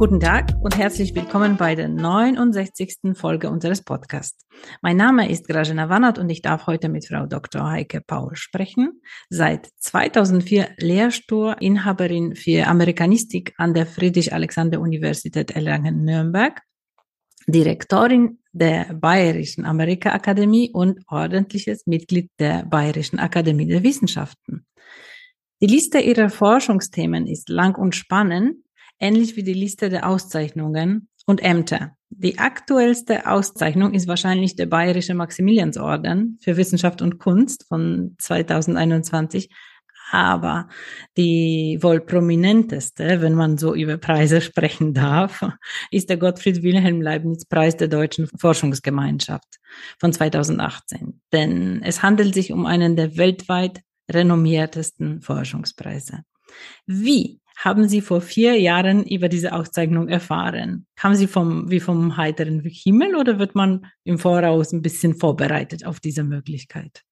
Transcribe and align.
Guten 0.00 0.18
Tag 0.18 0.54
und 0.62 0.78
herzlich 0.78 1.14
willkommen 1.14 1.58
bei 1.58 1.74
der 1.74 1.86
69. 1.86 3.12
Folge 3.12 3.50
unseres 3.50 3.82
Podcasts. 3.82 4.46
Mein 4.80 4.96
Name 4.96 5.28
ist 5.28 5.46
Grajena 5.46 5.90
Wannert 5.90 6.18
und 6.18 6.30
ich 6.30 6.40
darf 6.40 6.66
heute 6.66 6.88
mit 6.88 7.06
Frau 7.06 7.26
Dr. 7.26 7.70
Heike 7.70 8.00
Paul 8.00 8.34
sprechen. 8.34 9.02
Seit 9.28 9.68
2004 9.76 10.70
Lehrstuhlinhaberin 10.78 12.34
für 12.34 12.66
Amerikanistik 12.66 13.52
an 13.58 13.74
der 13.74 13.84
Friedrich-Alexander-Universität 13.84 15.50
Erlangen-Nürnberg, 15.50 16.62
Direktorin 17.46 18.38
der 18.52 18.94
Bayerischen 18.94 19.66
Amerika-Akademie 19.66 20.70
und 20.72 21.00
ordentliches 21.08 21.86
Mitglied 21.86 22.30
der 22.38 22.64
Bayerischen 22.64 23.18
Akademie 23.18 23.66
der 23.66 23.82
Wissenschaften. 23.82 24.64
Die 25.60 25.66
Liste 25.66 25.98
ihrer 25.98 26.30
Forschungsthemen 26.30 27.26
ist 27.26 27.50
lang 27.50 27.76
und 27.76 27.94
spannend 27.94 28.64
ähnlich 29.00 29.36
wie 29.36 29.42
die 29.42 29.54
Liste 29.54 29.88
der 29.88 30.08
Auszeichnungen 30.08 31.08
und 31.26 31.42
Ämter. 31.42 31.96
Die 32.10 32.38
aktuellste 32.38 33.26
Auszeichnung 33.26 33.94
ist 33.94 34.08
wahrscheinlich 34.08 34.56
der 34.56 34.66
Bayerische 34.66 35.14
Maximiliansorden 35.14 36.38
für 36.42 36.56
Wissenschaft 36.56 37.02
und 37.02 37.18
Kunst 37.18 37.66
von 37.68 38.16
2021. 38.18 39.48
Aber 40.12 40.68
die 41.16 41.78
wohl 41.82 42.00
prominenteste, 42.00 43.20
wenn 43.20 43.34
man 43.34 43.58
so 43.58 43.76
über 43.76 43.96
Preise 43.96 44.40
sprechen 44.40 44.92
darf, 44.92 45.46
ist 45.92 46.10
der 46.10 46.16
Gottfried 46.16 46.62
Wilhelm 46.64 47.00
Leibniz 47.00 47.44
Preis 47.44 47.76
der 47.76 47.88
Deutschen 47.88 48.28
Forschungsgemeinschaft 48.36 49.58
von 49.98 50.12
2018. 50.12 51.20
Denn 51.32 51.80
es 51.84 52.02
handelt 52.02 52.34
sich 52.34 52.52
um 52.52 52.66
einen 52.66 52.96
der 52.96 53.16
weltweit 53.16 53.82
renommiertesten 54.10 55.20
Forschungspreise. 55.20 56.22
Wie 56.86 57.39
haben 57.60 57.88
Sie 57.88 58.00
vor 58.00 58.22
vier 58.22 58.58
Jahren 58.58 59.04
über 59.04 59.28
diese 59.28 59.52
Auszeichnung 59.52 60.08
erfahren? 60.08 60.86
Kam 60.96 61.14
sie 61.14 61.26
vom, 61.26 61.70
wie 61.70 61.80
vom 61.80 62.16
heiteren 62.16 62.62
Himmel 62.64 63.14
oder 63.14 63.38
wird 63.38 63.54
man 63.54 63.86
im 64.02 64.18
Voraus 64.18 64.72
ein 64.72 64.80
bisschen 64.80 65.14
vorbereitet 65.14 65.84
auf 65.84 66.00
diese 66.00 66.24
Möglichkeit? 66.24 67.02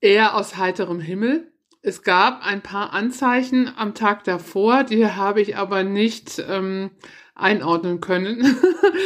Eher 0.00 0.36
aus 0.36 0.56
heiterem 0.56 1.00
Himmel. 1.00 1.52
Es 1.82 2.04
gab 2.04 2.40
ein 2.44 2.62
paar 2.62 2.92
Anzeichen 2.92 3.68
am 3.76 3.94
Tag 3.94 4.22
davor, 4.22 4.84
die 4.84 5.06
habe 5.06 5.40
ich 5.40 5.56
aber 5.56 5.82
nicht 5.82 6.40
ähm, 6.48 6.90
einordnen 7.38 8.00
können. 8.00 8.56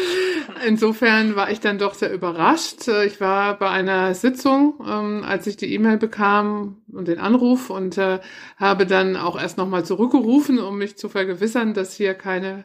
Insofern 0.67 1.37
war 1.37 1.51
ich 1.51 1.61
dann 1.61 1.79
doch 1.79 1.95
sehr 1.95 2.13
überrascht. 2.13 2.89
Ich 3.07 3.21
war 3.21 3.59
bei 3.59 3.69
einer 3.69 4.15
Sitzung, 4.15 4.75
ähm, 4.87 5.23
als 5.25 5.47
ich 5.47 5.57
die 5.57 5.73
E-Mail 5.75 5.99
bekam 5.99 6.83
und 6.91 7.09
den 7.09 7.19
Anruf 7.19 7.71
und 7.71 7.99
äh, 7.99 8.21
habe 8.57 8.87
dann 8.87 9.17
auch 9.17 9.41
erst 9.41 9.59
nochmal 9.59 9.85
zurückgerufen, 9.85 10.59
um 10.59 10.79
mich 10.79 10.97
zu 10.97 11.09
vergewissern, 11.09 11.75
dass 11.75 11.95
hier 11.95 12.15
keine 12.15 12.65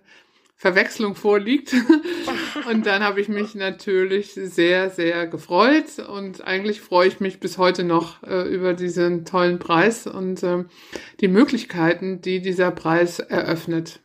Verwechslung 0.55 1.15
vorliegt. 1.15 1.73
und 2.71 2.85
dann 2.85 3.03
habe 3.03 3.19
ich 3.19 3.27
mich 3.27 3.53
natürlich 3.53 4.33
sehr, 4.33 4.89
sehr 4.89 5.27
gefreut 5.27 5.99
und 5.99 6.47
eigentlich 6.47 6.81
freue 6.81 7.07
ich 7.07 7.19
mich 7.19 7.39
bis 7.39 7.57
heute 7.57 7.83
noch 7.83 8.23
äh, 8.23 8.47
über 8.47 8.73
diesen 8.73 9.25
tollen 9.25 9.59
Preis 9.59 10.07
und 10.07 10.41
äh, 10.43 10.63
die 11.19 11.27
Möglichkeiten, 11.27 12.21
die 12.21 12.41
dieser 12.41 12.71
Preis 12.71 13.19
eröffnet. 13.19 13.99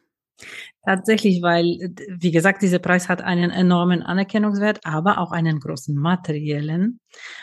Tatsächlich, 0.85 1.43
weil, 1.43 1.95
wie 2.09 2.33
gesagt, 2.33 2.61
dieser 2.61 2.81
Preis 2.81 3.09
hat 3.09 3.23
einen 3.23 3.53
enormen 3.53 4.03
Anerkennungswert, 4.03 4.81
aber 4.83 5.19
auch 5.19 5.31
einen 5.31 5.61
großen 5.61 5.95
materiellen. 5.95 6.99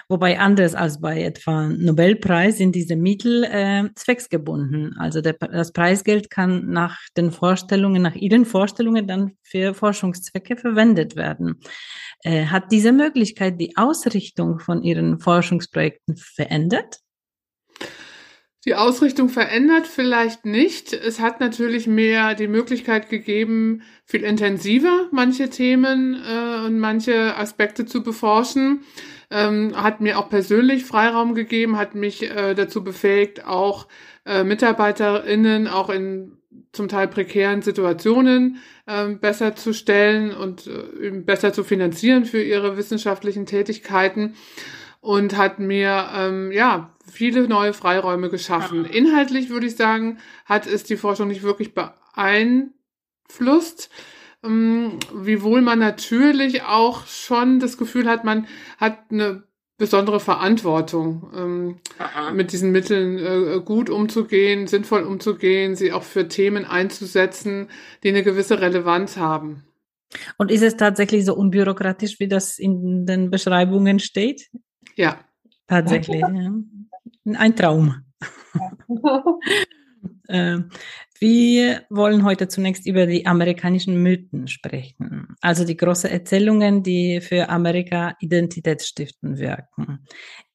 Wobei 0.09 0.39
anders 0.39 0.75
als 0.75 0.99
bei 0.99 1.23
etwa 1.23 1.69
Nobelpreis 1.69 2.57
sind 2.57 2.75
diese 2.75 2.97
Mittel 2.97 3.45
äh, 3.45 3.89
zwecksgebunden. 3.95 4.97
Also 4.97 5.21
der, 5.21 5.33
das 5.33 5.71
Preisgeld 5.71 6.29
kann 6.29 6.69
nach 6.69 6.99
den 7.15 7.31
Vorstellungen, 7.31 8.01
nach 8.01 8.15
Ihren 8.15 8.43
Vorstellungen 8.43 9.07
dann 9.07 9.31
für 9.41 9.73
Forschungszwecke 9.73 10.57
verwendet 10.57 11.15
werden. 11.15 11.61
Äh, 12.23 12.47
hat 12.47 12.73
diese 12.73 12.91
Möglichkeit 12.91 13.61
die 13.61 13.77
Ausrichtung 13.77 14.59
von 14.59 14.83
Ihren 14.83 15.17
Forschungsprojekten 15.19 16.17
verändert? 16.17 16.99
Die 18.65 18.75
Ausrichtung 18.75 19.29
verändert 19.29 19.87
vielleicht 19.87 20.45
nicht. 20.45 20.91
Es 20.91 21.21
hat 21.21 21.39
natürlich 21.39 21.87
mehr 21.87 22.35
die 22.35 22.49
Möglichkeit 22.49 23.09
gegeben, 23.09 23.83
viel 24.03 24.23
intensiver 24.23 25.07
manche 25.11 25.49
Themen 25.49 26.15
äh, 26.15 26.65
und 26.65 26.77
manche 26.77 27.37
Aspekte 27.37 27.85
zu 27.85 28.03
beforschen. 28.03 28.81
Ähm, 29.31 29.81
hat 29.81 30.01
mir 30.01 30.19
auch 30.19 30.29
persönlich 30.29 30.83
Freiraum 30.83 31.35
gegeben, 31.35 31.77
hat 31.77 31.95
mich 31.95 32.23
äh, 32.23 32.53
dazu 32.53 32.83
befähigt, 32.83 33.45
auch 33.45 33.87
äh, 34.25 34.43
MitarbeiterInnen 34.43 35.67
auch 35.67 35.89
in 35.89 36.39
zum 36.71 36.87
Teil 36.87 37.07
prekären 37.07 37.61
Situationen 37.61 38.57
äh, 38.85 39.09
besser 39.09 39.55
zu 39.55 39.73
stellen 39.73 40.31
und 40.35 40.67
äh, 40.67 41.11
besser 41.11 41.53
zu 41.53 41.63
finanzieren 41.63 42.25
für 42.25 42.41
ihre 42.41 42.77
wissenschaftlichen 42.77 43.45
Tätigkeiten 43.45 44.35
und 45.01 45.37
hat 45.37 45.59
mir 45.59 46.09
ähm, 46.13 46.51
ja 46.51 46.93
viele 47.09 47.47
neue 47.47 47.73
Freiräume 47.73 48.29
geschaffen. 48.29 48.85
Inhaltlich 48.85 49.49
würde 49.49 49.67
ich 49.67 49.75
sagen, 49.75 50.19
hat 50.45 50.67
es 50.67 50.83
die 50.83 50.97
Forschung 50.97 51.29
nicht 51.29 51.43
wirklich 51.43 51.73
beeinflusst. 51.73 53.89
Ähm, 54.43 54.99
wiewohl 55.13 55.61
man 55.61 55.79
natürlich 55.79 56.63
auch 56.63 57.05
schon 57.07 57.59
das 57.59 57.77
Gefühl 57.77 58.07
hat, 58.07 58.23
man 58.23 58.47
hat 58.77 59.11
eine 59.11 59.43
besondere 59.77 60.19
Verantwortung, 60.19 61.31
ähm, 61.35 61.79
mit 62.33 62.51
diesen 62.51 62.71
Mitteln 62.71 63.17
äh, 63.17 63.61
gut 63.61 63.89
umzugehen, 63.89 64.67
sinnvoll 64.67 65.03
umzugehen, 65.03 65.75
sie 65.75 65.93
auch 65.93 66.03
für 66.03 66.27
Themen 66.27 66.65
einzusetzen, 66.65 67.69
die 68.03 68.09
eine 68.09 68.23
gewisse 68.23 68.59
Relevanz 68.61 69.17
haben. 69.17 69.63
Und 70.37 70.51
ist 70.51 70.63
es 70.63 70.75
tatsächlich 70.75 71.25
so 71.25 71.35
unbürokratisch, 71.35 72.19
wie 72.19 72.27
das 72.27 72.59
in 72.59 73.05
den 73.05 73.29
Beschreibungen 73.29 73.99
steht? 73.99 74.49
Ja. 74.99 75.23
Tatsächlich. 75.67 76.21
Ein 76.25 77.55
Traum. 77.55 78.03
äh, 80.27 80.57
wir 81.21 81.83
wollen 81.89 82.25
heute 82.25 82.49
zunächst 82.49 82.85
über 82.85 83.05
die 83.05 83.25
amerikanischen 83.25 84.03
Mythen 84.03 84.49
sprechen, 84.49 85.35
also 85.39 85.63
die 85.63 85.77
großen 85.77 86.09
Erzählungen, 86.09 86.83
die 86.83 87.21
für 87.21 87.47
Amerika 87.47 88.17
identitätsstiften 88.19 89.37
wirken. 89.37 90.05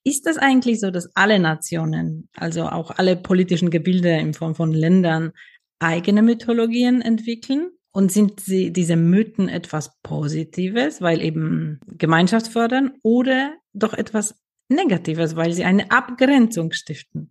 Ist 0.02 0.26
das 0.26 0.36
eigentlich 0.36 0.78
so, 0.78 0.90
dass 0.90 1.10
alle 1.16 1.38
Nationen, 1.38 2.28
also 2.36 2.64
auch 2.64 2.90
alle 2.90 3.16
politischen 3.16 3.70
Gebilde 3.70 4.10
in 4.10 4.34
Form 4.34 4.54
von 4.54 4.72
Ländern, 4.72 5.32
eigene 5.78 6.20
Mythologien 6.20 7.00
entwickeln? 7.00 7.70
Und 7.96 8.10
sind 8.10 8.40
sie 8.40 8.72
diese 8.72 8.96
Mythen 8.96 9.48
etwas 9.48 10.00
Positives, 10.02 11.00
weil 11.00 11.22
eben 11.22 11.78
Gemeinschaft 11.86 12.48
fördern, 12.48 12.92
oder 13.02 13.54
doch 13.72 13.94
etwas 13.94 14.34
Negatives, 14.68 15.36
weil 15.36 15.52
sie 15.52 15.64
eine 15.64 15.92
Abgrenzung 15.92 16.72
stiften. 16.72 17.30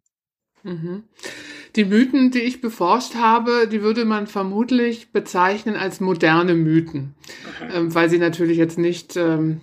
Mhm. 0.63 1.03
Die 1.75 1.85
Mythen, 1.85 2.31
die 2.31 2.39
ich 2.39 2.61
beforscht 2.61 3.15
habe, 3.15 3.67
die 3.69 3.81
würde 3.81 4.05
man 4.05 4.27
vermutlich 4.27 5.11
bezeichnen 5.11 5.75
als 5.75 5.99
moderne 5.99 6.53
Mythen, 6.53 7.15
okay. 7.55 7.77
ähm, 7.77 7.93
weil 7.93 8.09
sie 8.09 8.19
natürlich 8.19 8.57
jetzt 8.57 8.77
nicht 8.77 9.17
ähm, 9.17 9.61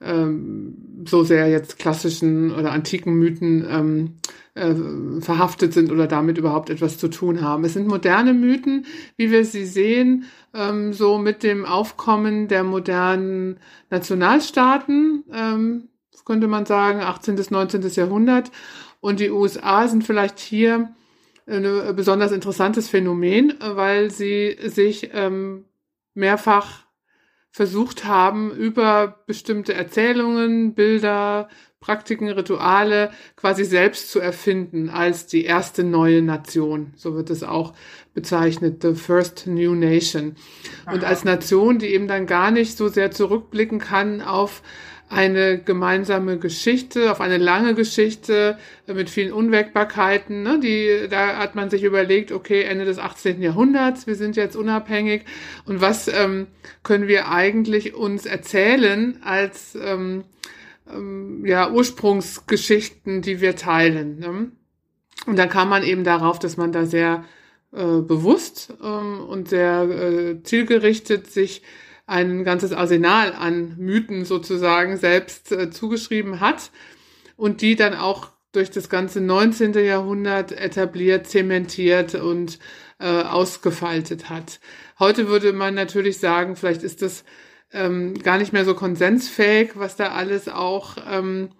ähm, 0.00 1.04
so 1.06 1.24
sehr 1.24 1.48
jetzt 1.48 1.78
klassischen 1.78 2.52
oder 2.52 2.72
antiken 2.72 3.14
Mythen 3.14 3.66
ähm, 3.68 4.14
äh, 4.54 5.20
verhaftet 5.20 5.72
sind 5.72 5.92
oder 5.92 6.06
damit 6.06 6.38
überhaupt 6.38 6.70
etwas 6.70 6.98
zu 6.98 7.08
tun 7.08 7.40
haben. 7.40 7.64
Es 7.64 7.74
sind 7.74 7.86
moderne 7.86 8.32
Mythen, 8.32 8.86
wie 9.16 9.30
wir 9.30 9.44
sie 9.44 9.66
sehen, 9.66 10.24
ähm, 10.54 10.92
so 10.92 11.18
mit 11.18 11.42
dem 11.42 11.64
Aufkommen 11.64 12.48
der 12.48 12.64
modernen 12.64 13.58
Nationalstaaten, 13.90 15.24
ähm, 15.32 15.88
könnte 16.24 16.48
man 16.48 16.66
sagen, 16.66 17.00
18. 17.00 17.36
bis 17.36 17.50
19. 17.50 17.82
Jahrhundert. 17.94 18.50
Und 19.00 19.20
die 19.20 19.30
USA 19.30 19.88
sind 19.88 20.04
vielleicht 20.04 20.38
hier 20.38 20.94
ein 21.46 21.96
besonders 21.96 22.30
interessantes 22.30 22.88
Phänomen, 22.88 23.54
weil 23.60 24.10
sie 24.10 24.56
sich 24.62 25.10
ähm, 25.12 25.64
mehrfach 26.14 26.84
versucht 27.50 28.04
haben, 28.04 28.52
über 28.52 29.22
bestimmte 29.26 29.74
Erzählungen, 29.74 30.74
Bilder, 30.74 31.48
Praktiken, 31.80 32.28
Rituale 32.28 33.10
quasi 33.36 33.64
selbst 33.64 34.10
zu 34.10 34.20
erfinden 34.20 34.90
als 34.90 35.26
die 35.26 35.44
erste 35.44 35.82
neue 35.82 36.20
Nation. 36.20 36.92
So 36.94 37.14
wird 37.14 37.30
es 37.30 37.42
auch 37.42 37.72
bezeichnet, 38.12 38.82
the 38.82 38.94
first 38.94 39.46
new 39.46 39.74
nation. 39.74 40.36
Und 40.92 41.04
als 41.04 41.24
Nation, 41.24 41.78
die 41.78 41.86
eben 41.86 42.06
dann 42.06 42.26
gar 42.26 42.50
nicht 42.50 42.76
so 42.76 42.88
sehr 42.88 43.10
zurückblicken 43.10 43.78
kann 43.78 44.20
auf 44.20 44.62
eine 45.10 45.58
gemeinsame 45.58 46.38
Geschichte, 46.38 47.10
auf 47.10 47.20
eine 47.20 47.36
lange 47.36 47.74
Geschichte 47.74 48.56
mit 48.86 49.10
vielen 49.10 49.32
Unwägbarkeiten. 49.32 50.44
Ne? 50.44 50.60
Die, 50.60 51.08
da 51.10 51.36
hat 51.38 51.56
man 51.56 51.68
sich 51.68 51.82
überlegt, 51.82 52.30
okay, 52.30 52.62
Ende 52.62 52.84
des 52.84 53.00
18. 53.00 53.42
Jahrhunderts, 53.42 54.06
wir 54.06 54.14
sind 54.14 54.36
jetzt 54.36 54.54
unabhängig 54.54 55.24
und 55.66 55.80
was 55.80 56.06
ähm, 56.06 56.46
können 56.84 57.08
wir 57.08 57.28
eigentlich 57.28 57.94
uns 57.94 58.24
erzählen 58.24 59.18
als 59.24 59.74
ähm, 59.74 60.24
ähm, 60.88 61.44
ja, 61.44 61.72
Ursprungsgeschichten, 61.72 63.20
die 63.20 63.40
wir 63.40 63.56
teilen. 63.56 64.20
Ne? 64.20 64.52
Und 65.26 65.36
dann 65.36 65.48
kam 65.48 65.68
man 65.70 65.82
eben 65.82 66.04
darauf, 66.04 66.38
dass 66.38 66.56
man 66.56 66.70
da 66.70 66.86
sehr 66.86 67.24
äh, 67.72 68.00
bewusst 68.00 68.74
ähm, 68.80 69.20
und 69.28 69.48
sehr 69.48 69.82
äh, 69.82 70.42
zielgerichtet 70.44 71.26
sich 71.32 71.62
ein 72.10 72.42
ganzes 72.42 72.72
Arsenal 72.72 73.32
an 73.34 73.76
Mythen 73.78 74.24
sozusagen 74.24 74.96
selbst 74.96 75.52
äh, 75.52 75.70
zugeschrieben 75.70 76.40
hat 76.40 76.72
und 77.36 77.62
die 77.62 77.76
dann 77.76 77.94
auch 77.94 78.32
durch 78.52 78.72
das 78.72 78.88
ganze 78.88 79.20
19. 79.20 79.74
Jahrhundert 79.74 80.50
etabliert, 80.50 81.28
zementiert 81.28 82.16
und 82.16 82.58
äh, 82.98 83.06
ausgefaltet 83.06 84.28
hat. 84.28 84.58
Heute 84.98 85.28
würde 85.28 85.52
man 85.52 85.74
natürlich 85.74 86.18
sagen, 86.18 86.56
vielleicht 86.56 86.82
ist 86.82 87.00
das 87.00 87.24
ähm, 87.72 88.14
gar 88.14 88.38
nicht 88.38 88.52
mehr 88.52 88.64
so 88.64 88.74
konsensfähig, 88.74 89.70
was 89.74 89.94
da 89.94 90.08
alles 90.08 90.48
auch 90.48 90.96
ähm, 91.08 91.50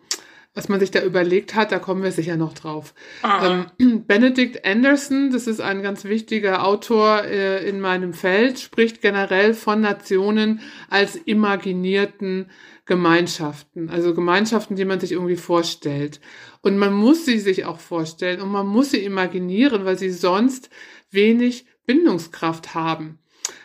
was 0.61 0.69
man 0.69 0.79
sich 0.79 0.91
da 0.91 1.03
überlegt 1.03 1.55
hat, 1.55 1.73
da 1.73 1.79
kommen 1.79 2.03
wir 2.03 2.13
sicher 2.13 2.37
noch 2.37 2.53
drauf. 2.53 2.93
Ähm, 3.25 4.05
Benedict 4.07 4.63
Anderson, 4.67 5.31
das 5.33 5.47
ist 5.47 5.63
ein 5.63 5.83
ganz 5.83 6.05
wichtiger 6.05 6.67
Autor 6.67 7.25
äh, 7.25 7.67
in 7.67 7.81
meinem 7.81 8.13
Feld, 8.13 8.59
spricht 8.59 9.01
generell 9.01 9.55
von 9.55 9.81
Nationen 9.81 10.61
als 10.91 11.17
imaginierten 11.17 12.51
Gemeinschaften, 12.85 13.89
also 13.89 14.13
Gemeinschaften, 14.13 14.77
die 14.77 14.85
man 14.85 15.01
sich 15.01 15.13
irgendwie 15.13 15.37
vorstellt. 15.37 16.21
Und 16.61 16.77
man 16.77 16.93
muss 16.93 17.25
sie 17.25 17.39
sich 17.39 17.65
auch 17.65 17.81
vorstellen 17.81 18.43
und 18.43 18.51
man 18.51 18.67
muss 18.67 18.91
sie 18.91 19.03
imaginieren, 19.03 19.87
weil 19.87 19.97
sie 19.97 20.11
sonst 20.11 20.69
wenig 21.11 21.65
Bindungskraft 21.87 22.75
haben. 22.75 23.19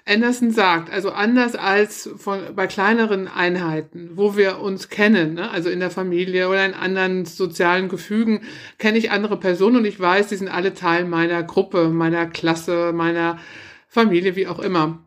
Anderson 0.08 0.52
sagt, 0.52 0.92
also 0.92 1.10
anders 1.10 1.56
als 1.56 2.08
von, 2.18 2.40
bei 2.56 2.68
kleineren 2.68 3.28
Einheiten, 3.28 4.12
wo 4.14 4.38
wir 4.38 4.60
uns 4.60 4.90
kennen, 4.90 5.34
ne? 5.34 5.50
also 5.50 5.70
in 5.70 5.80
der 5.80 5.90
Familie 5.90 6.48
oder 6.48 6.64
in 6.64 6.76
anderen 6.76 7.26
sozialen 7.26 7.90
Gefügen, 7.90 8.42
kenne 8.78 9.00
ich 9.00 9.10
andere 9.10 9.38
Personen 9.38 9.78
und 9.78 9.86
ich 9.86 10.00
weiß, 10.00 10.28
die 10.28 10.36
sind 10.36 10.48
alle 10.48 10.76
Teil 10.76 11.06
meiner 11.06 11.42
Gruppe, 11.42 11.90
meiner 11.90 12.28
Klasse, 12.28 12.94
meiner 12.94 13.40
Familie, 13.88 14.36
wie 14.36 14.46
auch 14.46 14.60
immer. 14.60 15.00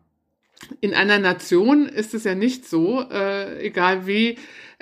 In 0.81 0.93
einer 0.93 1.19
Nation 1.19 1.87
ist 1.87 2.13
es 2.13 2.25
ja 2.25 2.35
nicht 2.35 2.67
so, 2.67 3.01
äh, 3.09 3.65
egal 3.65 4.05
wie 4.05 4.37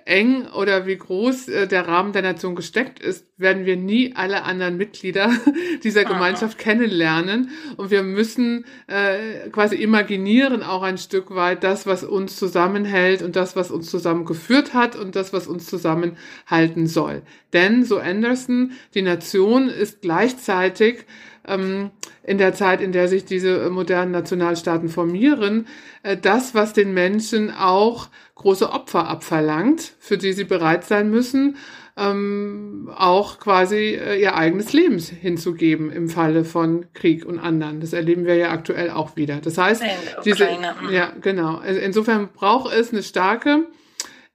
eng 0.07 0.47
oder 0.47 0.87
wie 0.87 0.97
groß 0.97 1.49
äh, 1.49 1.67
der 1.67 1.87
Rahmen 1.87 2.13
der 2.13 2.21
Nation 2.21 2.55
gesteckt 2.55 2.99
ist, 2.99 3.27
werden 3.37 3.65
wir 3.65 3.75
nie 3.75 4.13
alle 4.15 4.43
anderen 4.43 4.77
Mitglieder 4.77 5.31
dieser 5.83 6.05
Gemeinschaft 6.05 6.57
kennenlernen. 6.57 7.51
Und 7.75 7.91
wir 7.91 8.03
müssen 8.03 8.65
äh, 8.87 9.49
quasi 9.51 9.75
imaginieren 9.75 10.63
auch 10.63 10.81
ein 10.81 10.97
Stück 10.97 11.35
weit 11.35 11.63
das, 11.63 11.85
was 11.85 12.03
uns 12.03 12.37
zusammenhält 12.37 13.21
und 13.21 13.35
das, 13.35 13.55
was 13.55 13.69
uns 13.69 13.89
zusammengeführt 13.89 14.73
hat 14.73 14.95
und 14.95 15.15
das, 15.15 15.33
was 15.33 15.47
uns 15.47 15.67
zusammenhalten 15.67 16.87
soll. 16.87 17.21
Denn, 17.53 17.83
so 17.83 17.99
Anderson, 17.99 18.71
die 18.93 19.01
Nation 19.01 19.69
ist 19.69 20.01
gleichzeitig 20.01 21.05
ähm, 21.45 21.91
in 22.27 22.37
der 22.37 22.53
Zeit, 22.53 22.81
in 22.81 22.91
der 22.91 23.07
sich 23.07 23.25
diese 23.25 23.69
modernen 23.69 24.11
Nationalstaaten 24.11 24.89
formieren, 24.89 25.65
äh, 26.03 26.17
das, 26.17 26.53
was 26.53 26.73
den 26.73 26.93
Menschen 26.93 27.49
auch 27.51 28.09
große 28.35 28.69
Opfer 28.69 29.07
abverlangt, 29.07 29.93
für 29.97 30.17
die 30.17 30.33
sie 30.33 30.43
bereit 30.43 30.83
sein 30.83 31.09
müssen, 31.09 31.55
ähm, 31.95 32.91
auch 32.93 33.39
quasi 33.39 33.95
äh, 33.95 34.21
ihr 34.21 34.35
eigenes 34.35 34.73
Leben 34.73 34.99
hinzugeben 34.99 35.89
im 35.89 36.09
Falle 36.09 36.43
von 36.43 36.93
Krieg 36.93 37.25
und 37.25 37.39
anderen. 37.39 37.79
Das 37.79 37.93
erleben 37.93 38.25
wir 38.25 38.35
ja 38.35 38.51
aktuell 38.51 38.91
auch 38.91 39.15
wieder. 39.15 39.37
Das 39.37 39.57
heißt, 39.57 39.81
diese, 40.25 40.45
mhm. 40.45 40.91
ja, 40.91 41.13
genau. 41.21 41.55
Also 41.55 41.79
insofern 41.79 42.29
braucht 42.33 42.73
es 42.73 42.91
eine 42.91 43.03
starke 43.03 43.67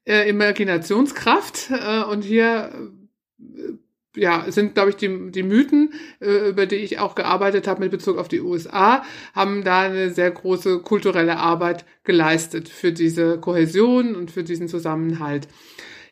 äh, 0.07 0.29
Imaginationskraft 0.31 1.71
äh, 1.71 2.03
und 2.05 2.25
hier 2.25 2.73
äh, 3.39 3.73
ja, 4.17 4.45
sind, 4.49 4.75
glaube 4.75 4.91
ich, 4.91 4.97
die, 4.97 5.31
die 5.31 5.43
Mythen, 5.43 5.95
äh, 6.21 6.51
über 6.51 6.67
die 6.67 6.77
ich 6.77 6.99
auch 6.99 7.15
gearbeitet 7.15 7.67
habe 7.67 7.81
mit 7.81 7.91
Bezug 7.91 8.19
auf 8.19 8.29
die 8.29 8.41
USA, 8.41 9.05
haben 9.35 9.65
da 9.65 9.81
eine 9.81 10.11
sehr 10.11 10.31
große 10.31 10.81
kulturelle 10.81 11.39
Arbeit 11.39 11.85
geleistet 12.05 12.69
für 12.69 12.93
diese 12.93 13.39
Kohäsion 13.39 14.15
und 14.15 14.31
für 14.31 14.45
diesen 14.45 14.69
Zusammenhalt. 14.69 15.49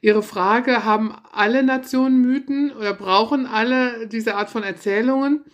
Ihre 0.00 0.22
Frage, 0.22 0.84
haben 0.84 1.14
alle 1.30 1.62
Nationen 1.62 2.22
Mythen 2.22 2.72
oder 2.72 2.94
brauchen 2.94 3.46
alle 3.46 4.06
diese 4.06 4.34
Art 4.34 4.48
von 4.48 4.62
Erzählungen? 4.62 5.44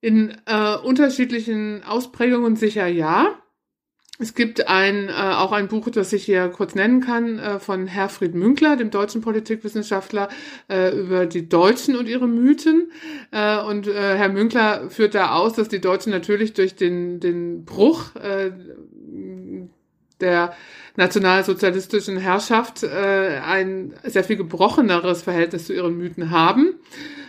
In 0.00 0.36
äh, 0.46 0.76
unterschiedlichen 0.76 1.84
Ausprägungen 1.84 2.56
sicher 2.56 2.86
ja. 2.86 3.38
Es 4.20 4.34
gibt 4.34 4.68
ein, 4.68 5.08
äh, 5.08 5.12
auch 5.12 5.50
ein 5.50 5.66
Buch, 5.66 5.88
das 5.90 6.12
ich 6.12 6.24
hier 6.24 6.48
kurz 6.48 6.76
nennen 6.76 7.00
kann, 7.00 7.38
äh, 7.40 7.58
von 7.58 7.88
Herfried 7.88 8.34
Münkler, 8.34 8.76
dem 8.76 8.90
deutschen 8.90 9.20
Politikwissenschaftler, 9.20 10.28
äh, 10.68 10.96
über 10.96 11.26
die 11.26 11.48
Deutschen 11.48 11.96
und 11.96 12.06
ihre 12.08 12.28
Mythen. 12.28 12.92
Äh, 13.32 13.60
und 13.62 13.88
äh, 13.88 14.16
Herr 14.16 14.28
Münkler 14.28 14.88
führt 14.88 15.16
da 15.16 15.32
aus, 15.32 15.54
dass 15.54 15.68
die 15.68 15.80
Deutschen 15.80 16.12
natürlich 16.12 16.52
durch 16.52 16.76
den, 16.76 17.18
den 17.18 17.64
Bruch 17.64 18.14
äh, 18.14 18.52
der 20.20 20.54
nationalsozialistischen 20.96 22.16
Herrschaft 22.16 22.84
äh, 22.84 23.40
ein 23.44 23.94
sehr 24.04 24.22
viel 24.22 24.36
gebrocheneres 24.36 25.22
Verhältnis 25.22 25.66
zu 25.66 25.74
ihren 25.74 25.98
Mythen 25.98 26.30
haben. 26.30 26.76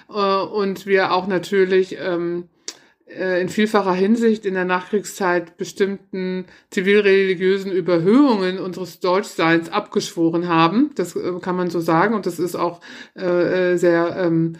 Äh, 0.07 0.13
und 0.13 0.85
wir 0.85 1.13
auch 1.13 1.25
natürlich 1.25 1.97
ähm, 1.99 2.43
äh, 2.43 2.54
in 3.41 3.49
vielfacher 3.49 3.93
Hinsicht 3.93 4.45
in 4.45 4.53
der 4.53 4.65
Nachkriegszeit 4.65 5.57
bestimmten 5.57 6.45
zivilreligiösen 6.69 7.71
Überhöhungen 7.71 8.59
unseres 8.59 8.99
Deutschseins 8.99 9.69
abgeschworen 9.69 10.47
haben. 10.47 10.91
Das 10.95 11.15
äh, 11.15 11.39
kann 11.41 11.55
man 11.55 11.69
so 11.69 11.79
sagen 11.79 12.13
und 12.15 12.25
das 12.25 12.39
ist 12.39 12.55
auch 12.55 12.81
äh, 13.15 13.73
äh, 13.73 13.77
sehr, 13.77 14.15
ähm, 14.17 14.53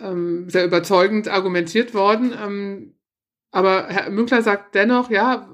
ähm, 0.00 0.48
sehr 0.48 0.64
überzeugend 0.64 1.28
argumentiert 1.28 1.94
worden. 1.94 2.32
Ähm, 2.40 2.94
aber 3.50 3.86
Herr 3.88 4.10
Münkler 4.10 4.42
sagt 4.42 4.74
dennoch, 4.74 5.10
ja, 5.10 5.48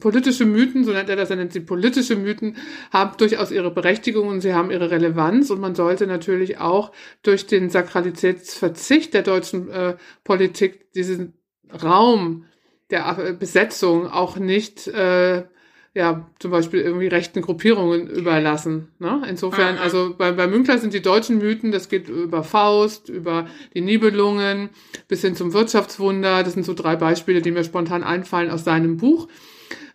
politische 0.00 0.44
Mythen, 0.44 0.84
so 0.84 0.92
nennt 0.92 1.08
er 1.08 1.16
das, 1.16 1.30
er 1.30 1.36
nennt 1.36 1.52
sie 1.52 1.60
politische 1.60 2.16
Mythen, 2.16 2.56
haben 2.92 3.16
durchaus 3.16 3.50
ihre 3.50 3.70
Berechtigung 3.70 4.28
und 4.28 4.40
sie 4.40 4.54
haben 4.54 4.70
ihre 4.70 4.90
Relevanz 4.90 5.50
und 5.50 5.60
man 5.60 5.74
sollte 5.74 6.06
natürlich 6.06 6.58
auch 6.58 6.92
durch 7.22 7.46
den 7.46 7.70
Sakralitätsverzicht 7.70 9.14
der 9.14 9.22
deutschen 9.22 9.70
äh, 9.70 9.96
Politik 10.24 10.92
diesen 10.92 11.37
Raum 11.82 12.44
der 12.90 13.36
Besetzung 13.38 14.10
auch 14.10 14.36
nicht 14.36 14.88
äh, 14.88 15.44
ja, 15.94 16.26
zum 16.38 16.50
Beispiel 16.52 16.80
irgendwie 16.80 17.08
rechten 17.08 17.42
Gruppierungen 17.42 18.08
überlassen. 18.08 18.88
Ne? 19.00 19.22
Insofern, 19.28 19.74
mhm. 19.74 19.80
also 19.80 20.14
bei, 20.16 20.30
bei 20.32 20.46
Münkler 20.46 20.78
sind 20.78 20.94
die 20.94 21.02
deutschen 21.02 21.38
Mythen, 21.38 21.72
das 21.72 21.88
geht 21.88 22.08
über 22.08 22.44
Faust, 22.44 23.08
über 23.08 23.46
die 23.74 23.80
Nibelungen, 23.80 24.68
bis 25.08 25.22
hin 25.22 25.34
zum 25.34 25.52
Wirtschaftswunder. 25.52 26.44
Das 26.44 26.52
sind 26.52 26.64
so 26.64 26.74
drei 26.74 26.94
Beispiele, 26.94 27.42
die 27.42 27.50
mir 27.50 27.64
spontan 27.64 28.04
einfallen 28.04 28.50
aus 28.50 28.64
seinem 28.64 28.96
Buch. 28.96 29.28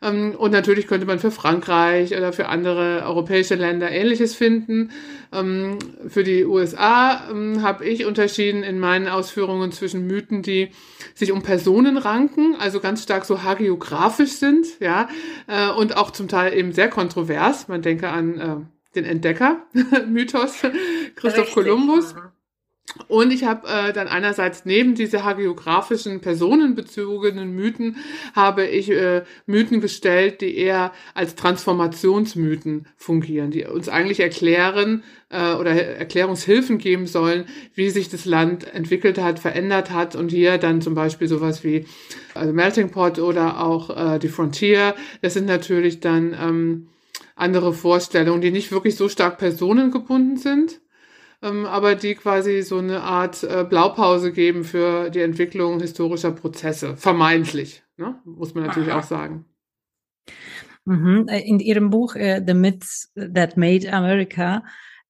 Ähm, 0.03 0.35
und 0.37 0.51
natürlich 0.51 0.87
könnte 0.87 1.07
man 1.07 1.19
für 1.19 1.31
Frankreich 1.31 2.15
oder 2.15 2.33
für 2.33 2.49
andere 2.49 3.03
europäische 3.05 3.55
Länder 3.55 3.89
Ähnliches 3.89 4.35
finden. 4.35 4.91
Ähm, 5.31 5.79
für 6.07 6.23
die 6.23 6.45
USA 6.45 7.29
ähm, 7.31 7.63
habe 7.63 7.85
ich 7.85 8.05
unterschieden 8.05 8.63
in 8.63 8.79
meinen 8.79 9.07
Ausführungen 9.07 9.71
zwischen 9.71 10.05
Mythen, 10.05 10.41
die 10.41 10.69
sich 11.15 11.31
um 11.31 11.41
Personen 11.41 11.97
ranken, 11.97 12.55
also 12.59 12.79
ganz 12.79 13.03
stark 13.03 13.25
so 13.25 13.43
hagiografisch 13.43 14.33
sind, 14.33 14.67
ja, 14.79 15.07
äh, 15.47 15.69
und 15.69 15.95
auch 15.95 16.11
zum 16.11 16.27
Teil 16.27 16.53
eben 16.53 16.73
sehr 16.73 16.89
kontrovers. 16.89 17.67
Man 17.67 17.81
denke 17.81 18.09
an 18.09 18.39
äh, 18.39 18.55
den 18.95 19.05
Entdecker-Mythos, 19.05 20.61
Christoph 21.15 21.47
Richtig. 21.47 21.53
Kolumbus. 21.53 22.15
Und 23.07 23.31
ich 23.31 23.43
habe 23.43 23.67
äh, 23.67 23.93
dann 23.93 24.07
einerseits 24.07 24.65
neben 24.65 24.93
diese 24.93 25.23
hagiografischen 25.23 26.19
personenbezogenen 26.19 27.51
Mythen 27.51 27.97
habe 28.35 28.67
ich 28.67 28.91
äh, 28.91 29.23
Mythen 29.47 29.81
gestellt, 29.81 30.41
die 30.41 30.55
eher 30.55 30.91
als 31.15 31.35
Transformationsmythen 31.35 32.87
fungieren, 32.95 33.51
die 33.51 33.65
uns 33.65 33.89
eigentlich 33.89 34.19
erklären 34.19 35.03
äh, 35.29 35.53
oder 35.53 35.71
Erklärungshilfen 35.71 36.77
geben 36.77 37.07
sollen, 37.07 37.45
wie 37.73 37.89
sich 37.89 38.09
das 38.09 38.25
Land 38.25 38.71
entwickelt 38.73 39.17
hat, 39.17 39.39
verändert 39.39 39.89
hat 39.89 40.15
und 40.15 40.29
hier 40.29 40.57
dann 40.59 40.81
zum 40.81 40.93
Beispiel 40.93 41.27
sowas 41.27 41.63
wie 41.63 41.85
also 42.35 42.53
Melting 42.53 42.91
Pot 42.91 43.17
oder 43.17 43.63
auch 43.63 44.15
äh, 44.15 44.19
die 44.19 44.29
Frontier. 44.29 44.93
Das 45.21 45.33
sind 45.33 45.45
natürlich 45.45 45.99
dann 45.99 46.35
ähm, 46.39 46.87
andere 47.35 47.73
Vorstellungen, 47.73 48.41
die 48.41 48.51
nicht 48.51 48.71
wirklich 48.71 48.95
so 48.95 49.09
stark 49.09 49.39
personengebunden 49.39 50.37
sind 50.37 50.82
ähm, 51.43 51.65
aber 51.65 51.95
die 51.95 52.15
quasi 52.15 52.61
so 52.61 52.77
eine 52.77 53.01
Art 53.01 53.43
äh, 53.43 53.65
Blaupause 53.67 54.31
geben 54.31 54.63
für 54.63 55.09
die 55.09 55.21
Entwicklung 55.21 55.79
historischer 55.79 56.31
Prozesse, 56.31 56.97
vermeintlich, 56.97 57.83
ne? 57.97 58.19
muss 58.25 58.55
man 58.55 58.65
natürlich 58.65 58.91
Aha. 58.91 58.99
auch 58.99 59.03
sagen. 59.03 59.45
Mhm. 60.85 61.27
In 61.27 61.59
Ihrem 61.59 61.89
Buch 61.89 62.15
uh, 62.15 62.41
The 62.45 62.53
Myths 62.53 63.11
That 63.15 63.57
Made 63.57 63.91
America 63.91 64.63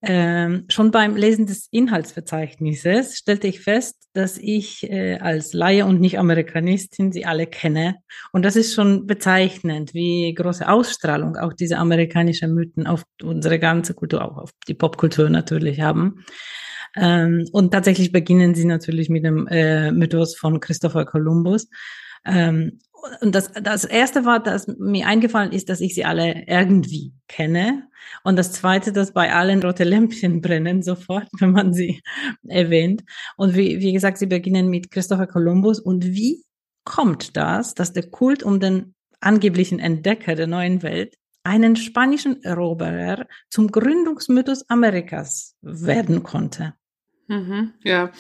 ähm, 0.06 0.66
schon 0.68 0.92
beim 0.92 1.16
Lesen 1.16 1.46
des 1.46 1.70
Inhaltsverzeichnisses 1.72 3.16
stellte 3.18 3.48
ich 3.48 3.62
fest, 3.62 4.10
dass 4.12 4.38
ich 4.38 4.84
äh, 4.92 5.18
als 5.20 5.54
Laie 5.54 5.86
und 5.86 6.02
Nicht-Amerikanistin 6.02 7.14
sie 7.14 7.26
alle 7.26 7.48
kenne. 7.48 7.96
Und 8.34 8.44
das 8.44 8.58
ist 8.58 8.74
schon 8.74 9.08
bezeichnend, 9.08 9.94
wie 9.94 10.34
große 10.34 10.68
Ausstrahlung 10.68 11.38
auch 11.38 11.54
diese 11.54 11.78
amerikanischen 11.78 12.54
Mythen 12.54 12.86
auf 12.86 13.04
unsere 13.22 13.60
ganze 13.60 13.94
Kultur, 13.94 14.26
auch 14.26 14.38
auf 14.38 14.52
die 14.68 14.74
Popkultur 14.74 15.30
natürlich 15.30 15.80
haben. 15.80 16.26
Ähm, 16.98 17.48
und 17.54 17.72
tatsächlich 17.72 18.12
beginnen 18.12 18.56
sie 18.56 18.66
natürlich 18.66 19.08
mit 19.08 19.24
dem 19.24 19.48
äh, 19.48 19.90
Mythos 19.94 20.36
von 20.36 20.60
Christopher 20.60 21.06
Columbus. 21.06 21.70
Ähm, 22.26 22.80
und 23.22 23.36
das, 23.36 23.52
das 23.52 23.84
erste 23.84 24.26
war, 24.26 24.42
das 24.42 24.68
mir 24.68 25.08
eingefallen 25.08 25.52
ist, 25.52 25.70
dass 25.70 25.82
ich 25.82 25.96
sie 25.96 26.06
alle 26.06 26.44
irgendwie 26.48 27.14
kenne. 27.28 27.90
Und 28.24 28.38
das 28.38 28.52
zweite, 28.54 28.94
dass 28.94 29.14
bei 29.14 29.34
allen 29.34 29.62
rote 29.62 29.84
Lämpchen 29.84 30.42
brennen 30.42 30.84
sofort, 30.84 31.28
wenn 31.40 31.52
man 31.52 31.74
sie 31.74 32.02
erwähnt. 32.48 33.04
Und 33.38 33.56
wie, 33.56 33.80
wie 33.80 33.94
gesagt, 33.94 34.18
sie 34.18 34.28
beginnen 34.28 34.70
mit 34.70 34.92
Christopher 34.92 35.28
Columbus. 35.28 35.80
Und 35.80 36.06
wie 36.06 36.44
kommt 36.86 37.36
das, 37.38 37.74
dass 37.74 37.94
der 37.94 38.10
Kult 38.10 38.44
um 38.44 38.60
den 38.60 38.96
angeblichen 39.20 39.80
Entdecker 39.80 40.36
der 40.36 40.48
neuen 40.48 40.84
Welt 40.84 41.16
einen 41.44 41.76
spanischen 41.76 42.42
Eroberer 42.44 43.26
zum 43.50 43.70
Gründungsmythos 43.72 44.70
Amerikas 44.70 45.56
werden 45.62 46.24
konnte? 46.24 46.74
Mhm, 47.28 47.72
ja, 47.84 48.12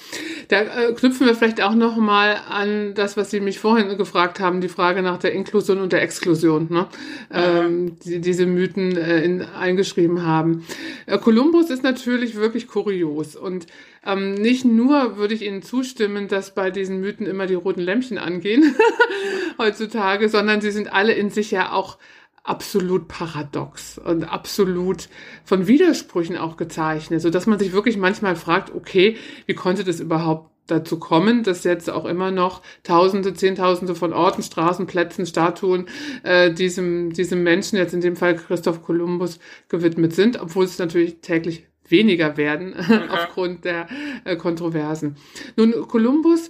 da 0.48 0.62
äh, 0.62 0.94
knüpfen 0.94 1.28
wir 1.28 1.36
vielleicht 1.36 1.62
auch 1.62 1.76
noch 1.76 1.98
mal 1.98 2.40
an 2.50 2.94
das, 2.94 3.18
was 3.18 3.32
Sie 3.32 3.42
mich 3.42 3.60
vorhin 3.60 3.98
gefragt 3.98 4.40
haben, 4.40 4.62
die 4.62 4.70
Frage 4.70 5.02
nach 5.02 5.18
der 5.18 5.34
Inklusion 5.34 5.80
und 5.80 5.92
der 5.92 6.02
Exklusion, 6.02 6.68
ne? 6.70 6.88
ähm, 7.30 7.98
die 8.06 8.22
diese 8.22 8.46
Mythen 8.46 8.96
äh, 8.96 9.22
in, 9.22 9.42
eingeschrieben 9.42 10.26
haben. 10.26 10.66
Äh, 11.06 11.18
Kolumbus 11.18 11.70
ist 11.70 11.84
natürlich 11.84 12.36
wirklich 12.36 12.70
kurios 12.70 13.36
und 13.36 13.68
ähm, 14.06 14.36
nicht 14.36 14.64
nur 14.64 15.18
würde 15.18 15.34
ich 15.34 15.42
Ihnen 15.42 15.64
zustimmen, 15.64 16.30
dass 16.30 16.56
bei 16.56 16.72
diesen 16.72 17.02
Mythen 17.02 17.26
immer 17.26 17.46
die 17.46 17.56
roten 17.56 17.82
Lämpchen 17.82 18.18
angehen 18.18 18.74
heutzutage, 19.58 20.30
sondern 20.30 20.62
sie 20.62 20.72
sind 20.72 20.94
alle 20.94 21.12
in 21.12 21.30
sich 21.30 21.52
ja 21.52 21.74
auch 21.74 21.98
absolut 22.44 23.08
paradox 23.08 23.98
und 23.98 24.26
absolut 24.26 25.08
von 25.46 25.68
Widersprüchen 25.68 26.38
auch 26.38 26.58
gezeichnet, 26.58 27.22
so 27.22 27.30
dass 27.30 27.48
man 27.48 27.58
sich 27.58 27.72
wirklich 27.72 27.98
manchmal 27.98 28.36
fragt, 28.36 28.74
okay, 28.76 29.18
wie 29.46 29.54
konnte 29.54 29.84
das 29.84 30.02
überhaupt 30.02 30.52
dazu 30.68 30.98
kommen, 30.98 31.44
dass 31.44 31.64
jetzt 31.64 31.90
auch 31.90 32.06
immer 32.06 32.32
noch 32.32 32.62
Tausende, 32.84 33.34
Zehntausende 33.34 33.96
von 33.96 34.14
Orten, 34.14 34.44
Straßen, 34.44 34.88
Plätzen, 34.88 35.26
Statuen 35.26 35.88
äh, 36.24 36.54
diesem, 36.54 37.12
diesem 37.12 37.44
Menschen, 37.44 37.78
jetzt 37.78 37.94
in 37.94 38.02
dem 38.02 38.16
Fall 38.16 38.36
Christoph 38.36 38.82
Kolumbus, 38.82 39.40
gewidmet 39.68 40.14
sind, 40.14 40.40
obwohl 40.40 40.66
es 40.66 40.80
natürlich 40.80 41.20
täglich 41.20 41.66
weniger 41.88 42.38
werden 42.38 42.74
okay. 42.80 43.02
aufgrund 43.10 43.66
der 43.66 43.88
äh, 44.24 44.36
Kontroversen. 44.36 45.18
Nun, 45.58 45.74
Kolumbus 45.88 46.50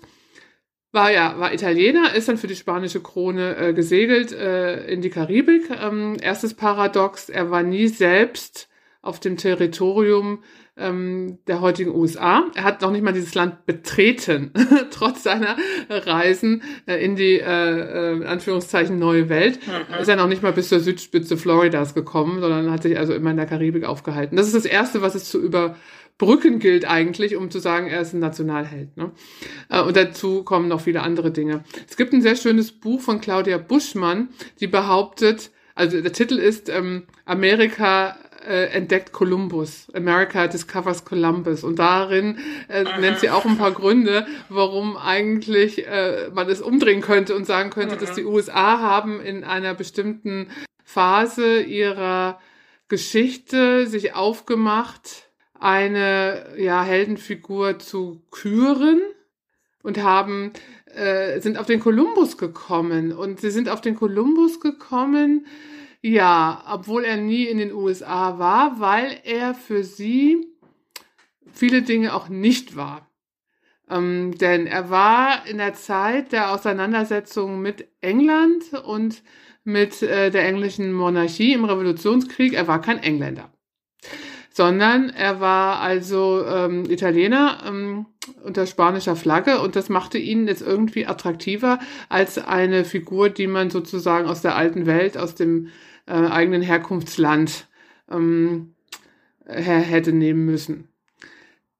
war 0.93 1.12
ja, 1.12 1.38
war 1.39 1.53
Italiener, 1.53 2.13
ist 2.13 2.29
dann 2.29 2.38
für 2.38 2.47
die 2.47 2.55
spanische 2.55 3.01
Krone 3.01 3.57
äh, 3.57 3.73
gesegelt 3.73 4.31
äh, 4.31 4.85
in 4.85 5.01
die 5.01 5.09
Karibik. 5.09 5.69
Ähm, 5.71 6.15
erstes 6.21 6.53
Paradox, 6.53 7.29
er 7.29 7.50
war 7.50 7.63
nie 7.63 7.88
selbst 7.88 8.69
auf 9.01 9.19
dem 9.19 9.35
Territorium 9.35 10.43
ähm, 10.77 11.39
der 11.47 11.62
heutigen 11.62 11.93
USA. 11.93 12.45
Er 12.55 12.63
hat 12.63 12.81
noch 12.81 12.91
nicht 12.91 13.03
mal 13.03 13.12
dieses 13.12 13.33
Land 13.33 13.65
betreten, 13.65 14.51
trotz 14.91 15.23
seiner 15.23 15.57
Reisen 15.89 16.62
äh, 16.85 17.03
in 17.03 17.15
die, 17.15 17.39
äh, 17.39 18.19
äh, 18.19 18.25
Anführungszeichen, 18.25 18.97
neue 18.97 19.29
Welt. 19.29 19.59
Mhm. 19.65 20.00
Ist 20.00 20.07
er 20.07 20.15
noch 20.15 20.27
nicht 20.27 20.43
mal 20.43 20.53
bis 20.53 20.69
zur 20.69 20.79
Südspitze 20.79 21.38
Floridas 21.38 21.95
gekommen, 21.95 22.39
sondern 22.39 22.71
hat 22.71 22.83
sich 22.83 22.97
also 22.97 23.13
immer 23.13 23.31
in 23.31 23.38
der 23.38 23.45
Karibik 23.47 23.83
aufgehalten. 23.83 24.35
Das 24.35 24.45
ist 24.45 24.55
das 24.55 24.65
Erste, 24.65 25.01
was 25.01 25.15
es 25.15 25.29
zu 25.29 25.41
über 25.41 25.75
Brücken 26.17 26.60
gilt 26.60 26.86
eigentlich, 26.86 27.36
um 27.36 27.50
zu 27.51 27.60
sagen, 27.60 27.88
er 27.88 28.01
ist 28.01 28.13
ein 28.13 28.20
Nationalheld. 28.20 28.96
Ne? 28.98 29.12
Äh, 29.70 29.82
und 29.82 29.96
dazu 29.96 30.43
kommen 30.43 30.67
noch 30.67 30.82
viele 30.82 31.01
andere 31.01 31.32
Dinge. 31.32 31.63
Es 31.89 31.98
gibt 31.98 32.13
ein 32.13 32.22
sehr 32.22 32.36
schönes 32.36 32.72
Buch 32.72 33.01
von 33.01 33.22
Claudia 33.22 33.58
Buschmann, 33.58 34.29
die 34.60 34.67
behauptet, 34.67 35.51
also 35.75 36.00
der 36.00 36.13
Titel 36.13 36.38
ist 36.38 36.70
ähm, 36.70 37.03
Amerika 37.25 38.15
äh, 38.46 38.65
entdeckt 38.67 39.12
Columbus. 39.12 39.88
America 39.93 40.48
discovers 40.48 41.05
Columbus. 41.05 41.63
Und 41.63 41.79
darin 41.79 42.38
äh, 42.67 42.84
nennt 43.00 43.20
sie 43.20 43.29
auch 43.29 43.46
ein 43.46 43.58
paar 43.58 43.72
Gründe, 43.72 44.27
warum 44.50 44.98
eigentlich 44.98 45.88
äh, 45.88 46.29
man 46.34 46.50
es 46.50 46.62
umdrehen 46.62 47.01
könnte 47.01 47.36
und 47.36 47.46
sagen 47.46 47.70
könnte, 47.70 47.98
dass 47.98 48.13
die 48.13 48.25
USA 48.25 48.79
haben 48.79 49.22
in 49.22 49.43
einer 49.43 49.74
bestimmten 49.74 50.50
Phase 50.84 51.62
ihrer 51.62 52.39
Geschichte 52.88 53.88
sich 53.88 54.13
aufgemacht, 54.13 55.29
eine 55.63 56.46
ja, 56.58 56.84
Heldenfigur 56.84 57.79
zu 57.79 58.22
küren 58.32 59.01
und 59.82 60.03
haben 60.03 60.51
äh, 60.93 61.39
sind 61.39 61.58
auf 61.58 61.65
den 61.65 61.79
Kolumbus 61.79 62.38
gekommen. 62.38 63.13
Und 63.13 63.39
sie 63.39 63.50
sind 63.50 63.70
auf 63.70 63.79
den 63.79 63.96
Kolumbus 63.96 64.60
gekommen, 64.60 65.48
ja, 66.01 66.65
obwohl 66.70 67.05
er 67.05 67.15
nie 67.15 67.46
in 67.46 67.60
den 67.60 67.72
USA 67.72 68.38
war, 68.39 68.82
weil 68.82 69.22
er 69.24 69.55
für 69.55 69.86
sie 69.86 70.46
viele 71.53 71.82
Dinge 71.82 72.13
auch 72.13 72.27
nicht 72.27 72.75
war. 72.75 73.10
Ähm, 73.89 74.38
denn 74.38 74.67
er 74.67 74.89
war 74.89 75.48
in 75.48 75.60
der 75.60 75.75
Zeit 75.75 76.34
der 76.34 76.51
Auseinandersetzung 76.51 77.62
mit 77.62 77.88
England 78.01 78.74
und 78.86 79.24
mit 79.63 80.01
äh, 80.01 80.29
der 80.29 80.46
englischen 80.46 80.91
Monarchie 80.91 81.53
im 81.53 81.63
Revolutionskrieg, 81.63 82.51
er 82.51 82.67
war 82.67 82.82
kein 82.82 83.00
Engländer 83.00 83.52
sondern 84.53 85.10
er 85.10 85.39
war 85.39 85.79
also 85.79 86.45
ähm, 86.45 86.86
Italiener 86.89 87.63
ähm, 87.65 88.05
unter 88.43 88.67
spanischer 88.67 89.15
Flagge 89.15 89.60
und 89.60 89.75
das 89.75 89.89
machte 89.89 90.19
ihn 90.19 90.48
jetzt 90.48 90.62
irgendwie 90.62 91.07
attraktiver 91.07 91.79
als 92.07 92.38
eine 92.38 92.86
Figur, 92.86 93.29
die 93.29 93.48
man 93.48 93.72
sozusagen 93.72 94.27
aus 94.27 94.41
der 94.41 94.55
alten 94.55 94.86
Welt, 94.86 95.17
aus 95.17 95.33
dem 95.33 95.69
äh, 96.05 96.13
eigenen 96.13 96.62
Herkunftsland 96.62 97.67
ähm, 98.12 98.75
hätte 99.45 100.13
nehmen 100.13 100.45
müssen. 100.45 100.88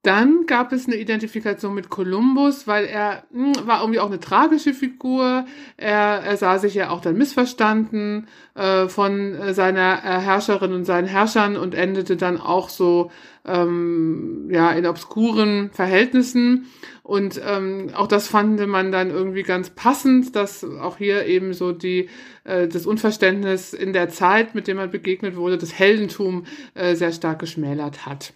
Dann 0.04 0.48
gab 0.48 0.74
es 0.74 0.86
eine 0.86 0.98
Identifikation 0.98 1.74
mit 1.74 1.90
Kolumbus, 1.90 2.68
weil 2.68 2.84
er 2.84 3.24
mh, 3.32 3.58
hm, 3.58 3.68
war 3.68 3.80
irgendwie 3.80 4.02
auch 4.02 4.08
eine 4.08 4.20
tragische 4.20 4.74
Figur. 4.74 5.46
Er, 5.78 6.22
er 6.26 6.36
sah 6.36 6.60
sich 6.60 6.74
ja 6.74 6.90
auch 6.90 7.00
dann 7.00 7.18
missverstanden 7.18 8.28
äh, 8.54 8.90
von 8.90 9.34
äh, 9.34 9.54
seiner 9.54 10.00
äh, 10.04 10.20
Herrscherin 10.20 10.74
und 10.74 10.84
seinen 10.84 11.08
Herrschern 11.08 11.56
und 11.56 11.74
endete 11.74 12.18
dann 12.18 12.38
auch 12.38 12.68
so 12.68 13.12
ähm, 13.46 14.50
ja 14.52 14.72
in 14.72 14.86
obskuren 14.86 15.72
Verhältnissen. 15.72 16.66
Und 17.04 17.42
ähm, 17.42 17.92
auch 17.96 18.08
das 18.08 18.28
fand 18.28 18.60
man 18.68 18.92
dann 18.92 19.10
irgendwie 19.10 19.44
ganz 19.44 19.70
passend, 19.70 20.36
dass 20.36 20.66
auch 20.66 20.98
hier 20.98 21.28
eben 21.28 21.54
so 21.54 21.72
die 21.72 22.10
äh, 22.44 22.68
das 22.68 22.86
Unverständnis 22.86 23.72
in 23.72 23.94
der 23.94 24.10
Zeit, 24.10 24.54
mit 24.54 24.68
dem 24.68 24.76
man 24.76 24.92
begegnet 24.92 25.38
wurde, 25.38 25.58
das 25.58 25.74
Heldentum 25.74 26.46
äh, 26.74 26.96
sehr 26.96 27.14
stark 27.14 27.40
geschmälert 27.40 28.06
hat 28.06 28.34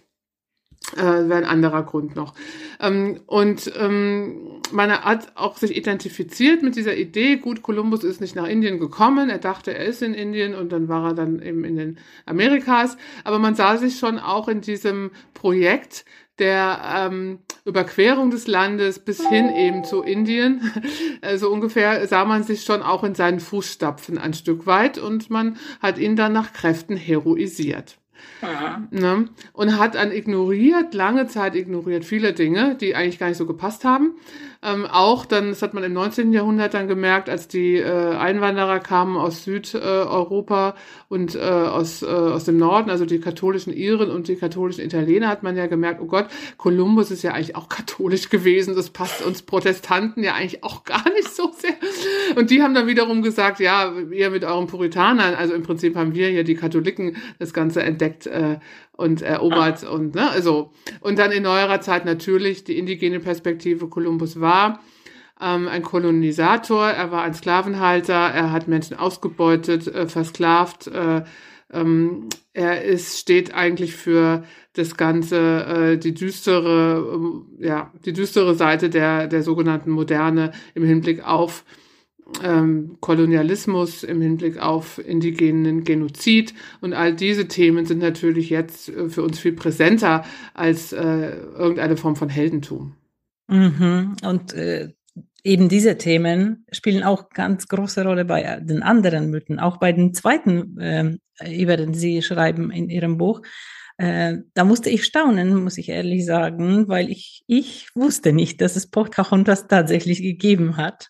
äh, 0.96 1.02
wäre 1.02 1.36
ein 1.36 1.44
anderer 1.44 1.82
Grund 1.82 2.16
noch. 2.16 2.34
Ähm, 2.80 3.20
und 3.26 3.72
ähm, 3.78 4.60
man 4.72 4.90
hat 4.90 5.32
auch 5.34 5.56
sich 5.56 5.76
identifiziert 5.76 6.62
mit 6.62 6.76
dieser 6.76 6.96
Idee, 6.96 7.36
gut, 7.36 7.62
Kolumbus 7.62 8.04
ist 8.04 8.20
nicht 8.20 8.36
nach 8.36 8.46
Indien 8.46 8.78
gekommen, 8.78 9.30
er 9.30 9.38
dachte, 9.38 9.74
er 9.74 9.84
ist 9.84 10.02
in 10.02 10.14
Indien 10.14 10.54
und 10.54 10.72
dann 10.72 10.88
war 10.88 11.08
er 11.08 11.14
dann 11.14 11.42
eben 11.42 11.64
in 11.64 11.76
den 11.76 11.98
Amerikas, 12.26 12.96
aber 13.24 13.38
man 13.38 13.54
sah 13.54 13.76
sich 13.76 13.98
schon 13.98 14.18
auch 14.18 14.48
in 14.48 14.60
diesem 14.60 15.10
Projekt 15.34 16.04
der 16.38 16.80
ähm, 17.10 17.40
Überquerung 17.64 18.30
des 18.30 18.46
Landes 18.46 19.00
bis 19.00 19.26
hin 19.28 19.50
eben 19.54 19.84
zu 19.84 20.02
Indien. 20.02 20.72
Also 21.20 21.50
ungefähr 21.50 22.06
sah 22.06 22.24
man 22.24 22.44
sich 22.44 22.62
schon 22.62 22.80
auch 22.80 23.02
in 23.02 23.16
seinen 23.16 23.40
Fußstapfen 23.40 24.18
ein 24.18 24.34
Stück 24.34 24.66
weit 24.66 24.98
und 24.98 25.30
man 25.30 25.56
hat 25.80 25.98
ihn 25.98 26.14
dann 26.14 26.32
nach 26.32 26.52
Kräften 26.52 26.96
heroisiert. 26.96 27.98
Ne? 28.90 29.28
Und 29.52 29.78
hat 29.78 29.94
dann 29.94 30.12
ignoriert, 30.12 30.94
lange 30.94 31.26
Zeit 31.26 31.54
ignoriert 31.54 32.04
viele 32.04 32.32
Dinge, 32.32 32.76
die 32.76 32.94
eigentlich 32.94 33.18
gar 33.18 33.28
nicht 33.28 33.38
so 33.38 33.46
gepasst 33.46 33.84
haben. 33.84 34.12
Ähm, 34.60 34.86
auch 34.86 35.24
dann, 35.24 35.50
das 35.50 35.62
hat 35.62 35.72
man 35.72 35.84
im 35.84 35.92
19. 35.92 36.32
Jahrhundert 36.32 36.74
dann 36.74 36.88
gemerkt, 36.88 37.30
als 37.30 37.46
die 37.46 37.76
äh, 37.76 38.16
Einwanderer 38.16 38.80
kamen 38.80 39.16
aus 39.16 39.44
Südeuropa 39.44 40.74
und 41.08 41.36
äh, 41.36 41.38
aus, 41.38 42.02
äh, 42.02 42.06
aus 42.06 42.44
dem 42.44 42.56
Norden, 42.56 42.90
also 42.90 43.06
die 43.06 43.20
katholischen 43.20 43.72
Iren 43.72 44.10
und 44.10 44.26
die 44.26 44.34
katholischen 44.34 44.84
Italiener, 44.84 45.28
hat 45.28 45.44
man 45.44 45.56
ja 45.56 45.68
gemerkt, 45.68 46.00
oh 46.02 46.06
Gott, 46.06 46.26
Kolumbus 46.56 47.12
ist 47.12 47.22
ja 47.22 47.34
eigentlich 47.34 47.54
auch 47.54 47.68
katholisch 47.68 48.30
gewesen, 48.30 48.74
das 48.74 48.90
passt 48.90 49.24
uns 49.24 49.42
Protestanten 49.42 50.24
ja 50.24 50.34
eigentlich 50.34 50.64
auch 50.64 50.82
gar 50.82 51.08
nicht 51.12 51.28
so 51.32 51.52
sehr. 51.56 51.74
Und 52.34 52.50
die 52.50 52.60
haben 52.60 52.74
dann 52.74 52.88
wiederum 52.88 53.22
gesagt, 53.22 53.60
ja, 53.60 53.92
ihr 54.10 54.30
mit 54.30 54.42
euren 54.42 54.66
Puritanern, 54.66 55.34
also 55.34 55.54
im 55.54 55.62
Prinzip 55.62 55.94
haben 55.94 56.16
wir 56.16 56.32
ja 56.32 56.42
die 56.42 56.56
Katholiken 56.56 57.16
das 57.38 57.52
Ganze 57.52 57.84
entdeckt 57.84 58.26
äh, 58.26 58.58
und 58.98 59.22
erobert 59.22 59.84
ah. 59.84 59.90
und 59.90 60.16
ne, 60.16 60.28
also 60.28 60.72
und 61.00 61.20
dann 61.20 61.30
in 61.30 61.44
neuerer 61.44 61.80
Zeit 61.80 62.04
natürlich 62.04 62.64
die 62.64 62.76
indigene 62.76 63.20
Perspektive 63.20 63.86
Kolumbus 63.86 64.40
war 64.40 64.47
ähm, 65.40 65.68
ein 65.68 65.82
Kolonisator, 65.82 66.88
er 66.88 67.10
war 67.10 67.22
ein 67.22 67.34
Sklavenhalter, 67.34 68.14
er 68.14 68.52
hat 68.52 68.68
Menschen 68.68 68.96
ausgebeutet, 68.96 69.86
äh, 69.86 70.06
versklavt, 70.08 70.88
äh, 70.88 71.22
ähm, 71.72 72.28
er 72.54 72.82
ist, 72.82 73.18
steht 73.18 73.54
eigentlich 73.54 73.94
für 73.94 74.44
das 74.72 74.96
Ganze, 74.96 75.64
äh, 75.64 75.98
die 75.98 76.14
düstere, 76.14 77.14
ähm, 77.14 77.46
ja, 77.58 77.92
die 78.04 78.12
düstere 78.12 78.54
Seite 78.54 78.90
der, 78.90 79.26
der 79.26 79.42
sogenannten 79.42 79.90
Moderne 79.90 80.52
im 80.74 80.84
Hinblick 80.84 81.26
auf 81.26 81.64
ähm, 82.42 82.96
Kolonialismus, 83.00 84.02
im 84.02 84.20
Hinblick 84.20 84.58
auf 84.58 84.98
indigenen 84.98 85.84
Genozid. 85.84 86.54
Und 86.80 86.92
all 86.92 87.14
diese 87.14 87.48
Themen 87.48 87.86
sind 87.86 88.00
natürlich 88.00 88.50
jetzt 88.50 88.88
äh, 88.88 89.08
für 89.08 89.22
uns 89.22 89.38
viel 89.38 89.52
präsenter 89.52 90.24
als 90.54 90.92
äh, 90.92 91.36
irgendeine 91.56 91.96
Form 91.96 92.16
von 92.16 92.28
Heldentum. 92.28 92.94
Mhm. 93.48 94.16
Und 94.24 94.54
äh, 94.54 94.90
eben 95.42 95.68
diese 95.68 95.96
Themen 95.98 96.66
spielen 96.70 97.02
auch 97.02 97.30
ganz 97.30 97.66
große 97.68 98.04
Rolle 98.04 98.24
bei 98.24 98.60
den 98.60 98.82
anderen 98.82 99.30
Mythen, 99.30 99.58
auch 99.58 99.78
bei 99.78 99.92
den 99.92 100.14
zweiten, 100.14 100.78
äh, 100.78 101.16
über 101.50 101.76
den 101.76 101.94
Sie 101.94 102.22
schreiben 102.22 102.70
in 102.70 102.90
Ihrem 102.90 103.18
Buch. 103.18 103.42
Äh, 103.96 104.38
da 104.54 104.64
musste 104.64 104.90
ich 104.90 105.04
staunen, 105.04 105.64
muss 105.64 105.78
ich 105.78 105.88
ehrlich 105.88 106.24
sagen, 106.24 106.88
weil 106.88 107.10
ich, 107.10 107.42
ich 107.46 107.88
wusste 107.94 108.32
nicht, 108.32 108.60
dass 108.60 108.76
es 108.76 108.88
Pocahontas 108.90 109.66
tatsächlich 109.66 110.22
gegeben 110.22 110.76
hat. 110.76 111.08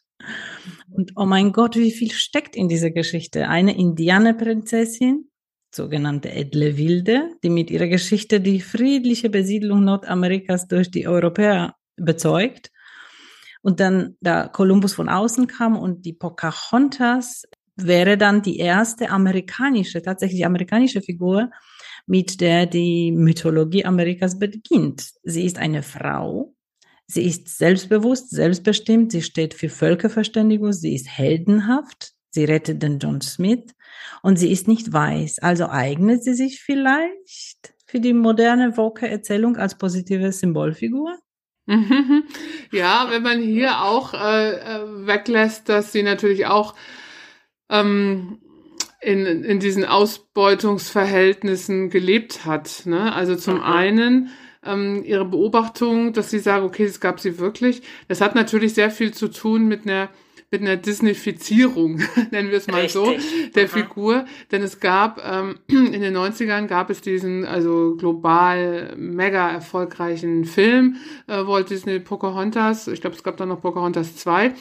Und 0.91 1.13
oh 1.17 1.27
mein 1.27 1.53
Gott, 1.53 1.77
wie 1.77 1.93
viel 1.93 2.11
steckt 2.13 2.57
in 2.57 2.69
dieser 2.69 2.91
Geschichte? 2.91 3.49
Eine 3.49 3.77
Indianerprinzessin, 3.77 5.29
sogenannte 5.75 6.31
Edle 6.31 6.79
Wilde, 6.79 7.29
die 7.43 7.51
mit 7.51 7.71
ihrer 7.71 7.89
Geschichte 7.89 8.41
die 8.41 8.61
friedliche 8.61 9.29
Besiedlung 9.29 9.85
Nordamerikas 9.85 10.67
durch 10.67 10.91
die 10.91 11.07
Europäer 11.07 11.75
bezeugt. 11.99 12.71
Und 13.63 13.81
dann, 13.81 14.17
da 14.21 14.49
Kolumbus 14.49 14.95
von 14.95 15.09
außen 15.09 15.47
kam 15.47 15.77
und 15.77 16.05
die 16.07 16.13
Pocahontas 16.13 17.45
wäre 17.77 18.17
dann 18.17 18.43
die 18.43 18.59
erste 18.59 19.11
amerikanische, 19.11 20.03
tatsächlich 20.03 20.45
amerikanische 20.47 21.01
Figur, 21.01 21.51
mit 22.07 22.41
der 22.41 22.67
die 22.67 23.13
Mythologie 23.13 23.85
Amerikas 23.85 24.39
beginnt. 24.39 25.11
Sie 25.23 25.45
ist 25.45 25.59
eine 25.59 25.83
Frau, 25.83 26.55
Sie 27.11 27.25
ist 27.25 27.49
selbstbewusst, 27.49 28.29
selbstbestimmt, 28.29 29.13
sie 29.13 29.23
steht 29.23 29.55
für 29.55 29.71
Völkerverständigung, 29.71 30.75
sie 30.75 30.95
ist 30.95 31.09
heldenhaft, 31.09 32.13
sie 32.29 32.45
rettet 32.45 32.83
den 32.83 32.99
John 32.99 33.23
Smith 33.23 33.65
und 34.23 34.39
sie 34.39 34.53
ist 34.53 34.69
nicht 34.69 34.93
weiß. 34.93 35.39
Also 35.39 35.71
eignet 35.71 36.23
sie 36.23 36.35
sich 36.35 36.61
vielleicht 36.61 37.73
für 37.87 38.01
die 38.01 38.13
moderne 38.13 38.77
Woke-Erzählung 38.77 39.57
als 39.57 39.79
positive 39.79 40.31
Symbolfigur? 40.33 41.17
Ja, 42.71 43.09
wenn 43.11 43.23
man 43.23 43.41
hier 43.41 43.83
auch 43.83 44.15
äh, 44.15 44.51
äh, 44.51 45.07
weglässt, 45.07 45.69
dass 45.69 45.93
sie 45.93 46.03
natürlich 46.03 46.47
auch 46.47 46.75
ähm, 47.71 48.39
in, 49.01 49.25
in 49.25 49.61
diesen 49.61 49.85
Ausbeutungsverhältnissen 49.85 51.91
gelebt 51.91 52.45
hat. 52.45 52.83
Ne? 52.85 53.13
Also 53.13 53.37
zum 53.37 53.57
mhm. 53.57 53.63
einen 53.63 54.31
ähm, 54.65 55.05
ihre 55.05 55.25
Beobachtung, 55.25 56.13
dass 56.13 56.31
sie 56.31 56.41
sagen, 56.41 56.67
okay, 56.67 56.87
das 56.87 57.01
gab 57.01 57.21
sie 57.21 57.39
wirklich. 57.39 57.83
Das 58.09 58.21
hat 58.21 58.35
natürlich 58.35 58.75
sehr 58.75 58.91
viel 58.91 59.15
zu 59.15 59.29
tun 59.29 59.67
mit 59.67 59.87
einer 59.87 60.11
mit 60.51 60.63
einer 60.63 60.77
Disneyfizierung, 60.77 62.01
nennen 62.31 62.51
wir 62.51 62.59
es 62.59 62.67
mal 62.67 62.83
Richtig. 62.83 62.93
so, 62.93 63.15
der 63.55 63.65
Aha. 63.65 63.77
Figur. 63.77 64.25
Denn 64.51 64.63
es 64.63 64.81
gab, 64.81 65.21
ähm, 65.25 65.59
in 65.69 66.01
den 66.01 66.17
90ern 66.17 66.67
gab 66.67 66.91
es 66.91 67.01
diesen, 67.01 67.45
also 67.45 67.97
global 67.97 68.95
mega 68.97 69.51
erfolgreichen 69.51 70.45
Film, 70.45 70.97
äh, 71.27 71.47
Walt 71.47 71.71
Disney 71.71 71.99
Pocahontas. 72.01 72.89
Ich 72.89 73.01
glaube, 73.01 73.17
es 73.17 73.23
gab 73.23 73.37
dann 73.37 73.49
noch 73.49 73.61
Pocahontas 73.61 74.17
2. 74.17 74.55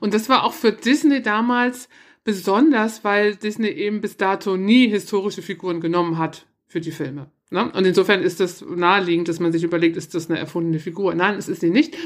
Und 0.00 0.14
das 0.14 0.28
war 0.28 0.44
auch 0.44 0.54
für 0.54 0.72
Disney 0.72 1.22
damals 1.22 1.88
besonders, 2.24 3.04
weil 3.04 3.36
Disney 3.36 3.68
eben 3.68 4.00
bis 4.00 4.16
dato 4.16 4.56
nie 4.56 4.88
historische 4.88 5.42
Figuren 5.42 5.80
genommen 5.80 6.16
hat 6.16 6.46
für 6.74 6.80
die 6.80 6.90
Filme. 6.90 7.30
Ne? 7.50 7.70
Und 7.70 7.86
insofern 7.86 8.20
ist 8.20 8.40
das 8.40 8.60
naheliegend, 8.60 9.28
dass 9.28 9.38
man 9.38 9.52
sich 9.52 9.62
überlegt, 9.62 9.96
ist 9.96 10.12
das 10.12 10.28
eine 10.28 10.40
erfundene 10.40 10.80
Figur? 10.80 11.14
Nein, 11.14 11.36
es 11.36 11.46
ist 11.46 11.60
sie 11.60 11.70
nicht. 11.70 11.96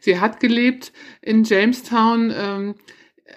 Sie 0.00 0.20
hat 0.20 0.38
gelebt 0.38 0.92
in 1.22 1.44
Jamestown 1.44 2.30
ähm, 2.36 2.74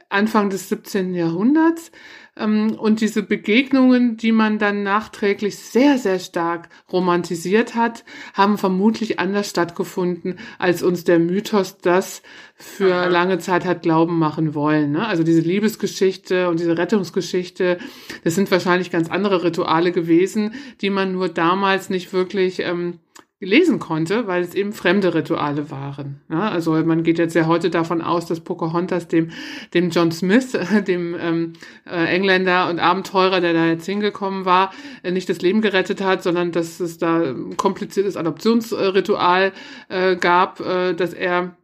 Anfang 0.09 0.49
des 0.49 0.67
17. 0.67 1.15
Jahrhunderts 1.15 1.93
und 2.41 3.01
diese 3.01 3.23
Begegnungen, 3.23 4.17
die 4.17 4.31
man 4.31 4.59
dann 4.59 4.83
nachträglich 4.83 5.57
sehr, 5.57 5.97
sehr 5.97 6.19
stark 6.19 6.69
romantisiert 6.91 7.75
hat, 7.75 8.03
haben 8.33 8.57
vermutlich 8.57 9.19
anders 9.19 9.49
stattgefunden, 9.49 10.39
als 10.57 10.83
uns 10.83 11.03
der 11.03 11.19
Mythos 11.19 11.77
das 11.77 12.21
für 12.55 12.93
Aha. 12.93 13.07
lange 13.07 13.39
Zeit 13.39 13.65
hat 13.65 13.81
glauben 13.81 14.19
machen 14.19 14.53
wollen. 14.53 14.91
Ne? 14.91 15.07
Also 15.07 15.23
diese 15.23 15.41
Liebesgeschichte 15.41 16.49
und 16.49 16.59
diese 16.59 16.77
Rettungsgeschichte, 16.77 17.79
das 18.23 18.35
sind 18.35 18.51
wahrscheinlich 18.51 18.91
ganz 18.91 19.09
andere 19.09 19.43
Rituale 19.43 19.91
gewesen, 19.91 20.53
die 20.81 20.89
man 20.89 21.11
nur 21.13 21.29
damals 21.29 21.89
nicht 21.89 22.13
wirklich 22.13 22.59
ähm, 22.59 22.99
lesen 23.41 23.79
konnte, 23.79 24.27
weil 24.27 24.43
es 24.43 24.53
eben 24.53 24.71
fremde 24.71 25.13
Rituale 25.13 25.71
waren. 25.71 26.21
Ja, 26.29 26.49
also 26.49 26.73
man 26.73 27.03
geht 27.03 27.17
jetzt 27.17 27.33
ja 27.33 27.47
heute 27.47 27.69
davon 27.69 28.01
aus, 28.01 28.27
dass 28.27 28.39
Pocahontas 28.39 29.07
dem, 29.07 29.31
dem 29.73 29.89
John 29.89 30.11
Smith, 30.11 30.57
dem 30.87 31.15
ähm, 31.19 31.53
äh, 31.85 32.05
Engländer 32.05 32.69
und 32.69 32.79
Abenteurer, 32.79 33.41
der 33.41 33.53
da 33.53 33.65
jetzt 33.65 33.85
hingekommen 33.85 34.45
war, 34.45 34.71
nicht 35.03 35.27
das 35.27 35.41
Leben 35.41 35.61
gerettet 35.61 36.01
hat, 36.01 36.21
sondern 36.23 36.51
dass 36.51 36.79
es 36.79 36.97
da 36.97 37.21
ein 37.21 37.57
kompliziertes 37.57 38.15
Adoptionsritual 38.15 39.51
äh, 39.89 40.15
gab, 40.15 40.59
äh, 40.59 40.93
dass 40.93 41.13
er 41.13 41.55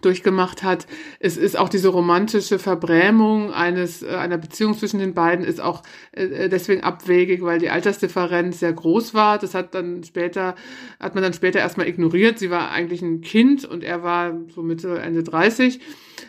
durchgemacht 0.00 0.62
hat. 0.62 0.86
Es 1.18 1.36
ist 1.36 1.58
auch 1.58 1.68
diese 1.68 1.88
romantische 1.88 2.58
Verbrämung 2.58 3.52
eines 3.52 4.02
äh, 4.02 4.08
einer 4.08 4.38
Beziehung 4.38 4.76
zwischen 4.76 4.98
den 4.98 5.14
beiden 5.14 5.44
ist 5.44 5.60
auch 5.60 5.82
äh, 6.12 6.48
deswegen 6.48 6.82
abwegig, 6.82 7.42
weil 7.42 7.58
die 7.58 7.70
Altersdifferenz 7.70 8.60
sehr 8.60 8.72
groß 8.72 9.14
war. 9.14 9.38
Das 9.38 9.54
hat 9.54 9.74
dann 9.74 10.02
später 10.04 10.54
hat 11.00 11.14
man 11.14 11.22
dann 11.22 11.32
später 11.32 11.60
erstmal 11.60 11.88
ignoriert. 11.88 12.38
Sie 12.38 12.50
war 12.50 12.70
eigentlich 12.70 13.02
ein 13.02 13.20
Kind 13.20 13.64
und 13.64 13.84
er 13.84 14.02
war 14.02 14.34
so 14.54 14.62
Mitte 14.62 14.98
Ende 14.98 15.22
30. 15.22 15.80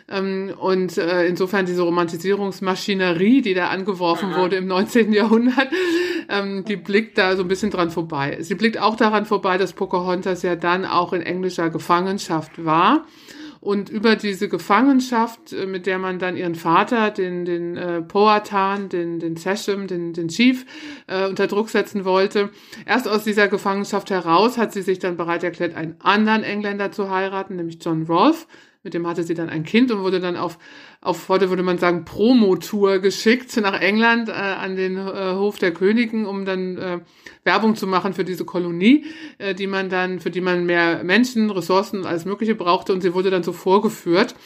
Ähm, 0.08 0.52
und 0.58 0.96
äh, 0.98 1.26
insofern 1.26 1.66
diese 1.66 1.82
Romantisierungsmaschinerie, 1.82 3.42
die 3.42 3.54
da 3.54 3.68
angeworfen 3.68 4.30
Aha. 4.30 4.42
wurde 4.42 4.56
im 4.56 4.66
19. 4.66 5.12
Jahrhundert, 5.12 5.68
ähm, 6.28 6.64
die 6.64 6.76
blickt 6.76 7.18
da 7.18 7.36
so 7.36 7.42
ein 7.42 7.48
bisschen 7.48 7.70
dran 7.70 7.90
vorbei. 7.90 8.38
Sie 8.40 8.54
blickt 8.54 8.78
auch 8.78 8.96
daran 8.96 9.26
vorbei, 9.26 9.58
dass 9.58 9.72
Pocahontas 9.72 10.42
ja 10.42 10.56
dann 10.56 10.84
auch 10.84 11.12
in 11.12 11.22
englischer 11.22 11.70
Gefangenschaft 11.70 12.64
war 12.64 13.04
und 13.60 13.88
über 13.88 14.16
diese 14.16 14.48
Gefangenschaft, 14.48 15.52
äh, 15.52 15.66
mit 15.66 15.86
der 15.86 15.98
man 15.98 16.18
dann 16.18 16.36
ihren 16.36 16.54
Vater, 16.54 17.10
den, 17.10 17.44
den 17.44 17.76
äh, 17.76 18.02
Poatan, 18.02 18.88
den, 18.88 19.18
den 19.18 19.36
Seshem, 19.36 19.86
den, 19.86 20.12
den 20.12 20.28
Chief, 20.28 20.64
äh, 21.06 21.26
unter 21.26 21.46
Druck 21.46 21.70
setzen 21.70 22.04
wollte. 22.04 22.50
Erst 22.84 23.08
aus 23.08 23.24
dieser 23.24 23.48
Gefangenschaft 23.48 24.10
heraus 24.10 24.58
hat 24.58 24.72
sie 24.72 24.82
sich 24.82 24.98
dann 24.98 25.16
bereit 25.16 25.44
erklärt, 25.44 25.74
einen 25.74 25.96
anderen 26.00 26.42
Engländer 26.42 26.92
zu 26.92 27.10
heiraten, 27.10 27.56
nämlich 27.56 27.78
John 27.80 28.04
Rolfe. 28.04 28.46
Mit 28.86 28.94
dem 28.94 29.04
hatte 29.04 29.24
sie 29.24 29.34
dann 29.34 29.48
ein 29.48 29.64
Kind 29.64 29.90
und 29.90 30.04
wurde 30.04 30.20
dann 30.20 30.36
auf, 30.36 30.60
auf 31.00 31.28
heute 31.28 31.48
würde 31.48 31.64
man 31.64 31.76
sagen, 31.76 32.04
Promotour 32.04 33.00
geschickt 33.00 33.56
nach 33.56 33.80
England 33.80 34.28
äh, 34.28 34.32
an 34.32 34.76
den 34.76 34.96
äh, 34.96 35.32
Hof 35.34 35.58
der 35.58 35.74
Königin, 35.74 36.24
um 36.24 36.44
dann 36.44 36.78
äh, 36.78 37.00
Werbung 37.42 37.74
zu 37.74 37.88
machen 37.88 38.12
für 38.12 38.22
diese 38.22 38.44
Kolonie, 38.44 39.04
äh, 39.38 39.56
die 39.56 39.66
man 39.66 39.88
dann, 39.88 40.20
für 40.20 40.30
die 40.30 40.40
man 40.40 40.66
mehr 40.66 41.02
Menschen, 41.02 41.50
Ressourcen 41.50 42.06
alles 42.06 42.26
Mögliche 42.26 42.54
brauchte. 42.54 42.92
Und 42.92 43.00
sie 43.00 43.12
wurde 43.12 43.30
dann 43.30 43.42
so 43.42 43.52
vorgeführt 43.52 44.36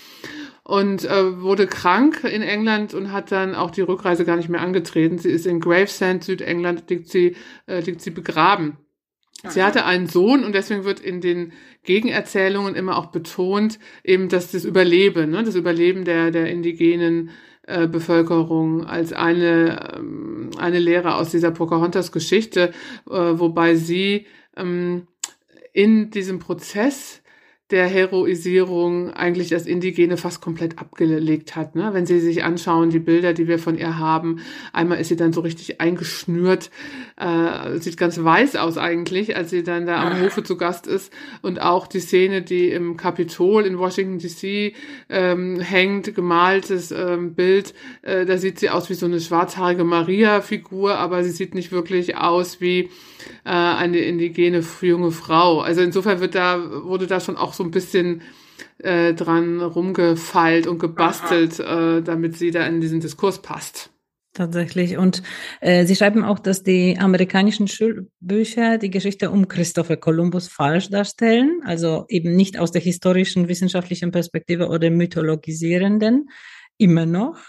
und 0.65 1.05
äh, 1.05 1.43
wurde 1.43 1.67
krank 1.67 2.25
in 2.25 2.41
England 2.41 2.95
und 2.95 3.13
hat 3.13 3.33
dann 3.33 3.55
auch 3.55 3.71
die 3.71 3.83
Rückreise 3.83 4.25
gar 4.25 4.37
nicht 4.37 4.49
mehr 4.49 4.63
angetreten. 4.63 5.19
Sie 5.19 5.29
ist 5.29 5.45
in 5.45 5.61
Gravesend, 5.61 6.25
Südengland, 6.25 6.89
liegt 6.89 7.11
sie, 7.11 7.37
äh, 7.67 7.81
liegt 7.81 8.01
sie 8.01 8.11
begraben. 8.11 8.79
Sie 9.49 9.63
hatte 9.63 9.87
einen 9.87 10.07
Sohn 10.07 10.45
und 10.45 10.55
deswegen 10.55 10.85
wird 10.85 11.01
in 11.01 11.21
den 11.21 11.53
Gegenerzählungen 11.85 12.75
immer 12.75 12.97
auch 12.99 13.07
betont, 13.07 13.79
eben, 14.05 14.29
dass 14.29 14.53
das 14.53 14.65
Überleben, 14.65 15.31
ne, 15.31 15.43
das 15.43 15.55
Überleben 15.55 16.05
der, 16.05 16.31
der 16.31 16.51
indigenen 16.51 17.31
äh, 17.67 17.87
Bevölkerung 17.87 18.85
als 18.87 19.13
eine, 19.13 19.95
ähm, 19.97 20.51
eine 20.59 20.79
Lehre 20.79 21.15
aus 21.15 21.31
dieser 21.31 21.51
Pocahontas-Geschichte, 21.51 22.73
äh, 23.09 23.13
wobei 23.13 23.77
sie 23.77 24.27
ähm, 24.57 25.07
in 25.73 26.11
diesem 26.11 26.39
Prozess 26.39 27.23
der 27.71 27.87
Heroisierung 27.87 29.11
eigentlich 29.11 29.49
das 29.49 29.67
Indigene 29.67 30.17
fast 30.17 30.41
komplett 30.41 30.79
abgelegt 30.79 31.57
hat. 31.57 31.75
Ne? 31.75 31.91
Wenn 31.93 32.07
Sie 32.07 32.21
sich 32.21 32.43
anschauen, 32.43 32.91
die 32.91 32.99
Bilder, 32.99 33.33
die 33.33 33.49
wir 33.49 33.59
von 33.59 33.79
ihr 33.79 33.99
haben, 33.99 34.41
einmal 34.73 34.99
ist 34.99 35.09
sie 35.09 35.17
dann 35.17 35.33
so 35.33 35.41
richtig 35.41 35.81
eingeschnürt, 35.81 36.71
äh, 37.17 37.79
sieht 37.79 37.97
ganz 37.97 38.23
weiß 38.23 38.57
aus 38.57 38.79
eigentlich, 38.79 39.37
als 39.37 39.51
sie 39.51 39.63
dann 39.63 39.87
da 39.87 40.03
am 40.03 40.21
Hofe 40.21 40.43
zu 40.43 40.57
Gast 40.57 40.87
ist. 40.87 41.13
Und 41.43 41.61
auch 41.61 41.87
die 41.87 42.01
Szene, 42.01 42.43
die 42.43 42.71
im 42.71 42.97
Kapitol 42.97 43.65
in 43.67 43.79
Washington 43.79 44.19
DC 44.19 44.75
ähm, 45.09 45.61
hängt, 45.61 46.15
gemaltes 46.15 46.91
ähm, 46.91 47.35
Bild, 47.35 47.75
äh, 48.03 48.27
da 48.27 48.39
sieht 48.39 48.59
sie 48.59 48.71
aus 48.71 48.91
wie 48.91 48.95
so 48.95 49.07
eine 49.07 49.21
schwarzhaarige 49.21 49.85
Maria-Figur, 49.85 50.97
aber 50.97 51.23
sie 51.23 51.31
sieht 51.31 51.55
nicht 51.55 51.73
wirklich 51.73 52.17
aus 52.17 52.61
wie 52.61 52.91
äh, 53.45 53.51
eine 53.51 53.99
indigene 53.99 54.65
junge 54.81 55.11
Frau. 55.11 55.61
Also 55.61 55.83
insofern 55.83 56.21
wird 56.21 56.35
da, 56.35 56.85
wurde 56.85 57.07
da 57.07 57.21
schon 57.21 57.37
auch 57.37 57.53
so 57.53 57.60
so 57.61 57.65
ein 57.65 57.71
bisschen 57.71 58.23
äh, 58.79 59.13
dran 59.13 59.61
rumgefeilt 59.61 60.67
und 60.67 60.79
gebastelt, 60.79 61.61
äh, 61.61 62.01
damit 62.01 62.39
sie 62.39 62.51
da 62.51 62.67
in 62.67 62.81
diesen 62.81 63.01
Diskurs 63.01 63.43
passt. 63.43 63.91
Tatsächlich. 64.33 64.97
Und 64.97 65.23
äh, 65.61 65.85
Sie 65.85 65.97
schreiben 65.97 66.25
auch, 66.25 66.39
dass 66.39 66.63
die 66.63 66.97
amerikanischen 66.99 67.69
Schulbücher 67.69 68.79
die 68.79 68.91
Geschichte 68.91 69.31
um 69.31 69.49
Christopher 69.49 69.99
Columbus 69.99 70.49
falsch 70.49 70.89
darstellen, 70.89 71.61
also 71.65 72.07
eben 72.09 72.35
nicht 72.35 72.59
aus 72.59 72.71
der 72.71 72.81
historischen, 72.81 73.49
wissenschaftlichen 73.49 74.13
Perspektive 74.13 74.69
oder 74.69 74.89
mythologisierenden, 74.89 76.31
immer 76.79 77.05
noch. 77.05 77.41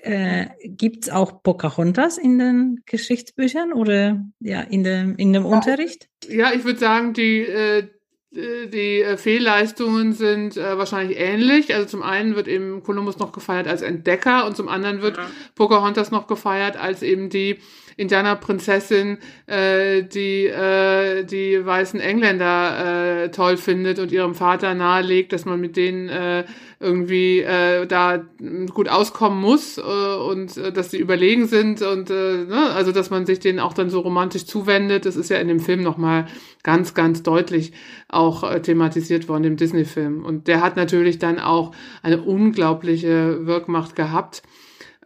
Äh, 0.00 0.46
Gibt 0.64 1.04
es 1.04 1.10
auch 1.10 1.42
Pocahontas 1.42 2.16
in 2.16 2.38
den 2.38 2.80
Geschichtsbüchern 2.86 3.72
oder 3.72 4.24
ja 4.40 4.62
in 4.62 4.84
dem, 4.84 5.16
in 5.16 5.32
dem 5.34 5.44
Unterricht? 5.44 6.08
Ja, 6.28 6.52
ich 6.54 6.64
würde 6.64 6.78
sagen, 6.78 7.12
die, 7.12 7.40
äh, 7.40 7.88
die 8.30 9.00
äh, 9.00 9.16
Fehlleistungen 9.16 10.12
sind 10.12 10.56
äh, 10.56 10.76
wahrscheinlich 10.76 11.18
ähnlich. 11.18 11.74
Also 11.74 11.86
zum 11.86 12.02
einen 12.02 12.36
wird 12.36 12.46
eben 12.46 12.82
Kolumbus 12.82 13.18
noch 13.18 13.32
gefeiert 13.32 13.66
als 13.66 13.82
Entdecker 13.82 14.46
und 14.46 14.56
zum 14.56 14.68
anderen 14.68 15.00
wird 15.00 15.16
ja. 15.16 15.26
Pocahontas 15.54 16.10
noch 16.10 16.26
gefeiert 16.26 16.76
als 16.76 17.02
eben 17.02 17.30
die 17.30 17.58
Indianerprinzessin, 17.98 19.18
äh, 19.46 20.04
die 20.04 20.46
äh, 20.46 21.24
die 21.24 21.64
weißen 21.64 22.00
Engländer 22.00 23.24
äh, 23.24 23.30
toll 23.30 23.56
findet 23.56 23.98
und 23.98 24.12
ihrem 24.12 24.34
Vater 24.34 24.74
nahelegt, 24.74 25.32
dass 25.32 25.44
man 25.44 25.60
mit 25.60 25.76
denen 25.76 26.08
äh, 26.08 26.44
irgendwie 26.80 27.40
äh, 27.40 27.86
da 27.86 28.24
gut 28.72 28.88
auskommen 28.88 29.40
muss 29.40 29.78
äh, 29.78 29.82
und 29.82 30.56
äh, 30.56 30.72
dass 30.72 30.92
sie 30.92 30.98
überlegen 30.98 31.48
sind 31.48 31.82
und 31.82 32.08
äh, 32.08 32.44
ne, 32.44 32.70
also 32.72 32.92
dass 32.92 33.10
man 33.10 33.26
sich 33.26 33.40
denen 33.40 33.58
auch 33.58 33.74
dann 33.74 33.90
so 33.90 33.98
romantisch 33.98 34.46
zuwendet. 34.46 35.04
Das 35.04 35.16
ist 35.16 35.28
ja 35.28 35.38
in 35.38 35.48
dem 35.48 35.58
Film 35.58 35.82
nochmal 35.82 36.26
ganz, 36.62 36.94
ganz 36.94 37.24
deutlich 37.24 37.72
auch 38.08 38.48
äh, 38.48 38.62
thematisiert 38.62 39.28
worden, 39.28 39.44
im 39.44 39.56
Disney-Film. 39.56 40.24
Und 40.24 40.46
der 40.46 40.62
hat 40.62 40.76
natürlich 40.76 41.18
dann 41.18 41.40
auch 41.40 41.74
eine 42.02 42.22
unglaubliche 42.22 43.44
Wirkmacht 43.44 43.96
gehabt 43.96 44.42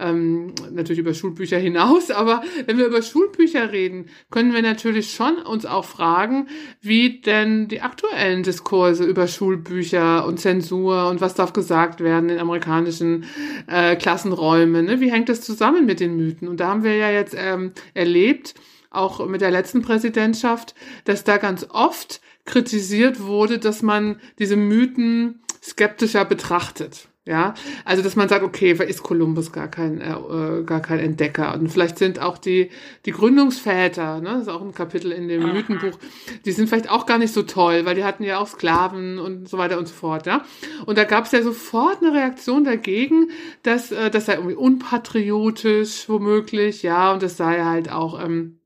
ähm, 0.02 0.52
natürlich 0.72 0.98
über 0.98 1.14
Schulbücher 1.14 1.58
hinaus, 1.58 2.10
aber 2.22 2.42
wenn 2.66 2.78
wir 2.78 2.86
über 2.86 3.02
Schulbücher 3.02 3.72
reden, 3.72 4.06
können 4.30 4.52
wir 4.52 4.62
natürlich 4.62 5.12
schon 5.14 5.36
uns 5.38 5.64
auch 5.66 5.84
fragen, 5.84 6.48
wie 6.80 7.20
denn 7.20 7.68
die 7.68 7.80
aktuellen 7.80 8.42
Diskurse 8.42 9.04
über 9.04 9.28
Schulbücher 9.28 10.26
und 10.26 10.40
Zensur 10.40 11.08
und 11.08 11.20
was 11.20 11.34
darf 11.34 11.52
gesagt 11.52 12.00
werden 12.00 12.28
in 12.28 12.38
amerikanischen 12.38 13.24
äh, 13.66 13.96
Klassenräumen, 13.96 14.86
ne? 14.86 15.00
wie 15.00 15.10
hängt 15.10 15.28
das 15.28 15.40
zusammen 15.40 15.86
mit 15.86 16.00
den 16.00 16.16
Mythen? 16.16 16.48
Und 16.48 16.60
da 16.60 16.68
haben 16.68 16.84
wir 16.84 16.96
ja 16.96 17.10
jetzt 17.10 17.34
ähm, 17.38 17.72
erlebt, 17.94 18.54
auch 18.90 19.26
mit 19.26 19.40
der 19.40 19.50
letzten 19.50 19.82
Präsidentschaft, 19.82 20.74
dass 21.04 21.24
da 21.24 21.38
ganz 21.38 21.66
oft 21.70 22.20
kritisiert 22.44 23.20
wurde, 23.20 23.58
dass 23.58 23.82
man 23.82 24.20
diese 24.38 24.56
Mythen 24.56 25.40
skeptischer 25.62 26.24
betrachtet. 26.24 27.08
Ja, 27.24 27.54
also 27.84 28.02
dass 28.02 28.16
man 28.16 28.28
sagt, 28.28 28.42
okay, 28.42 28.72
ist 28.72 29.04
Kolumbus 29.04 29.52
gar 29.52 29.68
kein 29.68 30.00
äh, 30.00 30.12
äh, 30.12 30.64
gar 30.64 30.80
kein 30.80 30.98
Entdecker. 30.98 31.54
Und 31.54 31.68
vielleicht 31.68 31.96
sind 31.96 32.18
auch 32.18 32.36
die 32.36 32.70
die 33.06 33.12
Gründungsväter, 33.12 34.20
ne, 34.20 34.30
das 34.30 34.42
ist 34.42 34.48
auch 34.48 34.60
ein 34.60 34.74
Kapitel 34.74 35.12
in 35.12 35.28
dem 35.28 35.52
Mythenbuch, 35.52 35.96
die 36.44 36.50
sind 36.50 36.68
vielleicht 36.68 36.90
auch 36.90 37.06
gar 37.06 37.18
nicht 37.18 37.32
so 37.32 37.44
toll, 37.44 37.84
weil 37.84 37.94
die 37.94 38.02
hatten 38.02 38.24
ja 38.24 38.38
auch 38.38 38.48
Sklaven 38.48 39.20
und 39.20 39.48
so 39.48 39.56
weiter 39.56 39.78
und 39.78 39.86
so 39.86 39.94
fort, 39.94 40.26
ja. 40.26 40.44
Und 40.84 40.98
da 40.98 41.04
gab 41.04 41.26
es 41.26 41.30
ja 41.30 41.42
sofort 41.42 42.02
eine 42.02 42.12
Reaktion 42.12 42.64
dagegen, 42.64 43.30
dass 43.62 43.92
äh, 43.92 44.10
das 44.10 44.26
sei 44.26 44.34
irgendwie 44.34 44.56
unpatriotisch 44.56 46.08
womöglich, 46.08 46.82
ja, 46.82 47.12
und 47.12 47.22
das 47.22 47.36
sei 47.36 47.62
halt 47.62 47.88
auch 47.92 48.20
ähm, 48.20 48.58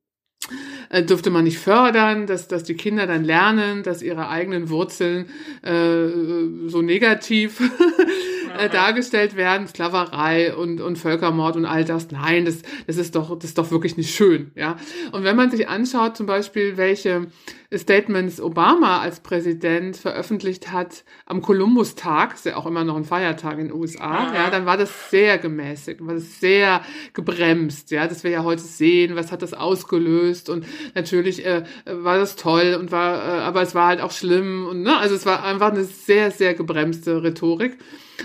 äh, 0.91 1.03
dürfte 1.03 1.31
man 1.31 1.45
nicht 1.45 1.59
fördern, 1.59 2.27
dass, 2.27 2.49
dass 2.49 2.63
die 2.63 2.75
Kinder 2.75 3.07
dann 3.07 3.25
lernen, 3.25 3.83
dass 3.83 4.03
ihre 4.03 4.29
eigenen 4.29 4.69
Wurzeln 4.71 5.27
äh, 5.63 6.69
so 6.69 6.83
negativ 6.83 7.61
äh, 8.59 8.69
dargestellt 8.69 9.37
werden, 9.37 9.67
Sklaverei 9.67 10.55
und, 10.55 10.81
und 10.81 10.97
Völkermord 10.97 11.57
und 11.57 11.65
all 11.65 11.85
das. 11.85 12.11
Nein, 12.11 12.45
das, 12.45 12.63
das 12.87 12.97
ist 12.97 13.15
doch, 13.15 13.37
das 13.39 13.51
ist 13.51 13.59
doch 13.59 13.71
wirklich 13.71 13.97
nicht 13.97 14.15
schön, 14.15 14.51
ja. 14.55 14.77
Und 15.13 15.25
wenn 15.25 15.37
man 15.37 15.51
sich 15.51 15.69
anschaut, 15.69 16.17
zum 16.17 16.27
Beispiel, 16.27 16.77
welche 16.77 17.29
Statements 17.79 18.41
Obama 18.41 19.01
als 19.01 19.21
Präsident 19.21 19.97
veröffentlicht 19.97 20.73
hat 20.73 21.05
am 21.27 21.43
Columbus-Tag, 21.43 22.35
ist 22.35 22.47
ja 22.47 22.57
auch 22.57 22.67
immer 22.67 22.85
noch 22.85 22.97
ein 22.97 23.05
Feiertag 23.05 23.59
in 23.59 23.69
den 23.69 23.73
USA, 23.73 24.35
ja, 24.35 24.51
dann 24.51 24.67
war 24.67 24.77
das 24.77 25.11
sehr 25.11 25.39
gemäßigt, 25.39 26.07
war 26.07 26.15
das 26.15 26.41
sehr 26.41 26.83
gebremst, 27.13 27.91
ja, 27.91 28.07
dass 28.07 28.25
wir 28.25 28.31
ja 28.31 28.45
heute 28.45 28.63
sehen, 28.63 29.17
was 29.17 29.33
hat 29.33 29.43
das 29.43 29.55
ausgelöst 29.55 30.49
und 30.49 30.67
natürlich 30.95 31.45
äh, 31.45 31.65
war 31.87 32.19
das 32.19 32.37
toll 32.37 32.77
und 32.79 32.93
war, 32.93 33.17
äh, 33.17 33.41
aber 33.43 33.63
es 33.63 33.75
war 33.75 33.89
halt 33.89 34.01
auch 34.01 34.13
schlimm 34.13 34.67
und 34.67 34.83
ne, 34.83 34.97
also 34.97 35.15
es 35.15 35.27
war 35.27 35.45
einfach 35.45 35.71
eine 35.71 35.85
sehr, 35.85 36.31
sehr 36.31 36.55
gebremste 36.55 37.23
Rhetorik. 37.23 37.79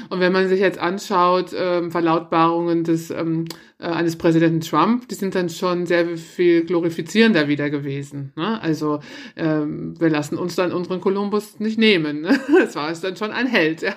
Und 0.09 0.19
wenn 0.19 0.31
man 0.31 0.47
sich 0.47 0.59
jetzt 0.59 0.79
anschaut, 0.79 1.51
ähm, 1.53 1.91
Verlautbarungen 1.91 2.83
des, 2.83 3.09
ähm, 3.11 3.45
äh, 3.81 3.87
eines 3.87 4.15
Präsidenten 4.15 4.61
Trump, 4.61 5.07
die 5.07 5.15
sind 5.15 5.33
dann 5.33 5.49
schon 5.49 5.87
sehr 5.87 6.15
viel 6.15 6.63
glorifizierender 6.65 7.47
wieder 7.47 7.69
gewesen. 7.71 8.31
Ne? 8.35 8.61
Also 8.61 8.99
ähm, 9.35 9.99
wir 9.99 10.09
lassen 10.09 10.37
uns 10.37 10.55
dann 10.55 10.71
unseren 10.71 11.01
Kolumbus 11.01 11.59
nicht 11.59 11.79
nehmen. 11.79 12.21
Ne? 12.21 12.39
Das 12.61 12.75
war 12.75 12.91
es 12.91 13.01
dann 13.01 13.15
schon 13.15 13.31
ein 13.31 13.47
Held. 13.47 13.81
Ja? 13.81 13.95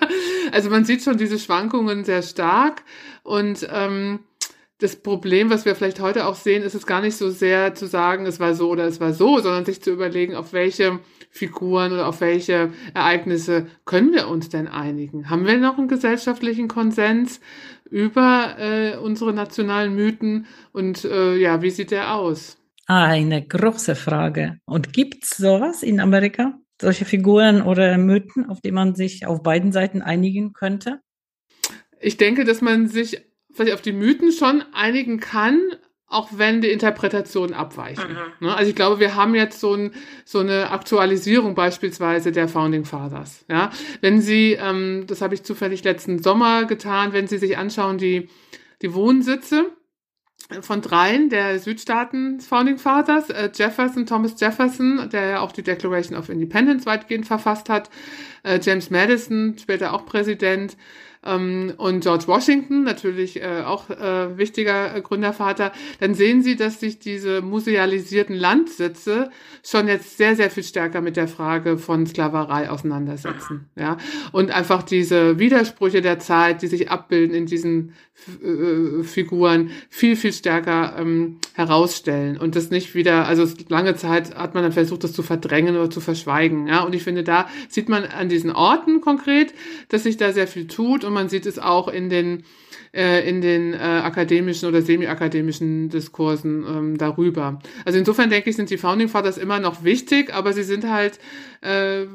Also 0.52 0.70
man 0.70 0.84
sieht 0.84 1.02
schon 1.02 1.18
diese 1.18 1.38
Schwankungen 1.38 2.04
sehr 2.04 2.22
stark 2.22 2.82
und 3.22 3.68
ähm, 3.70 4.20
das 4.78 4.96
Problem, 4.96 5.50
was 5.50 5.64
wir 5.64 5.74
vielleicht 5.74 6.00
heute 6.00 6.26
auch 6.26 6.34
sehen, 6.34 6.62
ist 6.62 6.74
es 6.74 6.86
gar 6.86 7.00
nicht 7.00 7.16
so 7.16 7.30
sehr 7.30 7.74
zu 7.74 7.86
sagen, 7.86 8.26
es 8.26 8.40
war 8.40 8.54
so 8.54 8.70
oder 8.70 8.86
es 8.86 9.00
war 9.00 9.12
so, 9.12 9.38
sondern 9.38 9.64
sich 9.64 9.82
zu 9.82 9.90
überlegen, 9.90 10.34
auf 10.34 10.52
welche 10.52 10.98
Figuren 11.34 11.92
oder 11.92 12.06
auf 12.06 12.20
welche 12.20 12.70
Ereignisse 12.94 13.66
können 13.84 14.12
wir 14.12 14.28
uns 14.28 14.50
denn 14.50 14.68
einigen? 14.68 15.30
Haben 15.30 15.46
wir 15.46 15.58
noch 15.58 15.78
einen 15.78 15.88
gesellschaftlichen 15.88 16.68
Konsens 16.68 17.40
über 17.90 18.54
äh, 18.56 18.96
unsere 18.98 19.32
nationalen 19.32 19.96
Mythen 19.96 20.46
und 20.72 21.04
äh, 21.04 21.34
ja, 21.34 21.60
wie 21.60 21.70
sieht 21.70 21.90
der 21.90 22.14
aus? 22.14 22.56
Eine 22.86 23.44
große 23.44 23.96
Frage. 23.96 24.58
Und 24.64 24.92
gibt 24.92 25.24
es 25.24 25.30
sowas 25.30 25.82
in 25.82 25.98
Amerika? 25.98 26.54
Solche 26.80 27.04
Figuren 27.04 27.62
oder 27.62 27.98
Mythen, 27.98 28.48
auf 28.48 28.60
die 28.60 28.72
man 28.72 28.94
sich 28.94 29.26
auf 29.26 29.42
beiden 29.42 29.72
Seiten 29.72 30.02
einigen 30.02 30.52
könnte? 30.52 31.00
Ich 32.00 32.16
denke, 32.16 32.44
dass 32.44 32.60
man 32.60 32.86
sich 32.86 33.26
vielleicht 33.52 33.74
auf 33.74 33.82
die 33.82 33.92
Mythen 33.92 34.30
schon 34.30 34.62
einigen 34.72 35.18
kann, 35.18 35.60
auch 36.06 36.28
wenn 36.32 36.60
die 36.60 36.70
Interpretationen 36.70 37.54
abweichen. 37.54 38.12
Mhm. 38.12 38.46
Ne? 38.46 38.54
Also 38.54 38.70
ich 38.70 38.76
glaube, 38.76 39.00
wir 39.00 39.14
haben 39.14 39.34
jetzt 39.34 39.60
so, 39.60 39.74
ein, 39.74 39.92
so 40.24 40.40
eine 40.40 40.70
Aktualisierung 40.70 41.54
beispielsweise 41.54 42.30
der 42.30 42.48
Founding 42.48 42.84
Fathers. 42.84 43.44
Ja? 43.48 43.70
Wenn 44.00 44.20
Sie, 44.20 44.52
ähm, 44.52 45.04
das 45.06 45.22
habe 45.22 45.34
ich 45.34 45.42
zufällig 45.42 45.82
letzten 45.84 46.22
Sommer 46.22 46.66
getan, 46.66 47.12
wenn 47.12 47.26
Sie 47.26 47.38
sich 47.38 47.56
anschauen, 47.56 47.98
die, 47.98 48.28
die 48.82 48.94
Wohnsitze 48.94 49.72
von 50.60 50.82
dreien 50.82 51.30
der 51.30 51.58
Südstaaten 51.58 52.40
Founding 52.40 52.76
Fathers, 52.76 53.30
äh, 53.30 53.50
Jefferson, 53.54 54.04
Thomas 54.04 54.38
Jefferson, 54.38 55.08
der 55.10 55.26
ja 55.26 55.40
auch 55.40 55.52
die 55.52 55.62
Declaration 55.62 56.18
of 56.18 56.28
Independence 56.28 56.84
weitgehend 56.84 57.26
verfasst 57.26 57.70
hat, 57.70 57.88
äh, 58.42 58.60
James 58.62 58.90
Madison, 58.90 59.56
später 59.58 59.94
auch 59.94 60.04
Präsident, 60.04 60.76
und 61.24 62.00
George 62.00 62.26
Washington, 62.26 62.82
natürlich 62.82 63.40
äh, 63.40 63.62
auch 63.64 63.88
äh, 63.88 64.36
wichtiger 64.36 64.94
äh, 64.94 65.00
Gründervater, 65.00 65.72
dann 66.00 66.14
sehen 66.14 66.42
Sie, 66.42 66.54
dass 66.54 66.80
sich 66.80 66.98
diese 66.98 67.40
musealisierten 67.40 68.36
Landsitze 68.36 69.30
schon 69.64 69.88
jetzt 69.88 70.18
sehr, 70.18 70.36
sehr 70.36 70.50
viel 70.50 70.64
stärker 70.64 71.00
mit 71.00 71.16
der 71.16 71.28
Frage 71.28 71.78
von 71.78 72.06
Sklaverei 72.06 72.68
auseinandersetzen. 72.68 73.70
Ja? 73.74 73.96
Und 74.32 74.50
einfach 74.50 74.82
diese 74.82 75.38
Widersprüche 75.38 76.02
der 76.02 76.18
Zeit, 76.18 76.60
die 76.60 76.66
sich 76.66 76.90
abbilden 76.90 77.34
in 77.34 77.46
diesen 77.46 77.94
äh, 78.42 79.02
Figuren, 79.02 79.70
viel, 79.88 80.16
viel 80.16 80.32
stärker 80.32 80.96
ähm, 80.98 81.38
herausstellen 81.54 82.36
und 82.36 82.54
das 82.54 82.70
nicht 82.70 82.94
wieder, 82.94 83.26
also 83.26 83.46
lange 83.68 83.96
Zeit 83.96 84.34
hat 84.36 84.54
man 84.54 84.62
dann 84.62 84.72
versucht, 84.72 85.04
das 85.04 85.14
zu 85.14 85.22
verdrängen 85.22 85.74
oder 85.74 85.88
zu 85.88 86.00
verschweigen. 86.00 86.66
Ja? 86.66 86.82
Und 86.82 86.94
ich 86.94 87.02
finde, 87.02 87.24
da 87.24 87.48
sieht 87.68 87.88
man 87.88 88.04
an 88.04 88.28
diesen 88.28 88.52
Orten 88.52 89.00
konkret, 89.00 89.54
dass 89.88 90.02
sich 90.02 90.18
da 90.18 90.32
sehr 90.32 90.46
viel 90.46 90.66
tut 90.66 91.02
und 91.04 91.13
man 91.14 91.28
sieht 91.28 91.46
es 91.46 91.58
auch 91.58 91.88
in 91.88 92.10
den 92.10 92.44
äh, 92.94 93.28
in 93.28 93.40
den 93.40 93.72
äh, 93.72 93.76
akademischen 93.76 94.68
oder 94.68 94.82
semi-akademischen 94.82 95.88
Diskursen 95.88 96.64
ähm, 96.66 96.98
darüber. 96.98 97.58
Also 97.84 97.98
insofern 97.98 98.30
denke 98.30 98.50
ich, 98.50 98.56
sind 98.56 98.70
die 98.70 98.78
Founding 98.78 99.08
Fathers 99.08 99.36
immer 99.36 99.58
noch 99.58 99.82
wichtig, 99.82 100.32
aber 100.32 100.52
sie 100.52 100.62
sind 100.62 100.88
halt 100.88 101.18
äh, 101.60 102.06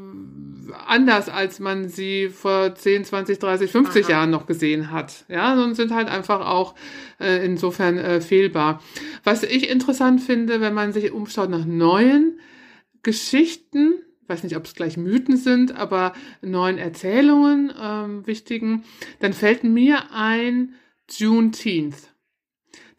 anders, 0.88 1.28
als 1.30 1.60
man 1.60 1.90
sie 1.90 2.30
vor 2.30 2.76
10, 2.76 3.06
20, 3.06 3.40
30, 3.40 3.72
50 3.72 4.06
Aha. 4.06 4.12
Jahren 4.12 4.30
noch 4.30 4.46
gesehen 4.46 4.92
hat. 4.92 5.26
Ja, 5.28 5.62
und 5.62 5.76
sind 5.76 5.94
halt 5.94 6.08
einfach 6.08 6.46
auch 6.46 6.76
äh, 7.20 7.44
insofern 7.46 7.98
äh, 7.98 8.22
fehlbar. 8.22 8.82
Was 9.24 9.44
ich 9.44 9.70
interessant 9.70 10.22
finde, 10.22 10.62
wenn 10.62 10.74
man 10.74 10.94
sich 10.94 11.12
umschaut 11.12 11.50
nach 11.50 11.66
neuen 11.66 12.40
Geschichten, 13.04 13.94
weiß 14.30 14.44
nicht, 14.44 14.56
ob 14.56 14.66
es 14.66 14.76
gleich 14.76 14.98
Mythen 14.98 15.38
sind, 15.38 15.76
aber 15.76 16.14
neuen 16.42 16.78
Erzählungen, 16.78 17.74
ähm, 17.82 18.28
wichtigen, 18.28 18.84
dann 19.20 19.34
fällt 19.34 19.64
mir 19.64 20.12
ein 20.14 20.76
Juneteenth. 21.10 22.10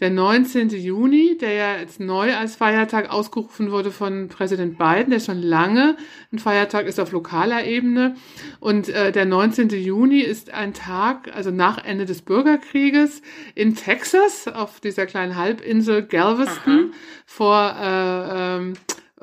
Der 0.00 0.08
19. 0.08 0.70
Juni, 0.70 1.36
der 1.38 1.52
ja 1.52 1.76
jetzt 1.76 2.00
neu 2.00 2.34
als 2.34 2.56
Feiertag 2.56 3.10
ausgerufen 3.10 3.70
wurde 3.70 3.90
von 3.90 4.28
Präsident 4.28 4.78
Biden, 4.78 5.10
der 5.10 5.20
schon 5.20 5.42
lange 5.42 5.98
ein 6.32 6.38
Feiertag 6.38 6.86
ist 6.86 6.98
auf 6.98 7.12
lokaler 7.12 7.66
Ebene. 7.66 8.16
Und 8.60 8.88
äh, 8.88 9.12
der 9.12 9.26
19. 9.26 9.68
Juni 9.68 10.20
ist 10.20 10.54
ein 10.54 10.72
Tag, 10.72 11.30
also 11.36 11.50
nach 11.50 11.84
Ende 11.84 12.06
des 12.06 12.22
Bürgerkrieges 12.22 13.20
in 13.54 13.76
Texas, 13.76 14.48
auf 14.48 14.80
dieser 14.80 15.04
kleinen 15.04 15.36
Halbinsel 15.36 16.02
Galveston, 16.02 16.92
Aha. 16.92 16.96
vor 17.26 17.76
äh, 17.78 18.56
ähm, 18.56 18.72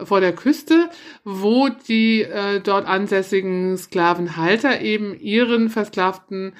vor 0.03 0.21
der 0.21 0.33
Küste, 0.33 0.89
wo 1.23 1.69
die 1.69 2.21
äh, 2.21 2.59
dort 2.59 2.87
ansässigen 2.87 3.77
Sklavenhalter 3.77 4.81
eben 4.81 5.19
ihren 5.19 5.69
versklavten 5.69 6.53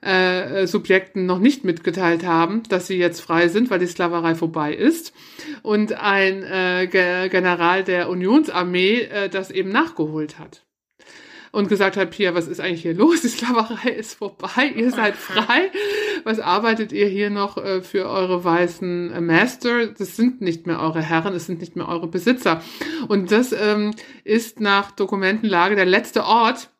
äh, 0.00 0.66
Subjekten 0.66 1.26
noch 1.26 1.38
nicht 1.38 1.64
mitgeteilt 1.64 2.24
haben, 2.24 2.62
dass 2.68 2.86
sie 2.86 2.98
jetzt 2.98 3.20
frei 3.20 3.48
sind, 3.48 3.70
weil 3.70 3.78
die 3.78 3.86
Sklaverei 3.86 4.34
vorbei 4.34 4.74
ist. 4.74 5.12
Und 5.62 5.92
ein 5.94 6.42
äh, 6.42 6.86
General 6.88 7.84
der 7.84 8.08
Unionsarmee 8.08 9.00
äh, 9.00 9.28
das 9.28 9.50
eben 9.50 9.70
nachgeholt 9.70 10.38
hat 10.38 10.64
und 11.54 11.68
gesagt 11.68 11.96
hat, 11.96 12.10
Pia, 12.10 12.34
was 12.34 12.48
ist 12.48 12.60
eigentlich 12.60 12.82
hier 12.82 12.94
los? 12.94 13.20
Die 13.22 13.28
Sklaverei 13.28 13.90
ist 13.90 14.14
vorbei, 14.14 14.72
ihr 14.74 14.90
seid 14.90 15.14
frei. 15.14 15.70
Was 16.24 16.40
arbeitet 16.40 16.92
ihr 16.92 17.06
hier 17.06 17.30
noch 17.30 17.56
äh, 17.56 17.80
für 17.80 18.08
eure 18.08 18.42
weißen 18.42 19.12
äh, 19.12 19.20
Master? 19.20 19.86
Das 19.86 20.16
sind 20.16 20.40
nicht 20.40 20.66
mehr 20.66 20.80
eure 20.80 21.00
Herren, 21.00 21.32
es 21.34 21.46
sind 21.46 21.60
nicht 21.60 21.76
mehr 21.76 21.88
eure 21.88 22.08
Besitzer. 22.08 22.60
Und 23.06 23.30
das 23.30 23.52
ähm, 23.52 23.94
ist 24.24 24.58
nach 24.58 24.90
Dokumentenlage 24.90 25.76
der 25.76 25.86
letzte 25.86 26.24
Ort 26.24 26.70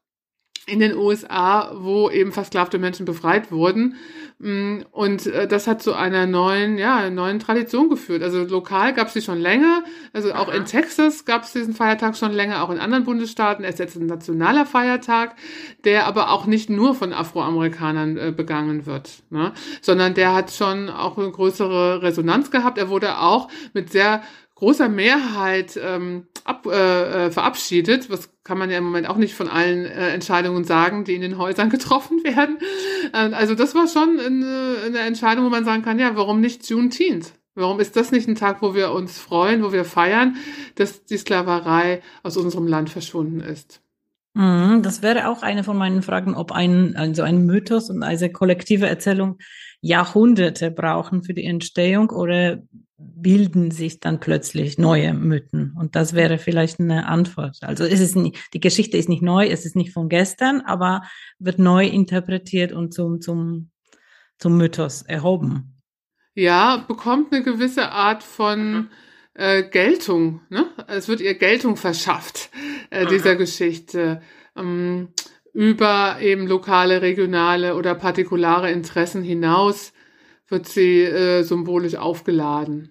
in 0.66 0.81
den 0.81 0.96
USA, 0.96 1.72
wo 1.77 2.09
eben 2.11 2.33
versklavte 2.33 2.79
Menschen 2.79 3.05
befreit 3.05 3.53
wurden. 3.53 3.96
Mm, 4.38 4.81
und 4.90 5.27
äh, 5.27 5.46
das 5.46 5.66
hat 5.66 5.83
zu 5.83 5.92
einer 5.94 6.27
neuen, 6.27 6.79
ja, 6.79 7.11
neuen 7.11 7.38
Tradition 7.38 7.90
geführt. 7.90 8.22
Also 8.22 8.44
lokal 8.44 8.94
gab 8.94 9.09
es 9.09 9.12
die 9.12 9.20
schon 9.20 9.38
länger. 9.38 9.85
Also 10.12 10.33
auch 10.33 10.48
Aha. 10.48 10.57
in 10.57 10.64
Texas 10.64 11.24
gab 11.24 11.42
es 11.42 11.53
diesen 11.53 11.74
Feiertag 11.74 12.16
schon 12.16 12.33
länger, 12.33 12.62
auch 12.62 12.70
in 12.70 12.79
anderen 12.79 13.05
Bundesstaaten. 13.05 13.62
Er 13.62 13.70
ist 13.70 13.79
jetzt 13.79 13.96
ein 13.96 14.07
nationaler 14.07 14.64
Feiertag, 14.64 15.37
der 15.85 16.07
aber 16.07 16.31
auch 16.31 16.46
nicht 16.46 16.70
nur 16.70 16.94
von 16.94 17.12
Afroamerikanern 17.12 18.16
äh, 18.16 18.33
begangen 18.35 18.87
wird, 18.87 19.22
ne? 19.31 19.53
sondern 19.83 20.14
der 20.14 20.35
hat 20.35 20.50
schon 20.50 20.88
auch 20.88 21.18
eine 21.18 21.31
größere 21.31 22.03
Resonanz 22.03 22.50
gehabt. 22.50 22.79
Er 22.79 22.88
wurde 22.88 23.18
auch 23.18 23.48
mit 23.74 23.92
sehr 23.92 24.22
großer 24.55 24.88
Mehrheit 24.88 25.79
ähm, 25.83 26.27
ab, 26.44 26.66
äh, 26.66 27.26
äh, 27.26 27.30
verabschiedet. 27.30 28.11
Was 28.11 28.30
kann 28.44 28.59
man 28.59 28.70
ja 28.70 28.78
im 28.78 28.85
Moment 28.85 29.09
auch 29.09 29.16
nicht 29.16 29.35
von 29.35 29.48
allen 29.48 29.87
äh, 29.87 30.11
Entscheidungen 30.11 30.64
sagen, 30.64 31.04
die 31.04 31.14
in 31.14 31.22
den 31.22 31.38
Häusern 31.38 31.70
getroffen 31.70 32.22
werden. 32.22 32.59
Äh, 33.12 33.35
also 33.35 33.54
das 33.54 33.74
war 33.74 33.88
schon 33.88 34.20
eine, 34.20 34.76
eine 34.87 34.98
Entscheidung, 35.00 35.46
wo 35.46 35.50
man 35.50 35.64
sagen 35.64 35.83
kann, 35.83 35.98
ja, 35.98 36.14
warum 36.14 36.40
nicht 36.40 36.68
Juneteenth? 36.68 37.33
Warum 37.57 37.78
ist 37.78 37.96
das 37.96 38.11
nicht 38.11 38.28
ein 38.28 38.35
Tag, 38.35 38.62
wo 38.62 38.74
wir 38.74 38.90
uns 38.90 39.18
freuen, 39.18 39.62
wo 39.62 39.72
wir 39.72 39.85
feiern, 39.85 40.37
dass 40.74 41.04
die 41.04 41.16
Sklaverei 41.16 42.02
aus 42.24 42.37
unserem 42.37 42.66
Land 42.66 42.90
verschwunden 42.90 43.40
ist? 43.40 43.80
Mhm, 44.35 44.83
das 44.83 45.02
wäre 45.02 45.28
auch 45.28 45.42
eine 45.42 45.62
von 45.62 45.78
meinen 45.78 46.02
Fragen, 46.02 46.35
ob 46.35 46.50
ein, 46.50 46.96
also 46.96 47.22
ein 47.22 47.46
Mythos 47.46 47.90
und 47.90 48.02
eine 48.02 48.33
kollektive 48.33 48.88
Erzählung 48.88 49.38
Jahrhunderte 49.80 50.72
brauchen 50.72 51.22
für 51.22 51.35
die 51.35 51.44
Entstehung 51.44 52.11
oder 52.11 52.62
bilden 52.96 53.70
sich 53.70 54.00
dann 54.00 54.20
plötzlich 54.20 54.78
neue 54.78 55.14
Mythen. 55.14 55.74
Und 55.78 55.96
das 55.96 56.14
wäre 56.14 56.38
vielleicht 56.38 56.78
eine 56.80 57.07
Antwort. 57.07 57.59
Also 57.62 57.85
ist 57.85 58.00
es 58.00 58.14
nicht, 58.14 58.38
die 58.54 58.61
Geschichte 58.61 58.96
ist 58.96 59.09
nicht 59.09 59.22
neu, 59.22 59.46
es 59.46 59.66
ist 59.66 59.76
nicht 59.76 59.92
von 59.92 60.09
gestern, 60.09 60.61
aber 60.61 61.02
wird 61.38 61.59
neu 61.59 61.87
interpretiert 61.87 62.72
und 62.72 62.94
zum, 62.94 63.20
zum, 63.20 63.70
zum 64.38 64.57
Mythos 64.57 65.02
erhoben. 65.02 65.83
Ja, 66.35 66.85
bekommt 66.88 67.33
eine 67.33 67.42
gewisse 67.42 67.90
Art 67.90 68.22
von 68.22 68.72
mhm. 68.72 68.88
äh, 69.35 69.62
Geltung. 69.64 70.40
Ne? 70.48 70.66
Es 70.87 71.09
wird 71.09 71.20
ihr 71.20 71.35
Geltung 71.35 71.76
verschafft, 71.76 72.50
äh, 72.90 73.07
dieser 73.07 73.37
Geschichte. 73.37 74.20
Ähm, 74.57 75.09
über 75.52 76.18
eben 76.20 76.48
lokale, 76.48 77.00
regionale 77.00 77.76
oder 77.76 77.94
partikulare 77.94 78.72
Interessen 78.72 79.22
hinaus 79.22 79.93
wird 80.48 80.68
sie 80.68 81.02
äh, 81.02 81.42
symbolisch 81.42 81.96
aufgeladen. 81.96 82.90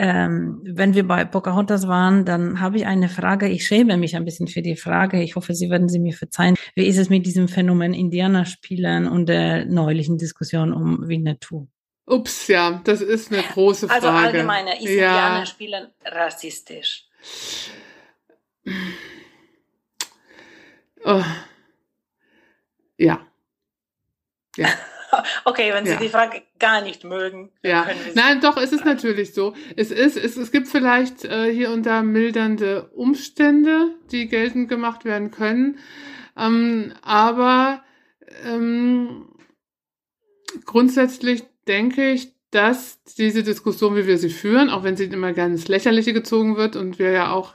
Ähm, 0.00 0.60
wenn 0.62 0.94
wir 0.94 1.06
bei 1.08 1.24
Pocahontas 1.24 1.88
waren, 1.88 2.24
dann 2.24 2.60
habe 2.60 2.76
ich 2.76 2.86
eine 2.86 3.08
Frage. 3.08 3.48
Ich 3.48 3.66
schäme 3.66 3.96
mich 3.96 4.14
ein 4.14 4.24
bisschen 4.24 4.46
für 4.46 4.62
die 4.62 4.76
Frage. 4.76 5.20
Ich 5.20 5.34
hoffe, 5.34 5.54
Sie 5.54 5.70
werden 5.70 5.88
sie 5.88 5.98
mir 5.98 6.12
verzeihen. 6.12 6.54
Wie 6.76 6.86
ist 6.86 6.98
es 6.98 7.10
mit 7.10 7.26
diesem 7.26 7.48
Phänomen 7.48 7.94
Indianerspielen 7.94 9.08
und 9.08 9.28
der 9.28 9.64
neulichen 9.64 10.16
Diskussion 10.16 10.72
um 10.72 11.08
Winnetou? 11.08 11.66
Ups, 12.06 12.46
ja, 12.46 12.80
das 12.84 13.00
ist 13.00 13.32
eine 13.32 13.42
große 13.42 13.90
also 13.90 14.06
Frage. 14.06 14.18
Also 14.18 14.26
allgemeiner, 14.28 14.76
ist 14.76 14.84
ja. 14.84 15.08
Indianerspielen 15.08 15.88
rassistisch? 16.04 17.06
Oh. 21.04 21.24
Ja. 22.96 23.26
Ja. 24.56 24.68
Okay, 25.44 25.72
wenn 25.72 25.84
Sie 25.84 25.92
ja. 25.92 25.98
die 25.98 26.08
Frage 26.08 26.42
gar 26.58 26.82
nicht 26.82 27.04
mögen. 27.04 27.50
Ja, 27.62 27.86
nein, 28.14 28.40
doch, 28.40 28.56
es 28.56 28.72
ist 28.72 28.84
natürlich 28.84 29.34
so. 29.34 29.54
Es 29.76 29.90
ist, 29.90 30.16
es, 30.16 30.36
es 30.36 30.50
gibt 30.50 30.68
vielleicht 30.68 31.24
äh, 31.24 31.52
hier 31.52 31.70
und 31.70 31.86
da 31.86 32.02
mildernde 32.02 32.90
Umstände, 32.94 33.94
die 34.10 34.28
geltend 34.28 34.68
gemacht 34.68 35.04
werden 35.04 35.30
können. 35.30 35.78
Ähm, 36.36 36.92
aber 37.02 37.82
ähm, 38.44 39.28
grundsätzlich 40.64 41.44
denke 41.66 42.10
ich, 42.10 42.32
dass 42.50 43.02
diese 43.18 43.42
Diskussion, 43.42 43.96
wie 43.96 44.06
wir 44.06 44.18
sie 44.18 44.30
führen, 44.30 44.70
auch 44.70 44.82
wenn 44.82 44.96
sie 44.96 45.04
immer 45.04 45.32
gerne 45.32 45.54
ins 45.54 45.68
Lächerliche 45.68 46.12
gezogen 46.12 46.56
wird 46.56 46.76
und 46.76 46.98
wir 46.98 47.10
ja 47.10 47.30
auch 47.30 47.54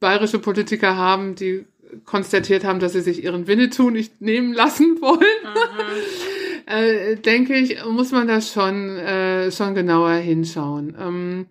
bayerische 0.00 0.38
Politiker 0.38 0.96
haben, 0.96 1.34
die 1.34 1.66
konstatiert 2.04 2.64
haben, 2.64 2.80
dass 2.80 2.92
sie 2.92 3.02
sich 3.02 3.22
ihren 3.22 3.46
Winnetou 3.46 3.90
nicht 3.90 4.20
nehmen 4.20 4.54
lassen 4.54 5.00
wollen. 5.00 5.20
Mhm. 5.42 6.31
Äh, 6.66 7.16
denke 7.16 7.56
ich, 7.56 7.84
muss 7.84 8.12
man 8.12 8.28
da 8.28 8.40
schon, 8.40 8.96
äh, 8.96 9.50
schon 9.50 9.74
genauer 9.74 10.14
hinschauen. 10.14 10.96
Ähm, 10.98 11.46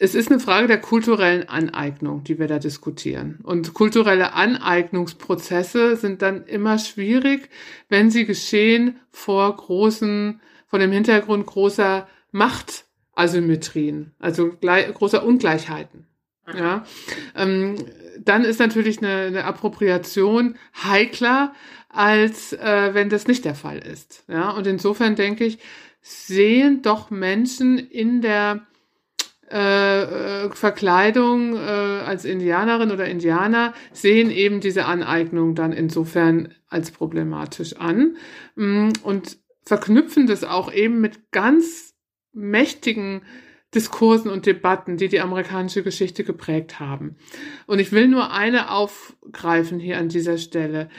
es 0.00 0.14
ist 0.14 0.30
eine 0.30 0.38
Frage 0.38 0.68
der 0.68 0.80
kulturellen 0.80 1.48
Aneignung, 1.48 2.22
die 2.22 2.38
wir 2.38 2.46
da 2.46 2.60
diskutieren. 2.60 3.40
Und 3.42 3.74
kulturelle 3.74 4.32
Aneignungsprozesse 4.32 5.96
sind 5.96 6.22
dann 6.22 6.44
immer 6.44 6.78
schwierig, 6.78 7.48
wenn 7.88 8.10
sie 8.10 8.24
geschehen 8.24 9.00
vor 9.10 9.56
großen, 9.56 10.40
vor 10.68 10.78
dem 10.78 10.92
Hintergrund 10.92 11.46
großer 11.46 12.06
Machtasymmetrien, 12.30 14.12
also 14.20 14.52
großer 14.60 15.24
Ungleichheiten. 15.24 16.06
Ja, 16.54 16.84
ähm, 17.34 17.74
dann 18.20 18.44
ist 18.44 18.58
natürlich 18.58 18.98
eine, 18.98 19.26
eine 19.26 19.44
Appropriation 19.44 20.56
heikler, 20.82 21.52
als 21.88 22.52
äh, 22.52 22.90
wenn 22.92 23.08
das 23.08 23.26
nicht 23.26 23.44
der 23.44 23.54
Fall 23.54 23.78
ist. 23.78 24.24
Ja, 24.28 24.50
und 24.50 24.66
insofern 24.66 25.16
denke 25.16 25.44
ich, 25.44 25.58
sehen 26.00 26.82
doch 26.82 27.10
Menschen 27.10 27.78
in 27.78 28.20
der 28.20 28.66
äh, 29.50 30.44
äh, 30.44 30.50
Verkleidung 30.50 31.56
äh, 31.56 31.58
als 31.58 32.26
Indianerin 32.26 32.90
oder 32.90 33.06
Indianer 33.06 33.72
sehen 33.92 34.30
eben 34.30 34.60
diese 34.60 34.84
Aneignung 34.84 35.54
dann 35.54 35.72
insofern 35.72 36.54
als 36.68 36.90
problematisch 36.90 37.76
an 37.76 38.16
mm, 38.56 38.90
und 39.02 39.38
verknüpfen 39.64 40.26
das 40.26 40.44
auch 40.44 40.70
eben 40.70 41.00
mit 41.00 41.30
ganz 41.32 41.94
mächtigen 42.34 43.22
Diskursen 43.74 44.30
und 44.30 44.44
Debatten, 44.44 44.98
die 44.98 45.08
die 45.08 45.20
amerikanische 45.20 45.82
Geschichte 45.82 46.24
geprägt 46.24 46.78
haben. 46.78 47.16
Und 47.66 47.78
ich 47.78 47.90
will 47.90 48.08
nur 48.08 48.32
eine 48.32 48.70
aufgreifen 48.70 49.78
hier 49.78 49.98
an 49.98 50.08
dieser 50.10 50.36
Stelle. 50.36 50.90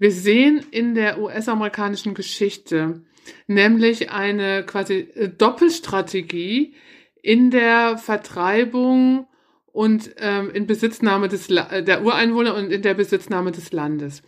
Wir 0.00 0.12
sehen 0.12 0.64
in 0.70 0.94
der 0.94 1.20
US-amerikanischen 1.20 2.14
Geschichte 2.14 3.02
nämlich 3.46 4.10
eine 4.10 4.64
quasi 4.64 5.08
äh, 5.14 5.28
Doppelstrategie 5.28 6.74
in 7.22 7.50
der 7.50 7.98
Vertreibung 7.98 9.26
und 9.66 10.10
ähm, 10.16 10.50
in 10.50 10.66
Besitznahme 10.66 11.28
des 11.28 11.50
La 11.50 11.82
der 11.82 12.02
Ureinwohner 12.02 12.54
und 12.54 12.72
in 12.72 12.80
der 12.80 12.94
Besitznahme 12.94 13.52
des 13.52 13.72
Landes. 13.72 14.22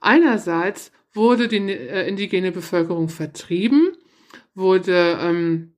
Einerseits 0.00 0.92
wurde 1.12 1.46
die 1.46 1.58
äh, 1.58 2.08
indigene 2.08 2.50
Bevölkerung 2.50 3.10
vertrieben, 3.10 3.92
wurde 4.54 5.18
ähm, 5.20 5.74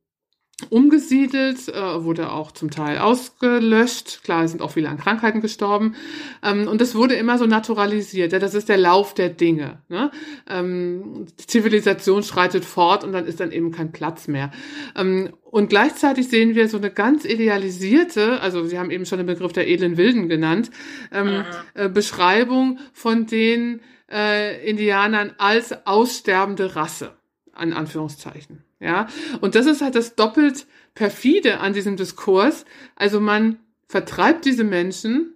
umgesiedelt, 0.69 1.69
äh, 1.69 2.05
wurde 2.05 2.33
auch 2.33 2.53
zum 2.53 2.71
Teil 2.71 2.99
ausgelöscht. 2.99 4.23
Klar, 4.25 4.47
sind 4.49 4.63
auch 4.63 4.73
viele 4.73 4.89
an 4.89 4.99
Krankheiten 4.99 5.41
gestorben. 5.41 5.95
Ähm, 6.43 6.69
und 6.69 6.81
das 6.81 6.95
wurde 6.95 7.15
immer 7.15 7.39
so 7.39 7.47
naturalisiert. 7.47 8.33
Ja, 8.33 8.39
das 8.39 8.55
ist 8.55 8.69
der 8.69 8.77
Lauf 8.77 9.15
der 9.15 9.29
Dinge. 9.29 9.79
Ne? 9.89 10.11
Ähm, 10.49 11.27
Zivilisation 11.37 12.23
schreitet 12.23 12.65
fort 12.65 13.05
und 13.05 13.13
dann 13.13 13.27
ist 13.27 13.41
dann 13.41 13.53
eben 13.53 13.71
kein 13.71 13.93
Platz 13.93 14.29
mehr. 14.29 14.51
Ähm, 14.97 15.31
und 15.43 15.69
gleichzeitig 15.69 16.29
sehen 16.29 16.55
wir 16.55 16.69
so 16.69 16.77
eine 16.77 16.91
ganz 16.91 17.25
idealisierte, 17.25 18.41
also 18.41 18.65
Sie 18.65 18.79
haben 18.79 18.91
eben 18.91 19.07
schon 19.07 19.19
den 19.19 19.27
Begriff 19.27 19.53
der 19.53 19.69
edlen 19.69 19.97
Wilden 19.97 20.29
genannt, 20.29 20.71
ähm, 21.13 21.45
äh, 21.75 21.89
Beschreibung 21.89 22.79
von 22.93 23.27
den 23.27 23.81
äh, 24.11 24.69
Indianern 24.69 25.33
als 25.39 25.87
aussterbende 25.87 26.77
Rasse, 26.77 27.17
an 27.53 27.73
Anführungszeichen. 27.73 28.65
Ja, 28.81 29.09
und 29.43 29.55
das 29.55 29.67
ist 29.67 29.83
halt 29.83 29.95
das 29.95 30.17
doppelt 30.17 30.67
perfide 30.95 31.61
an 31.61 31.75
diesem 31.75 31.97
Diskurs. 31.97 32.65
Also 32.97 33.21
man 33.21 33.59
vertreibt 33.87 34.47
diese 34.47 34.65
Menschen 34.65 35.35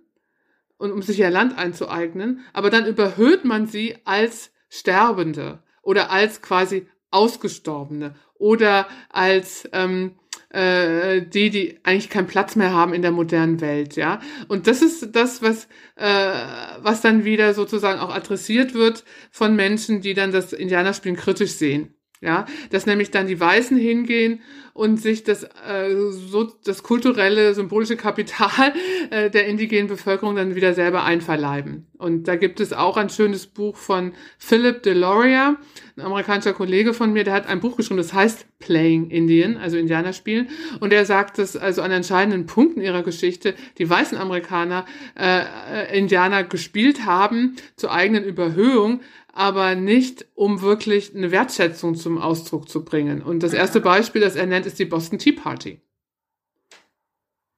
und 0.78 0.90
um 0.92 1.02
sich 1.02 1.20
ihr 1.20 1.30
Land 1.30 1.56
einzueignen, 1.56 2.40
aber 2.52 2.70
dann 2.70 2.86
überhöht 2.86 3.44
man 3.44 3.66
sie 3.66 3.96
als 4.04 4.50
Sterbende 4.70 5.62
oder 5.82 6.10
als 6.10 6.40
quasi 6.40 6.86
Ausgestorbene 7.10 8.16
oder 8.34 8.88
als 9.10 9.68
ähm, 9.72 10.12
äh, 10.48 11.22
die, 11.22 11.50
die 11.50 11.80
eigentlich 11.82 12.10
keinen 12.10 12.26
Platz 12.26 12.56
mehr 12.56 12.72
haben 12.72 12.94
in 12.94 13.02
der 13.02 13.12
modernen 13.12 13.60
Welt, 13.60 13.96
ja. 13.96 14.20
Und 14.48 14.66
das 14.66 14.82
ist 14.82 15.14
das, 15.14 15.42
was, 15.42 15.68
äh, 15.96 16.32
was 16.80 17.00
dann 17.02 17.24
wieder 17.24 17.54
sozusagen 17.54 18.00
auch 18.00 18.14
adressiert 18.14 18.74
wird 18.74 19.04
von 19.30 19.54
Menschen, 19.54 20.00
die 20.00 20.14
dann 20.14 20.32
das 20.32 20.52
Indianerspielen 20.52 21.16
kritisch 21.16 21.52
sehen. 21.52 21.94
Ja, 22.24 22.46
dass 22.70 22.86
nämlich 22.86 23.10
dann 23.10 23.26
die 23.26 23.38
Weißen 23.38 23.76
hingehen 23.76 24.40
und 24.72 24.98
sich 24.98 25.24
das, 25.24 25.44
äh, 25.44 25.94
so, 26.10 26.50
das 26.64 26.82
kulturelle, 26.82 27.52
symbolische 27.52 27.96
Kapital 27.96 28.72
äh, 29.10 29.28
der 29.28 29.46
indigenen 29.46 29.88
Bevölkerung 29.88 30.34
dann 30.34 30.54
wieder 30.54 30.72
selber 30.72 31.04
einverleiben. 31.04 31.86
Und 31.98 32.26
da 32.26 32.36
gibt 32.36 32.60
es 32.60 32.72
auch 32.72 32.96
ein 32.96 33.10
schönes 33.10 33.46
Buch 33.46 33.76
von 33.76 34.12
Philip 34.38 34.82
Deloria, 34.82 35.56
ein 35.96 36.02
amerikanischer 36.02 36.54
Kollege 36.54 36.94
von 36.94 37.12
mir, 37.12 37.24
der 37.24 37.34
hat 37.34 37.46
ein 37.46 37.60
Buch 37.60 37.76
geschrieben, 37.76 37.98
das 37.98 38.14
heißt 38.14 38.46
Playing 38.58 39.10
Indian, 39.10 39.58
also 39.58 39.76
Indianerspielen. 39.76 40.48
Und 40.80 40.94
er 40.94 41.04
sagt, 41.04 41.36
dass 41.36 41.56
also 41.56 41.82
an 41.82 41.90
entscheidenden 41.90 42.46
Punkten 42.46 42.80
ihrer 42.80 43.02
Geschichte 43.02 43.54
die 43.76 43.88
weißen 43.88 44.16
Amerikaner 44.16 44.86
äh, 45.14 45.40
äh 45.40 45.98
Indianer 45.98 46.42
gespielt 46.42 47.04
haben 47.04 47.56
zur 47.76 47.92
eigenen 47.92 48.24
Überhöhung, 48.24 49.00
aber 49.34 49.74
nicht, 49.74 50.26
um 50.34 50.62
wirklich 50.62 51.14
eine 51.14 51.32
Wertschätzung 51.32 51.96
zum 51.96 52.18
Ausdruck 52.18 52.68
zu 52.68 52.84
bringen. 52.84 53.20
Und 53.20 53.42
das 53.42 53.52
erste 53.52 53.80
Beispiel, 53.80 54.22
das 54.22 54.36
er 54.36 54.46
nennt, 54.46 54.64
ist 54.64 54.78
die 54.78 54.84
Boston 54.84 55.18
Tea 55.18 55.32
Party. 55.32 55.80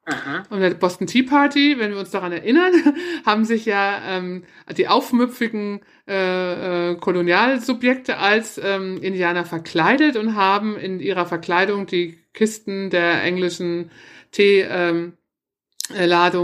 Aha. 0.06 0.44
Und 0.50 0.60
der 0.60 0.70
Boston 0.70 1.06
Tea 1.06 1.24
Party, 1.24 1.78
wenn 1.78 1.90
wir 1.90 1.98
uns 1.98 2.10
daran 2.10 2.32
erinnern, 2.32 2.72
haben 3.26 3.44
sich 3.44 3.66
ja 3.66 4.00
ähm, 4.06 4.44
die 4.76 4.88
aufmüpfigen 4.88 5.80
äh, 6.08 6.92
äh, 6.92 6.96
Kolonialsubjekte 6.96 8.16
als 8.16 8.58
ähm, 8.62 9.02
Indianer 9.02 9.44
verkleidet 9.44 10.16
und 10.16 10.34
haben 10.34 10.78
in 10.78 11.00
ihrer 11.00 11.26
Verkleidung 11.26 11.86
die 11.86 12.18
Kisten 12.32 12.88
der 12.88 13.22
englischen 13.22 13.90
Teeladung 14.30 15.16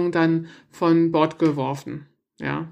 ähm, 0.07 0.13
dann 0.13 0.49
von 0.71 1.11
Bord 1.11 1.39
geworfen. 1.39 2.07
Ja. 2.39 2.67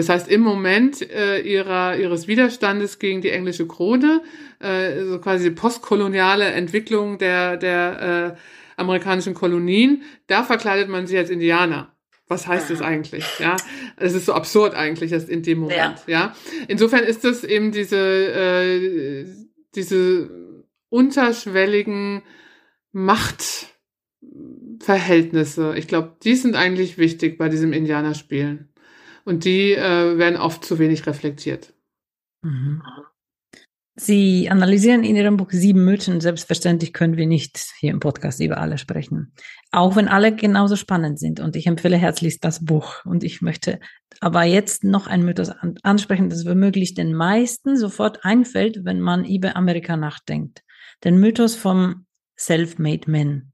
Das 0.00 0.08
heißt, 0.08 0.28
im 0.28 0.40
Moment 0.40 1.02
äh, 1.10 1.40
ihrer, 1.40 1.98
ihres 1.98 2.26
Widerstandes 2.26 2.98
gegen 2.98 3.20
die 3.20 3.28
englische 3.28 3.66
Krone, 3.66 4.22
äh, 4.58 5.04
so 5.04 5.20
quasi 5.20 5.50
die 5.50 5.54
postkoloniale 5.54 6.46
Entwicklung 6.46 7.18
der, 7.18 7.58
der 7.58 8.36
äh, 8.36 8.40
amerikanischen 8.80 9.34
Kolonien, 9.34 10.04
da 10.26 10.42
verkleidet 10.42 10.88
man 10.88 11.06
sie 11.06 11.18
als 11.18 11.28
Indianer. 11.28 11.94
Was 12.28 12.46
heißt 12.46 12.70
das 12.70 12.80
eigentlich? 12.80 13.26
Ja, 13.40 13.58
es 13.98 14.14
ist 14.14 14.24
so 14.24 14.32
absurd 14.32 14.74
eigentlich 14.74 15.12
erst 15.12 15.28
in 15.28 15.42
dem 15.42 15.58
Moment. 15.58 15.98
Ja. 16.06 16.06
ja, 16.06 16.34
insofern 16.66 17.04
ist 17.04 17.24
das 17.24 17.44
eben 17.44 17.70
diese 17.70 17.98
äh, 17.98 19.26
diese 19.74 20.30
unterschwelligen 20.88 22.22
Machtverhältnisse. 22.92 25.74
Ich 25.76 25.88
glaube, 25.88 26.16
die 26.22 26.36
sind 26.36 26.56
eigentlich 26.56 26.96
wichtig 26.96 27.36
bei 27.36 27.50
diesem 27.50 27.74
Indianerspielen. 27.74 28.69
Und 29.24 29.44
die 29.44 29.72
äh, 29.72 30.18
werden 30.18 30.36
oft 30.36 30.64
zu 30.64 30.78
wenig 30.78 31.06
reflektiert. 31.06 31.72
Mhm. 32.42 32.82
Sie 33.96 34.48
analysieren 34.48 35.04
in 35.04 35.14
Ihrem 35.14 35.36
Buch 35.36 35.50
sieben 35.50 35.84
Mythen. 35.84 36.22
Selbstverständlich 36.22 36.94
können 36.94 37.18
wir 37.18 37.26
nicht 37.26 37.58
hier 37.80 37.90
im 37.90 38.00
Podcast 38.00 38.40
über 38.40 38.56
alle 38.56 38.78
sprechen. 38.78 39.34
Auch 39.72 39.94
wenn 39.94 40.08
alle 40.08 40.34
genauso 40.34 40.76
spannend 40.76 41.18
sind. 41.18 41.38
Und 41.38 41.54
ich 41.54 41.66
empfehle 41.66 41.98
herzlichst 41.98 42.42
das 42.42 42.64
Buch. 42.64 43.04
Und 43.04 43.24
ich 43.24 43.42
möchte 43.42 43.78
aber 44.20 44.44
jetzt 44.44 44.84
noch 44.84 45.06
ein 45.06 45.22
Mythos 45.22 45.50
ansprechen, 45.82 46.30
das 46.30 46.46
womöglich 46.46 46.94
den 46.94 47.12
meisten 47.12 47.76
sofort 47.76 48.24
einfällt, 48.24 48.86
wenn 48.86 49.00
man 49.00 49.26
über 49.26 49.54
Amerika 49.54 49.98
nachdenkt. 49.98 50.62
Den 51.04 51.18
Mythos 51.18 51.54
vom 51.54 52.06
Self-Made 52.38 53.10
Man. 53.10 53.52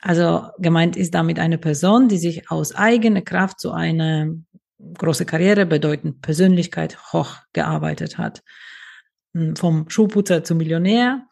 Also 0.00 0.48
gemeint 0.58 0.96
ist 0.96 1.14
damit 1.14 1.40
eine 1.40 1.58
Person, 1.58 2.08
die 2.08 2.18
sich 2.18 2.50
aus 2.52 2.72
eigener 2.74 3.22
Kraft 3.22 3.58
zu 3.58 3.72
einer 3.72 4.28
große 4.98 5.26
Karriere 5.26 5.66
bedeutend 5.66 6.22
Persönlichkeit 6.22 7.12
hoch 7.12 7.36
gearbeitet 7.52 8.18
hat. 8.18 8.42
Hm, 9.34 9.56
vom 9.56 9.88
Schuhputzer 9.88 10.44
zum 10.44 10.58
Millionär. 10.58 11.26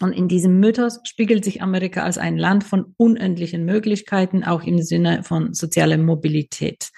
Und 0.00 0.12
in 0.12 0.28
diesem 0.28 0.60
Mythos 0.60 1.00
spiegelt 1.04 1.44
sich 1.44 1.62
Amerika 1.62 2.02
als 2.02 2.18
ein 2.18 2.36
Land 2.36 2.64
von 2.64 2.94
unendlichen 2.98 3.64
Möglichkeiten, 3.64 4.44
auch 4.44 4.62
im 4.62 4.82
Sinne 4.82 5.22
von 5.22 5.54
sozialer 5.54 5.96
Mobilität. 5.96 6.90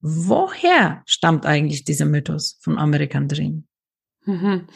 Woher 0.00 1.02
stammt 1.06 1.44
eigentlich 1.44 1.84
dieser 1.84 2.06
Mythos 2.06 2.58
vom 2.62 2.78
American 2.78 3.28
Dream? 3.28 3.64
Mhm. 4.24 4.66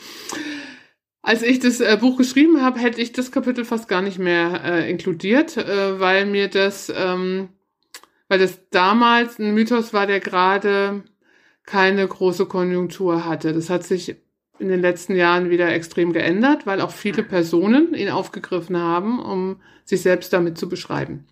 Als 1.22 1.42
ich 1.42 1.60
das 1.60 1.80
äh, 1.80 1.96
Buch 1.98 2.18
geschrieben 2.18 2.60
habe, 2.62 2.80
hätte 2.80 3.00
ich 3.00 3.12
das 3.12 3.30
Kapitel 3.30 3.64
fast 3.64 3.88
gar 3.88 4.02
nicht 4.02 4.18
mehr 4.18 4.60
äh, 4.64 4.90
inkludiert, 4.90 5.56
äh, 5.56 6.00
weil 6.00 6.26
mir 6.26 6.48
das 6.48 6.92
ähm, 6.94 7.50
weil 8.32 8.38
das 8.38 8.66
damals 8.70 9.38
ein 9.38 9.52
Mythos 9.52 9.92
war, 9.92 10.06
der 10.06 10.18
gerade 10.18 11.02
keine 11.66 12.08
große 12.08 12.46
Konjunktur 12.46 13.26
hatte. 13.26 13.52
Das 13.52 13.68
hat 13.68 13.84
sich 13.84 14.16
in 14.58 14.68
den 14.68 14.80
letzten 14.80 15.14
Jahren 15.16 15.50
wieder 15.50 15.70
extrem 15.70 16.14
geändert, 16.14 16.66
weil 16.66 16.80
auch 16.80 16.92
viele 16.92 17.24
Personen 17.24 17.92
ihn 17.92 18.08
aufgegriffen 18.08 18.78
haben, 18.78 19.20
um 19.20 19.60
sich 19.84 20.00
selbst 20.00 20.32
damit 20.32 20.56
zu 20.56 20.70
beschreiben. 20.70 21.26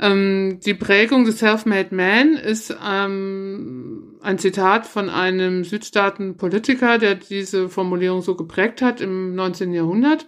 Ähm, 0.00 0.60
die 0.64 0.72
Prägung 0.72 1.26
des 1.26 1.40
Self-Made 1.40 1.94
Man 1.94 2.36
ist 2.36 2.74
ähm, 2.82 4.16
ein 4.22 4.38
Zitat 4.38 4.86
von 4.86 5.10
einem 5.10 5.62
Südstaaten-Politiker, 5.62 6.96
der 6.96 7.16
diese 7.16 7.68
Formulierung 7.68 8.22
so 8.22 8.34
geprägt 8.34 8.80
hat 8.80 9.02
im 9.02 9.34
19. 9.34 9.74
Jahrhundert. 9.74 10.26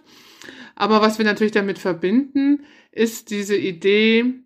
Aber 0.75 1.01
was 1.01 1.17
wir 1.17 1.25
natürlich 1.25 1.53
damit 1.53 1.79
verbinden, 1.79 2.65
ist 2.91 3.31
diese 3.31 3.57
Idee, 3.57 4.43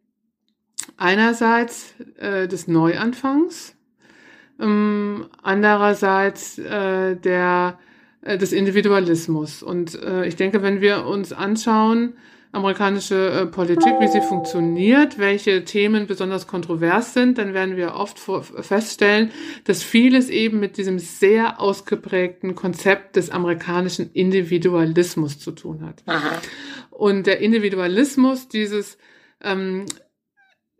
einerseits 0.98 1.96
äh, 2.18 2.48
des 2.48 2.68
Neuanfangs, 2.68 3.76
ähm, 4.60 5.28
andererseits 5.42 6.58
äh, 6.58 7.16
der, 7.16 7.80
äh, 8.22 8.38
des 8.38 8.54
Individualismus. 8.54 9.64
Und 9.64 10.02
äh, 10.02 10.26
ich 10.26 10.36
denke, 10.36 10.62
wenn 10.62 10.82
wir 10.82 11.06
uns 11.06 11.34
anschauen, 11.34 12.14
amerikanische 12.56 13.32
äh, 13.32 13.46
Politik, 13.48 13.96
wie 14.00 14.08
sie 14.08 14.22
funktioniert, 14.22 15.20
welche 15.20 15.66
Themen 15.66 16.08
besonders 16.08 16.48
kontrovers 16.48 17.14
sind, 17.14 17.38
dann 17.38 17.54
werden 17.54 17.76
wir 17.76 17.96
oft 17.96 18.18
feststellen, 18.18 19.32
dass 19.66 19.84
vieles 19.84 20.30
eben 20.30 20.62
mit 20.62 20.78
diesem 20.78 20.98
sehr 20.98 21.60
ausgeprägten 21.60 22.56
Konzept 22.56 23.18
des 23.18 23.30
amerikanischen 23.30 24.10
Individualismus 24.14 25.38
zu 25.38 25.52
tun 25.52 25.86
hat. 25.86 26.02
Aha. 26.06 26.42
Und 26.92 27.28
der 27.28 27.40
Individualismus, 27.42 28.48
dieses 28.48 28.98
ähm, 29.44 29.86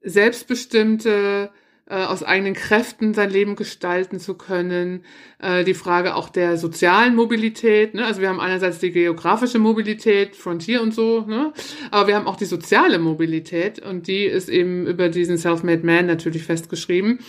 selbstbestimmte, 0.06 1.50
äh, 1.88 2.04
aus 2.04 2.24
eigenen 2.24 2.56
Kräften 2.56 3.14
sein 3.14 3.30
Leben 3.30 3.56
gestalten 3.56 4.20
zu 4.20 4.36
können. 4.36 5.04
Äh, 5.40 5.64
die 5.64 5.74
Frage 5.76 6.16
auch 6.16 6.30
der 6.30 6.58
sozialen 6.58 7.16
Mobilität. 7.16 7.94
Ne? 7.94 8.06
Also 8.06 8.22
wir 8.22 8.30
haben 8.30 8.40
einerseits 8.40 8.80
die 8.80 8.92
geografische 8.92 9.60
Mobilität, 9.60 10.36
Frontier 10.36 10.82
und 10.82 10.94
so, 10.94 11.22
ne? 11.28 11.54
aber 11.92 12.08
wir 12.08 12.16
haben 12.16 12.26
auch 12.26 12.38
die 12.38 12.46
soziale 12.46 12.98
Mobilität 12.98 13.80
und 13.80 14.08
die 14.08 14.26
ist 14.26 14.50
eben 14.50 14.88
über 14.88 15.10
diesen 15.10 15.38
Self-Made 15.38 15.86
Man 15.86 16.08
natürlich 16.08 16.44
festgeschrieben, 16.44 17.20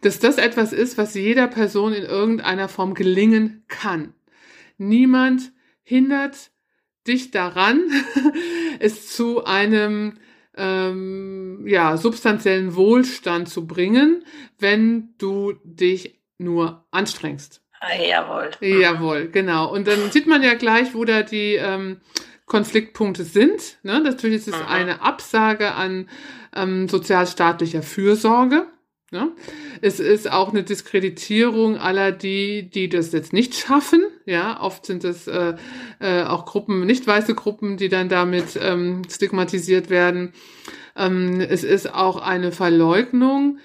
dass 0.00 0.18
das 0.18 0.36
etwas 0.36 0.72
ist, 0.72 0.98
was 0.98 1.14
jeder 1.14 1.46
Person 1.46 1.92
in 1.92 2.02
irgendeiner 2.02 2.68
Form 2.68 2.94
gelingen 2.94 3.64
kann. 3.68 4.14
Niemand 4.78 5.52
hindert 5.84 6.50
dich 7.06 7.30
daran, 7.30 7.82
es 8.80 9.14
zu 9.14 9.44
einem 9.44 10.14
ähm, 10.56 11.64
ja, 11.66 11.96
substanziellen 11.96 12.74
Wohlstand 12.74 13.48
zu 13.48 13.66
bringen, 13.66 14.24
wenn 14.58 15.14
du 15.18 15.54
dich 15.64 16.20
nur 16.38 16.84
anstrengst. 16.90 17.62
Ah, 17.80 18.00
jawohl. 18.00 18.50
Jawohl, 18.60 19.28
genau. 19.28 19.72
Und 19.72 19.88
dann 19.88 20.10
sieht 20.10 20.26
man 20.26 20.42
ja 20.42 20.54
gleich, 20.54 20.94
wo 20.94 21.04
da 21.04 21.22
die 21.22 21.54
ähm, 21.54 22.00
Konfliktpunkte 22.46 23.24
sind. 23.24 23.78
Ne? 23.82 24.00
Natürlich 24.00 24.36
ist 24.36 24.48
es 24.48 24.54
Aha. 24.54 24.72
eine 24.72 25.02
Absage 25.02 25.72
an 25.72 26.08
ähm, 26.54 26.88
sozialstaatlicher 26.88 27.82
Fürsorge. 27.82 28.66
Ja? 29.12 29.28
Es 29.82 30.00
ist 30.00 30.30
auch 30.30 30.50
eine 30.50 30.62
Diskreditierung 30.62 31.76
aller 31.76 32.12
die, 32.12 32.68
die 32.70 32.88
das 32.88 33.12
jetzt 33.12 33.32
nicht 33.32 33.54
schaffen. 33.54 34.02
Ja, 34.24 34.60
oft 34.60 34.86
sind 34.86 35.04
es 35.04 35.28
äh, 35.28 35.54
äh, 36.00 36.22
auch 36.22 36.46
Gruppen, 36.46 36.86
nicht 36.86 37.06
weiße 37.06 37.34
Gruppen, 37.34 37.76
die 37.76 37.88
dann 37.88 38.08
damit 38.08 38.58
ähm, 38.60 39.02
stigmatisiert 39.08 39.90
werden. 39.90 40.32
Ähm, 40.96 41.40
es 41.40 41.62
ist 41.62 41.92
auch 41.92 42.20
eine 42.20 42.52
Verleugnung 42.52 43.58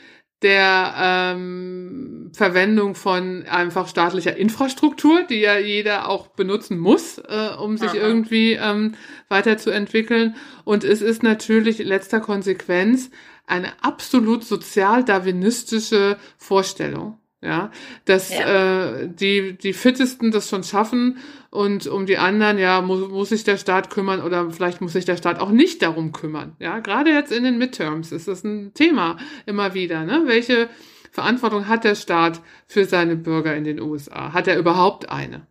der 0.43 0.93
ähm, 0.99 2.29
Verwendung 2.31 2.93
von 2.93 3.45
einfach 3.49 3.87
staatlicher 3.87 4.37
Infrastruktur, 4.37 5.23
die 5.23 5.39
ja 5.39 5.57
jeder 5.57 6.09
auch 6.09 6.27
benutzen 6.27 6.77
muss, 6.77 7.17
äh, 7.17 7.55
um 7.59 7.77
sich 7.77 7.89
Aha. 7.89 7.97
irgendwie 7.97 8.53
ähm, 8.53 8.93
weiterzuentwickeln. 9.29 10.35
Und 10.63 10.83
es 10.83 11.01
ist 11.01 11.23
natürlich 11.23 11.79
letzter 11.79 12.19
Konsequenz 12.19 13.09
eine 13.47 13.83
absolut 13.83 14.43
sozial-darwinistische 14.43 16.17
Vorstellung. 16.37 17.17
Ja, 17.39 17.69
dass 18.05 18.31
ja. 18.33 18.95
Äh, 18.95 19.09
die, 19.09 19.55
die 19.59 19.73
Fittesten 19.73 20.31
das 20.31 20.49
schon 20.49 20.63
schaffen 20.63 21.19
und 21.51 21.85
um 21.85 22.07
die 22.07 22.17
anderen, 22.17 22.57
ja, 22.57 22.81
muss, 22.81 23.09
muss 23.09 23.29
sich 23.29 23.43
der 23.43 23.57
Staat 23.57 23.91
kümmern 23.91 24.23
oder 24.23 24.49
vielleicht 24.49 24.81
muss 24.81 24.93
sich 24.93 25.05
der 25.05 25.17
Staat 25.17 25.39
auch 25.39 25.51
nicht 25.51 25.83
darum 25.83 26.13
kümmern. 26.13 26.55
Ja, 26.57 26.79
gerade 26.79 27.11
jetzt 27.11 27.31
in 27.31 27.43
den 27.43 27.59
Midterms 27.59 28.11
ist 28.11 28.27
das 28.27 28.43
ein 28.43 28.73
Thema 28.73 29.17
immer 29.45 29.75
wieder. 29.75 30.03
Ne? 30.03 30.23
Welche 30.25 30.67
Verantwortung 31.11 31.67
hat 31.67 31.83
der 31.83 31.93
Staat 31.93 32.41
für 32.65 32.85
seine 32.85 33.15
Bürger 33.15 33.55
in 33.55 33.65
den 33.65 33.79
USA? 33.79 34.33
Hat 34.33 34.47
er 34.47 34.57
überhaupt 34.57 35.09
eine? 35.09 35.45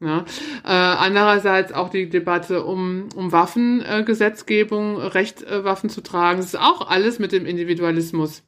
Ja. 0.00 0.26
Äh, 0.62 0.68
andererseits 0.68 1.72
auch 1.72 1.88
die 1.88 2.10
Debatte 2.10 2.64
um, 2.64 3.08
um 3.16 3.32
Waffengesetzgebung, 3.32 5.00
äh, 5.00 5.06
Recht, 5.06 5.42
äh, 5.42 5.64
Waffen 5.64 5.88
zu 5.88 6.02
tragen. 6.02 6.38
Das 6.38 6.46
ist 6.46 6.60
auch 6.60 6.90
alles 6.90 7.18
mit 7.18 7.32
dem 7.32 7.46
Individualismus 7.46 8.42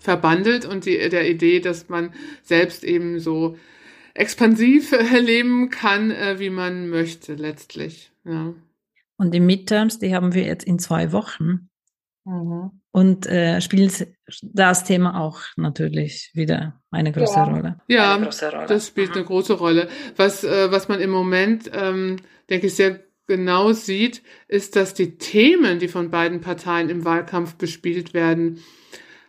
verbandelt 0.00 0.64
und 0.64 0.86
die, 0.86 1.08
der 1.08 1.28
Idee, 1.28 1.60
dass 1.60 1.88
man 1.88 2.12
selbst 2.42 2.82
eben 2.82 3.20
so 3.20 3.56
expansiv 4.14 4.92
äh, 4.92 5.20
leben 5.20 5.70
kann, 5.70 6.10
äh, 6.10 6.38
wie 6.40 6.50
man 6.50 6.88
möchte 6.88 7.34
letztlich. 7.34 8.10
Ja. 8.24 8.54
Und 9.18 9.32
die 9.32 9.40
Midterms, 9.40 9.98
die 9.98 10.14
haben 10.14 10.34
wir 10.34 10.44
jetzt 10.44 10.64
in 10.64 10.78
zwei 10.78 11.12
Wochen. 11.12 11.68
Mhm. 12.24 12.80
Und 12.96 13.26
äh, 13.26 13.60
spielt 13.60 14.08
das 14.40 14.84
Thema 14.84 15.20
auch 15.20 15.40
natürlich 15.56 16.30
wieder 16.32 16.80
eine 16.90 17.12
große 17.12 17.34
ja. 17.36 17.44
Rolle. 17.44 17.76
Ja, 17.88 18.16
große 18.16 18.50
Rolle. 18.50 18.66
das 18.68 18.86
spielt 18.86 19.10
mhm. 19.10 19.16
eine 19.16 19.24
große 19.24 19.52
Rolle. 19.52 19.88
Was, 20.16 20.44
äh, 20.44 20.72
was 20.72 20.88
man 20.88 21.00
im 21.00 21.10
Moment, 21.10 21.70
ähm, 21.74 22.16
denke 22.48 22.68
ich, 22.68 22.74
sehr 22.74 23.00
genau 23.26 23.72
sieht, 23.72 24.22
ist, 24.48 24.76
dass 24.76 24.94
die 24.94 25.18
Themen, 25.18 25.78
die 25.78 25.88
von 25.88 26.10
beiden 26.10 26.40
Parteien 26.40 26.88
im 26.88 27.04
Wahlkampf 27.04 27.56
bespielt 27.56 28.14
werden, 28.14 28.60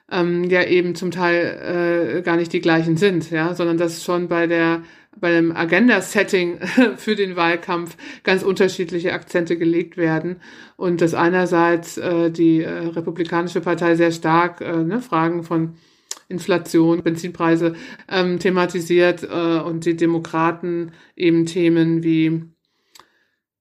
ähm, 0.09 0.45
ja 0.45 0.63
eben 0.63 0.95
zum 0.95 1.11
Teil 1.11 2.19
äh, 2.19 2.21
gar 2.21 2.37
nicht 2.37 2.53
die 2.53 2.61
gleichen 2.61 2.95
sind, 2.95 3.31
ja, 3.31 3.53
sondern 3.53 3.77
dass 3.77 4.01
schon 4.01 4.29
bei 4.29 4.47
der 4.47 4.83
bei 5.19 5.31
dem 5.31 5.55
Agenda-Setting 5.55 6.59
für 6.97 7.15
den 7.15 7.35
Wahlkampf 7.35 7.97
ganz 8.23 8.43
unterschiedliche 8.43 9.13
Akzente 9.13 9.57
gelegt 9.57 9.97
werden 9.97 10.37
und 10.75 11.01
dass 11.01 11.13
einerseits 11.13 11.97
äh, 11.97 12.31
die 12.31 12.61
äh, 12.61 12.69
Republikanische 12.69 13.61
Partei 13.61 13.95
sehr 13.95 14.11
stark 14.11 14.61
äh, 14.61 14.83
ne, 14.83 15.01
Fragen 15.01 15.43
von 15.43 15.75
Inflation, 16.29 17.03
Benzinpreise 17.03 17.73
ähm, 18.09 18.39
thematisiert 18.39 19.23
äh, 19.23 19.59
und 19.59 19.85
die 19.85 19.95
Demokraten 19.95 20.91
eben 21.15 21.45
Themen 21.45 22.03
wie 22.03 22.43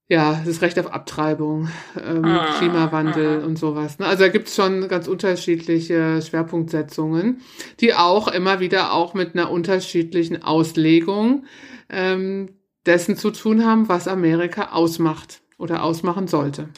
ja, 0.08 0.40
das 0.44 0.62
Recht 0.62 0.78
auf 0.78 0.92
Abtreibung, 0.92 1.68
ähm, 2.00 2.24
ah, 2.24 2.54
Klimawandel 2.58 3.40
ah. 3.42 3.46
und 3.46 3.58
sowas. 3.58 3.98
Ne? 3.98 4.06
Also 4.06 4.24
da 4.24 4.28
gibt's 4.28 4.54
schon 4.54 4.86
ganz 4.88 5.08
unterschiedliche 5.08 6.22
Schwerpunktsetzungen, 6.22 7.40
die 7.80 7.94
auch 7.94 8.28
immer 8.28 8.60
wieder 8.60 8.92
auch 8.92 9.14
mit 9.14 9.34
einer 9.34 9.50
unterschiedlichen 9.50 10.42
Auslegung 10.42 11.44
ähm, 11.88 12.50
dessen 12.86 13.16
zu 13.16 13.32
tun 13.32 13.64
haben, 13.64 13.88
was 13.88 14.06
Amerika 14.06 14.72
ausmacht 14.72 15.40
oder 15.58 15.82
ausmachen 15.82 16.28
sollte. 16.28 16.68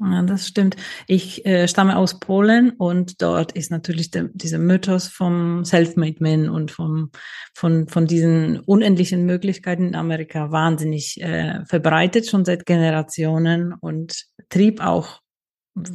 Ja, 0.00 0.22
das 0.22 0.48
stimmt. 0.48 0.76
Ich 1.06 1.46
äh, 1.46 1.68
stamme 1.68 1.96
aus 1.96 2.18
Polen 2.18 2.70
und 2.70 3.22
dort 3.22 3.52
ist 3.52 3.70
natürlich 3.70 4.10
der, 4.10 4.30
dieser 4.32 4.58
Mythos 4.58 5.06
vom 5.06 5.64
Self-Made 5.64 6.16
Man 6.18 6.48
und 6.48 6.72
vom, 6.72 7.10
von, 7.54 7.86
von 7.88 8.06
diesen 8.06 8.58
unendlichen 8.60 9.26
Möglichkeiten 9.26 9.88
in 9.88 9.94
Amerika 9.94 10.50
wahnsinnig 10.50 11.20
äh, 11.22 11.64
verbreitet, 11.66 12.28
schon 12.28 12.44
seit 12.44 12.66
Generationen 12.66 13.74
und 13.74 14.24
trieb 14.48 14.84
auch 14.84 15.20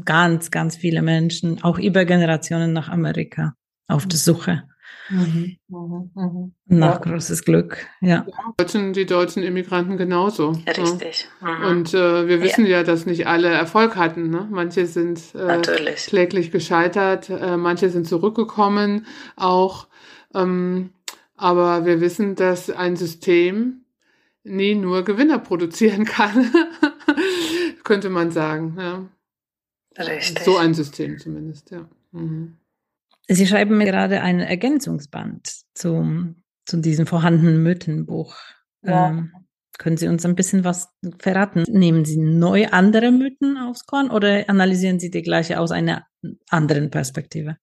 ganz, 0.06 0.52
ganz 0.52 0.78
viele 0.78 1.02
Menschen, 1.02 1.62
auch 1.64 1.78
über 1.78 2.06
Generationen 2.06 2.74
nach 2.74 2.90
Amerika 2.90 3.54
auf 3.88 4.06
der 4.08 4.18
Suche. 4.18 4.64
Mhm, 5.10 5.58
mhm, 5.68 6.12
mhm. 6.16 6.52
Nach 6.66 6.96
ja. 6.96 7.12
großes 7.12 7.44
Glück, 7.44 7.88
ja. 8.02 8.26
ja. 8.60 8.92
Die 8.92 9.06
deutschen 9.06 9.44
Immigranten 9.44 9.98
genauso. 9.98 10.52
Richtig. 10.68 11.28
Mhm. 11.42 11.66
Und 11.66 11.94
äh, 11.94 12.28
wir 12.28 12.42
wissen 12.42 12.66
ja. 12.66 12.78
ja. 12.78 12.84
dass 12.84 13.06
nicht 13.06 13.28
alle 13.28 13.50
Erfolg 13.50 13.96
hatten. 13.96 14.30
Ne? 14.30 14.48
Manche 14.52 14.86
sind 14.86 15.34
äh, 15.36 15.62
kläglich 15.96 16.52
gescheitert, 16.52 17.30
äh, 17.30 17.58
manche 17.58 17.90
sind 17.90 18.08
zurückgekommen 18.08 19.06
auch. 19.36 19.88
Ähm, 20.34 20.92
aber 21.36 21.86
wir 21.86 22.02
wissen, 22.02 22.36
dass 22.36 22.70
ein 22.70 22.96
System 22.96 23.82
nie 24.44 24.76
nur 24.76 25.04
Gewinner 25.04 25.40
produzieren 25.40 26.06
kann, 26.06 26.52
könnte 27.84 28.10
man 28.10 28.32
sagen. 28.32 28.76
Ja. 28.78 29.06
Richtig. 30.04 30.44
So 30.44 30.58
ein 30.58 30.74
System 30.74 31.18
zumindest, 31.18 31.72
ja. 31.72 31.88
Mhm. 32.12 32.57
Sie 33.28 33.48
schreiben 33.48 33.78
mir 33.78 33.86
gerade 33.86 34.22
ein 34.22 34.40
Ergänzungsband 34.40 35.64
zum, 35.74 36.44
zu 36.66 36.78
diesem 36.78 37.06
vorhandenen 37.06 37.62
Mythenbuch. 37.62 38.36
Ja. 38.84 39.10
Ähm, 39.10 39.32
können 39.78 39.98
Sie 39.98 40.08
uns 40.08 40.26
ein 40.26 40.36
bisschen 40.36 40.64
was 40.64 40.90
verraten? 41.20 41.64
Nehmen 41.68 42.04
Sie 42.04 42.18
neu 42.18 42.68
andere 42.68 43.12
Mythen 43.12 43.58
aufs 43.58 43.86
Korn 43.86 44.10
oder 44.10 44.50
analysieren 44.50 45.00
Sie 45.00 45.12
die 45.12 45.22
gleiche 45.22 45.60
aus 45.60 45.72
einer 45.72 46.08
anderen 46.50 46.90
Perspektive? 46.90 47.58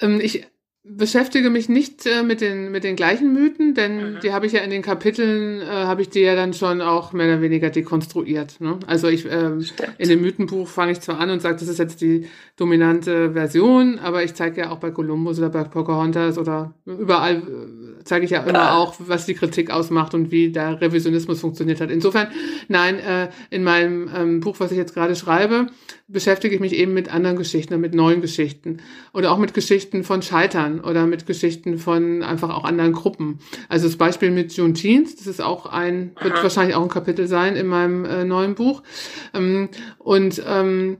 Ähm, 0.00 0.20
ich 0.20 0.46
beschäftige 0.88 1.50
mich 1.50 1.68
nicht 1.68 2.06
äh, 2.06 2.22
mit 2.22 2.40
den 2.40 2.70
mit 2.70 2.84
den 2.84 2.94
gleichen 2.96 3.32
Mythen, 3.32 3.74
denn 3.74 3.96
mhm. 3.96 4.20
die 4.22 4.32
habe 4.32 4.46
ich 4.46 4.52
ja 4.52 4.60
in 4.60 4.70
den 4.70 4.82
Kapiteln 4.82 5.60
äh, 5.60 5.64
habe 5.64 6.02
ich 6.02 6.10
die 6.10 6.20
ja 6.20 6.36
dann 6.36 6.54
schon 6.54 6.80
auch 6.80 7.12
mehr 7.12 7.26
oder 7.26 7.42
weniger 7.42 7.70
dekonstruiert. 7.70 8.60
Ne? 8.60 8.78
Also 8.86 9.08
ich 9.08 9.26
äh, 9.26 9.50
in 9.98 10.08
dem 10.08 10.20
Mythenbuch 10.20 10.68
fange 10.68 10.92
ich 10.92 11.00
zwar 11.00 11.18
an 11.18 11.30
und 11.30 11.42
sage, 11.42 11.56
das 11.58 11.68
ist 11.68 11.78
jetzt 11.78 12.00
die 12.00 12.28
dominante 12.56 13.32
Version, 13.32 13.98
aber 13.98 14.22
ich 14.22 14.34
zeige 14.34 14.62
ja 14.62 14.70
auch 14.70 14.78
bei 14.78 14.90
Columbus 14.90 15.38
oder 15.38 15.50
bei 15.50 15.64
Pocahontas 15.64 16.38
oder 16.38 16.74
überall 16.86 17.36
äh, 17.36 17.86
zeige 18.06 18.24
ich 18.24 18.30
ja 18.30 18.42
immer 18.42 18.76
auch, 18.76 18.94
was 18.98 19.26
die 19.26 19.34
Kritik 19.34 19.70
ausmacht 19.70 20.14
und 20.14 20.30
wie 20.30 20.50
der 20.50 20.80
Revisionismus 20.80 21.40
funktioniert 21.40 21.80
hat. 21.80 21.90
Insofern, 21.90 22.28
nein, 22.68 22.98
äh, 22.98 23.28
in 23.50 23.64
meinem 23.64 24.08
ähm, 24.14 24.40
Buch, 24.40 24.56
was 24.58 24.70
ich 24.70 24.78
jetzt 24.78 24.94
gerade 24.94 25.16
schreibe, 25.16 25.66
beschäftige 26.08 26.54
ich 26.54 26.60
mich 26.60 26.74
eben 26.74 26.94
mit 26.94 27.12
anderen 27.12 27.36
Geschichten, 27.36 27.78
mit 27.80 27.94
neuen 27.94 28.20
Geschichten 28.20 28.78
oder 29.12 29.32
auch 29.32 29.38
mit 29.38 29.54
Geschichten 29.54 30.04
von 30.04 30.22
Scheitern 30.22 30.75
oder 30.80 31.06
mit 31.06 31.26
Geschichten 31.26 31.78
von 31.78 32.22
einfach 32.22 32.50
auch 32.50 32.64
anderen 32.64 32.92
Gruppen. 32.92 33.38
Also 33.68 33.86
das 33.86 33.96
Beispiel 33.96 34.30
mit 34.30 34.52
Juneteenth, 34.52 35.18
das 35.18 35.26
ist 35.26 35.40
auch 35.40 35.66
ein, 35.66 36.12
wird 36.20 36.34
Aha. 36.34 36.42
wahrscheinlich 36.42 36.76
auch 36.76 36.82
ein 36.82 36.88
Kapitel 36.88 37.26
sein 37.26 37.56
in 37.56 37.66
meinem 37.66 38.04
äh, 38.04 38.24
neuen 38.24 38.54
Buch. 38.54 38.82
Ähm, 39.34 39.68
und 39.98 40.42
ähm, 40.46 40.98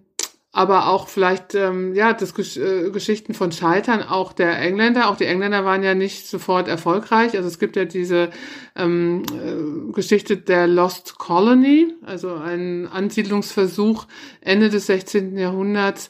aber 0.57 0.89
auch 0.89 1.09
vielleicht 1.09 1.55
ähm, 1.55 1.95
ja 1.95 2.15
das 2.15 2.35
Gesch 2.35 2.57
äh, 2.57 2.91
Geschichten 2.91 3.35
von 3.35 3.53
Scheitern 3.53 4.03
auch 4.03 4.33
der 4.33 4.59
Engländer. 4.59 5.11
Auch 5.11 5.17
die 5.17 5.27
Engländer 5.27 5.67
waren 5.67 5.83
ja 5.83 5.95
nicht 5.95 6.27
sofort 6.27 6.67
erfolgreich. 6.67 7.37
Also 7.37 7.47
es 7.47 7.59
gibt 7.59 7.77
ja 7.77 7.85
diese 7.85 8.31
ähm, 8.75 9.23
äh, 9.35 9.93
Geschichte 9.93 10.39
der 10.39 10.67
Lost 10.67 11.19
Colony, 11.19 11.93
also 12.07 12.33
ein 12.33 12.89
Ansiedlungsversuch 12.89 14.07
Ende 14.41 14.71
des 14.71 14.87
16. 14.87 15.37
Jahrhunderts 15.37 16.09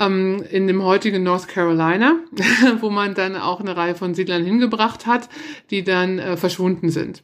ähm, 0.00 0.42
in 0.50 0.66
dem 0.66 0.82
heutigen 0.82 1.22
North 1.22 1.46
Carolina, 1.46 2.16
wo 2.80 2.90
man 2.90 3.14
dann 3.14 3.36
auch 3.36 3.60
eine 3.60 3.76
Reihe 3.76 3.94
von 3.94 4.14
Siedlern 4.14 4.44
hingebracht 4.44 5.06
hat, 5.06 5.28
die 5.70 5.84
dann 5.84 6.18
äh, 6.18 6.36
verschwunden 6.36 6.90
sind. 6.90 7.22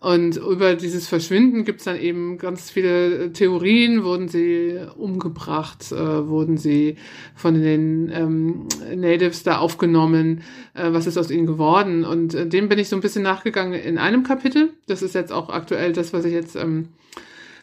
Und 0.00 0.38
über 0.38 0.76
dieses 0.76 1.06
Verschwinden 1.06 1.66
gibt 1.66 1.80
es 1.80 1.84
dann 1.84 2.00
eben 2.00 2.38
ganz 2.38 2.70
viele 2.70 3.34
Theorien. 3.34 4.02
Wurden 4.02 4.28
sie 4.28 4.78
umgebracht? 4.96 5.92
Äh, 5.92 6.26
wurden 6.26 6.56
sie 6.56 6.96
von 7.34 7.60
den 7.60 8.10
ähm, 8.10 8.66
Natives 8.96 9.42
da 9.42 9.58
aufgenommen? 9.58 10.40
Äh, 10.72 10.92
was 10.92 11.06
ist 11.06 11.18
aus 11.18 11.30
ihnen 11.30 11.46
geworden? 11.46 12.06
Und 12.06 12.34
äh, 12.34 12.46
dem 12.46 12.70
bin 12.70 12.78
ich 12.78 12.88
so 12.88 12.96
ein 12.96 13.02
bisschen 13.02 13.22
nachgegangen 13.22 13.74
in 13.78 13.98
einem 13.98 14.22
Kapitel. 14.22 14.70
Das 14.86 15.02
ist 15.02 15.14
jetzt 15.14 15.32
auch 15.32 15.50
aktuell 15.50 15.92
das, 15.92 16.14
was 16.14 16.24
ich 16.24 16.32
jetzt, 16.32 16.56
ähm, 16.56 16.88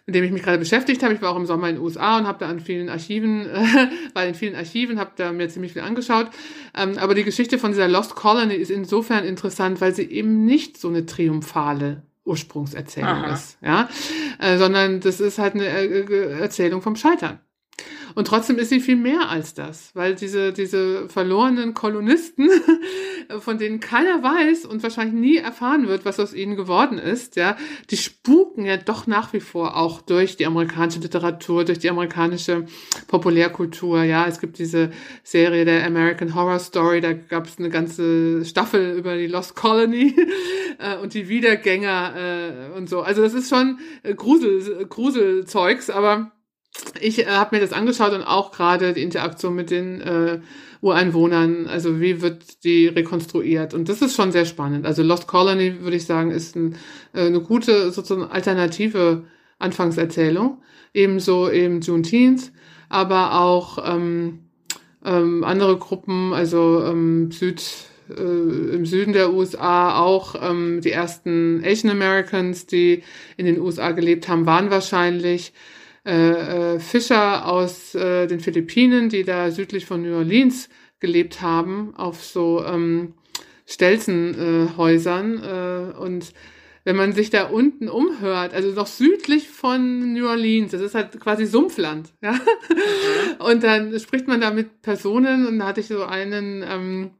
mit 0.08 0.16
dem 0.16 0.24
ich 0.24 0.32
mich 0.32 0.42
gerade 0.42 0.58
beschäftigt 0.58 1.04
habe. 1.04 1.14
Ich 1.14 1.22
war 1.22 1.32
auch 1.32 1.36
im 1.36 1.46
Sommer 1.46 1.68
in 1.70 1.76
den 1.76 1.84
USA 1.84 2.18
und 2.18 2.26
habe 2.26 2.40
da 2.40 2.48
an 2.50 2.62
vielen 2.62 2.88
Archiven, 2.88 3.46
äh, 3.54 3.90
bei 4.14 4.26
den 4.26 4.36
vielen 4.36 4.56
Archiven, 4.56 5.00
habe 5.00 5.12
da 5.18 5.34
mir 5.34 5.50
ziemlich 5.50 5.74
viel 5.74 5.82
angeschaut. 5.82 6.30
Ähm, 6.74 6.98
aber 6.98 7.14
die 7.14 7.26
Geschichte 7.26 7.60
von 7.60 7.72
dieser 7.72 7.90
Lost 7.90 8.16
Colony 8.16 8.56
ist 8.56 8.72
insofern 8.72 9.26
interessant, 9.26 9.82
weil 9.82 9.94
sie 9.94 10.10
eben 10.10 10.46
nicht 10.46 10.78
so 10.78 10.88
eine 10.88 11.06
triumphale 11.06 12.04
Ursprungserzählung 12.24 13.10
Aha. 13.10 13.34
ist, 13.34 13.58
ja, 13.62 13.90
äh, 14.40 14.58
sondern 14.58 15.02
das 15.02 15.20
ist 15.20 15.40
halt 15.40 15.56
eine 15.56 15.68
äh, 15.68 16.40
Erzählung 16.40 16.82
vom 16.82 16.96
Scheitern. 16.96 17.40
Und 18.16 18.26
trotzdem 18.26 18.58
ist 18.58 18.70
sie 18.70 18.80
viel 18.80 18.96
mehr 18.96 19.30
als 19.30 19.54
das, 19.54 19.92
weil 19.94 20.16
diese, 20.16 20.52
diese 20.52 21.08
verlorenen 21.08 21.76
Kolonisten, 21.76 22.50
von 23.40 23.60
denen 23.60 23.80
keiner 23.80 24.24
weiß 24.24 24.66
und 24.66 24.82
wahrscheinlich 24.82 25.14
nie 25.14 25.38
erfahren 25.38 25.88
wird, 25.88 26.04
was 26.04 26.20
aus 26.20 26.34
ihnen 26.34 26.56
geworden 26.56 26.98
ist, 26.98 27.36
ja, 27.36 27.58
die 27.92 27.98
spuken 27.98 28.66
ja 28.66 28.78
doch 28.78 29.06
nach 29.06 29.34
wie 29.34 29.40
vor 29.40 29.78
auch 29.78 30.02
durch 30.02 30.36
die 30.36 30.48
amerikanische 30.48 31.00
Literatur, 31.00 31.64
durch 31.64 31.78
die 31.78 31.92
amerikanische 31.92 32.66
Populärkultur, 33.08 34.02
ja. 34.02 34.26
Es 34.26 34.40
gibt 34.40 34.58
diese 34.58 34.90
Serie 35.24 35.66
der 35.66 35.86
American 35.86 36.34
Horror 36.34 36.60
Story, 36.60 37.02
da 37.02 37.14
gab 37.14 37.46
es 37.46 37.60
eine 37.60 37.70
ganze 37.70 38.44
Staffel 38.46 38.98
über 38.98 39.16
die 39.16 39.28
Lost 39.28 39.56
Colony 39.56 40.16
äh, 40.80 40.98
und 40.98 41.14
die 41.14 41.30
Wiedergänger 41.30 42.72
äh, 42.74 42.78
und 42.78 42.90
so. 42.90 43.02
Also 43.02 43.22
das 43.22 43.36
ist 43.36 43.50
schon 43.50 43.78
äh, 44.02 44.16
Grusel, 44.16 44.88
Gruselzeugs, 44.88 45.92
aber 45.92 46.32
ich 47.02 47.20
äh, 47.20 47.26
habe 47.28 47.56
mir 47.56 47.62
das 47.62 47.74
angeschaut 47.74 48.14
und 48.14 48.24
auch 48.24 48.52
gerade 48.52 48.94
die 48.94 49.04
Interaktion 49.04 49.56
mit 49.56 49.72
den 49.72 50.02
äh, 50.02 50.40
Ureinwohnern, 50.82 51.68
also 51.68 52.00
wie 52.00 52.22
wird 52.22 52.64
die 52.64 52.88
rekonstruiert? 52.88 53.74
Und 53.74 53.90
das 53.90 54.02
ist 54.02 54.16
schon 54.16 54.32
sehr 54.32 54.46
spannend. 54.46 54.86
Also 54.86 55.04
Lost 55.04 55.28
Colony, 55.28 55.82
würde 55.82 55.98
ich 55.98 56.06
sagen, 56.06 56.32
ist 56.32 56.56
ein, 56.56 56.76
äh, 57.14 57.26
eine 57.26 57.42
gute 57.42 57.92
sozusagen 57.92 58.30
alternative 58.30 59.26
Anfangserzählung. 59.60 60.62
Ebenso 60.94 61.50
eben 61.50 61.82
Juneteenth, 61.82 62.52
aber 62.90 63.40
auch 63.40 63.80
ähm, 63.84 64.48
ähm, 65.04 65.44
andere 65.44 65.78
Gruppen, 65.78 66.34
also 66.34 66.84
ähm, 66.86 67.32
Süd, 67.32 67.64
äh, 68.10 68.22
im 68.22 68.86
Süden 68.86 69.14
der 69.14 69.34
USA 69.34 70.00
auch 70.00 70.36
ähm, 70.42 70.82
die 70.82 70.92
ersten 70.92 71.64
Asian 71.66 71.92
Americans, 71.92 72.66
die 72.68 73.04
in 73.36 73.46
den 73.46 73.60
USA 73.60 73.92
gelebt 73.92 74.28
haben, 74.28 74.46
waren 74.46 74.70
wahrscheinlich 74.70 75.54
äh, 76.08 76.76
äh, 76.76 76.80
Fischer 76.80 77.46
aus 77.46 77.94
äh, 77.94 78.28
den 78.28 78.40
Philippinen, 78.40 79.10
die 79.10 79.24
da 79.24 79.52
südlich 79.52 79.86
von 79.86 80.02
New 80.02 80.16
Orleans 80.16 80.70
gelebt 81.02 81.42
haben, 81.42 81.94
auf 81.98 82.24
so 82.24 82.64
ähm, 82.66 83.14
Stelzenhäusern. 83.66 85.44
Äh, 85.44 86.00
und 86.00 86.32
wenn 86.86 86.96
man 86.96 87.12
sich 87.12 87.30
da 87.30 87.48
unten 87.48 87.90
umhört, 87.90 88.54
also 88.54 88.72
noch 88.72 88.88
südlich 88.88 89.50
von 89.50 90.14
New 90.14 90.26
Orleans, 90.26 90.72
das 90.72 90.80
ist 90.80 90.96
halt 90.96 91.20
quasi 91.20 91.46
Sumpfland, 91.46 92.14
ja. 92.22 92.32
Mhm. 92.32 92.40
Und 93.40 93.64
dann 93.64 94.00
spricht 94.00 94.30
man 94.30 94.40
da 94.40 94.52
mit 94.52 94.82
Personen 94.82 95.46
und 95.46 95.60
da 95.60 95.68
hatte 95.68 95.82
ich 95.82 95.88
so 95.88 96.04
einen 96.04 96.64
ähm, 96.68 97.12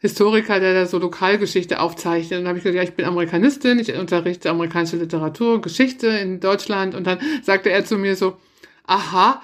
Historiker, 0.00 0.60
der 0.60 0.72
da 0.72 0.86
so 0.86 0.98
Lokalgeschichte 0.98 1.78
aufzeichnet. 1.78 2.38
Und 2.38 2.44
dann 2.44 2.48
habe 2.48 2.58
ich 2.58 2.64
gesagt, 2.64 2.76
ja, 2.76 2.82
ich 2.82 2.94
bin 2.94 3.04
Amerikanistin, 3.04 3.78
ich 3.78 3.94
unterrichte 3.94 4.48
amerikanische 4.48 4.96
Literatur 4.96 5.54
und 5.54 5.62
Geschichte 5.62 6.06
in 6.06 6.40
Deutschland. 6.40 6.94
Und 6.94 7.06
dann 7.06 7.20
sagte 7.42 7.70
er 7.70 7.84
zu 7.84 7.98
mir 7.98 8.16
so, 8.16 8.38
aha, 8.86 9.42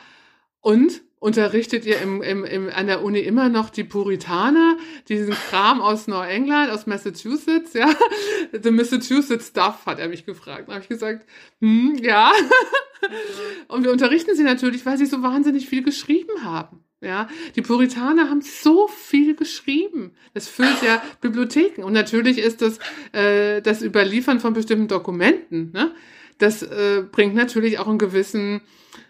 und 0.60 1.02
unterrichtet 1.18 1.84
ihr 1.84 2.00
im, 2.00 2.22
im, 2.22 2.44
im, 2.44 2.70
an 2.70 2.86
der 2.86 3.02
Uni 3.04 3.18
immer 3.18 3.50
noch 3.50 3.68
die 3.68 3.84
Puritaner, 3.84 4.78
diesen 5.08 5.34
Kram 5.34 5.82
aus 5.82 6.06
Neuengland, 6.06 6.70
aus 6.70 6.86
Massachusetts, 6.86 7.74
ja? 7.74 7.94
The 8.62 8.70
Massachusetts 8.70 9.48
Stuff, 9.48 9.84
hat 9.84 9.98
er 9.98 10.08
mich 10.08 10.24
gefragt. 10.24 10.68
Dann 10.68 10.76
habe 10.76 10.82
ich 10.82 10.88
gesagt, 10.88 11.26
hm, 11.60 11.98
ja. 12.00 12.32
Und 13.68 13.84
wir 13.84 13.92
unterrichten 13.92 14.34
sie 14.34 14.42
natürlich, 14.42 14.86
weil 14.86 14.96
sie 14.96 15.06
so 15.06 15.22
wahnsinnig 15.22 15.68
viel 15.68 15.82
geschrieben 15.82 16.44
haben. 16.44 16.85
Ja, 17.06 17.28
die 17.54 17.62
Puritaner 17.62 18.28
haben 18.28 18.40
so 18.42 18.88
viel 18.88 19.36
geschrieben. 19.36 20.12
Das 20.34 20.48
füllt 20.48 20.82
ja 20.82 21.00
Bibliotheken. 21.20 21.84
Und 21.84 21.92
natürlich 21.92 22.38
ist 22.38 22.62
das 22.62 22.78
äh, 23.12 23.62
das 23.62 23.80
Überliefern 23.80 24.40
von 24.40 24.54
bestimmten 24.54 24.88
Dokumenten. 24.88 25.70
Ne? 25.72 25.92
Das 26.38 26.62
äh, 26.62 27.04
bringt 27.10 27.36
natürlich 27.36 27.78
auch 27.78 27.86
einen 27.86 27.98
gewissen, 27.98 28.60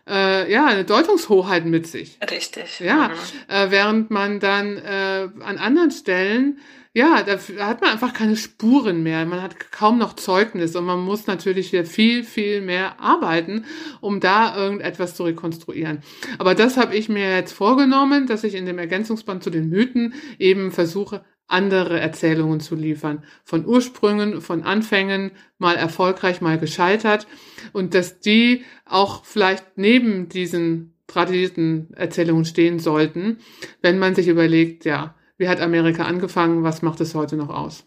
äh, 0.07 0.53
ja, 0.53 0.67
eine 0.67 0.85
Deutungshoheit 0.85 1.65
mit 1.65 1.87
sich. 1.87 2.19
Richtig. 2.31 2.81
Ja, 2.81 3.09
mhm. 3.09 3.15
äh, 3.49 3.71
während 3.71 4.11
man 4.11 4.41
dann 4.41 4.77
äh, 4.77 5.29
an 5.41 5.57
anderen 5.57 5.91
Stellen 5.91 6.59
ja, 6.97 7.23
da 7.23 7.37
hat 7.67 7.83
man 7.83 7.91
einfach 7.91 8.15
keine 8.15 8.37
Spuren 8.37 9.03
mehr. 9.03 9.27
Man 9.27 9.43
hat 9.43 9.71
kaum 9.71 9.99
noch 9.99 10.15
Zeugnis 10.15 10.75
und 10.77 10.87
man 10.87 11.01
muss 11.01 11.27
natürlich 11.27 11.69
hier 11.69 11.85
viel, 11.85 12.25
viel 12.25 12.63
mehr 12.63 12.99
arbeiten, 12.99 13.67
um 14.01 14.19
da 14.19 14.57
irgendetwas 14.57 15.15
zu 15.15 15.25
rekonstruieren. 15.25 15.99
Aber 16.39 16.55
das 16.55 16.79
habe 16.79 16.97
ich 16.97 17.11
mir 17.11 17.37
jetzt 17.37 17.53
vorgenommen, 17.53 18.27
dass 18.27 18.45
ich 18.45 18.55
in 18.55 18.65
dem 18.65 18.79
Ergänzungsband 18.79 19.45
zu 19.45 19.51
den 19.51 19.69
Mythen 19.69 20.15
eben 20.39 20.73
versuche, 20.73 21.23
andere 21.49 22.01
Erzählungen 22.01 22.61
zu 22.61 22.75
liefern. 22.75 23.25
Von 23.45 23.67
Ursprüngen, 23.67 24.41
von 24.41 24.63
Anfängen, 24.63 25.33
mal 25.59 25.77
erfolgreich, 25.77 26.41
mal 26.41 26.59
gescheitert. 26.59 27.27
Und 27.75 27.93
dass 27.93 28.21
die 28.21 28.65
auch 28.87 29.23
vielleicht 29.27 29.77
neben 29.77 30.31
diesen 30.31 30.95
tradierten 31.09 31.93
Erzählungen 31.93 32.47
stehen 32.47 32.79
sollten, 32.79 33.37
wenn 33.83 33.99
man 33.99 34.15
sich 34.15 34.29
überlegt, 34.29 34.87
ja, 34.87 35.15
wie 35.39 35.49
hat 35.49 35.61
Amerika 35.61 36.05
angefangen? 36.05 36.63
Was 36.63 36.83
macht 36.83 37.01
es 37.01 37.15
heute 37.15 37.37
noch 37.37 37.51
aus? 37.51 37.85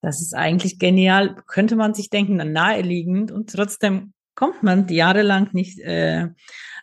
Das 0.00 0.20
ist 0.20 0.34
eigentlich 0.34 0.78
genial, 0.78 1.36
könnte 1.46 1.74
man 1.74 1.94
sich 1.94 2.10
denken, 2.10 2.36
naheliegend 2.52 3.32
und 3.32 3.50
trotzdem 3.50 4.12
kommt 4.34 4.62
man 4.62 4.86
jahrelang 4.88 5.48
nicht 5.52 5.80
äh, 5.80 6.28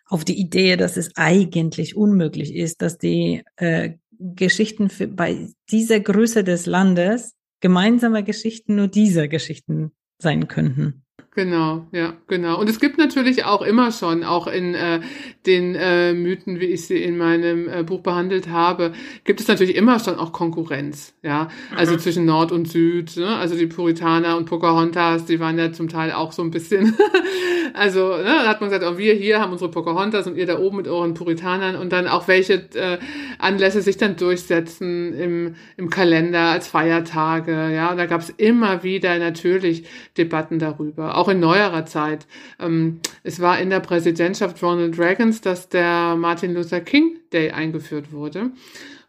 auf 0.06 0.26
die 0.26 0.38
Idee, 0.38 0.76
dass 0.76 0.98
es 0.98 1.16
eigentlich 1.16 1.96
unmöglich 1.96 2.54
ist, 2.54 2.82
dass 2.82 2.98
die 2.98 3.44
äh, 3.56 3.94
Geschichten 4.20 4.90
für, 4.90 5.08
bei 5.08 5.48
dieser 5.72 6.02
Größe 6.02 6.44
des 6.44 6.66
Landes 6.66 7.34
gemeinsame 7.62 8.24
Geschichten 8.24 8.76
nur 8.76 8.88
dieser 8.90 9.28
Geschichten 9.30 9.94
sein 10.22 10.48
könnten. 10.48 11.05
Genau, 11.36 11.86
ja, 11.92 12.14
genau. 12.28 12.58
Und 12.58 12.70
es 12.70 12.80
gibt 12.80 12.98
natürlich 12.98 13.44
auch 13.44 13.62
immer 13.62 13.92
schon, 13.92 14.24
auch 14.24 14.48
in 14.48 14.74
äh, 14.74 15.02
den 15.46 15.76
äh, 15.76 16.14
Mythen, 16.14 16.62
wie 16.62 16.68
ich 16.68 16.88
sie 16.88 17.04
in 17.04 17.18
meinem 17.18 17.68
äh, 17.68 17.84
Buch 17.84 18.00
behandelt 18.00 18.48
habe, 18.48 18.94
gibt 19.26 19.42
es 19.42 19.50
natürlich 19.50 19.76
immer 19.76 20.00
schon 20.00 20.16
auch 20.16 20.32
Konkurrenz, 20.32 21.14
ja. 21.24 21.50
Also 21.76 21.94
mhm. 21.94 22.00
zwischen 22.00 22.24
Nord 22.26 22.54
und 22.54 22.70
Süd, 22.70 23.18
ne? 23.18 23.36
Also 23.36 23.58
die 23.58 23.68
Puritaner 23.68 24.38
und 24.38 24.46
Pocahontas, 24.46 25.26
die 25.26 25.42
waren 25.42 25.60
ja 25.60 25.74
zum 25.74 25.90
Teil 25.90 26.14
auch 26.14 26.32
so 26.32 26.42
ein 26.42 26.52
bisschen, 26.52 26.96
also 27.74 28.16
ne, 28.16 28.24
da 28.24 28.48
hat 28.48 28.62
man 28.62 28.70
gesagt, 28.70 28.86
auch 28.86 28.98
wir 28.98 29.14
hier 29.14 29.42
haben 29.42 29.52
unsere 29.52 29.70
Pocahontas 29.70 30.28
und 30.28 30.38
ihr 30.38 30.46
da 30.46 30.58
oben 30.58 30.78
mit 30.78 30.88
euren 30.88 31.16
Puritanern 31.16 31.76
und 31.76 31.92
dann 31.92 32.08
auch 32.08 32.30
welche 32.30 32.54
äh, 32.76 32.98
Anlässe 33.40 33.82
sich 33.82 33.98
dann 33.98 34.16
durchsetzen 34.16 35.14
im, 35.14 35.56
im 35.76 35.90
Kalender 35.90 36.52
als 36.52 36.70
Feiertage, 36.70 37.74
ja. 37.74 37.92
Und 37.92 37.98
da 37.98 38.06
gab 38.06 38.22
es 38.22 38.30
immer 38.30 38.84
wieder 38.84 39.20
natürlich 39.20 39.84
Debatten 40.18 40.60
darüber. 40.60 41.18
Auch 41.18 41.25
auch 41.26 41.30
in 41.30 41.40
neuerer 41.40 41.86
Zeit. 41.86 42.28
Ähm, 42.60 43.00
es 43.24 43.40
war 43.40 43.60
in 43.60 43.70
der 43.70 43.80
Präsidentschaft 43.80 44.62
Ronald 44.62 45.00
Reagans, 45.00 45.42
dass 45.42 45.70
der 45.70 46.16
Martin 46.16 46.54
Luther 46.54 46.82
King 46.82 47.18
Day 47.34 47.52
eingeführt 47.52 48.12
wurde. 48.12 48.52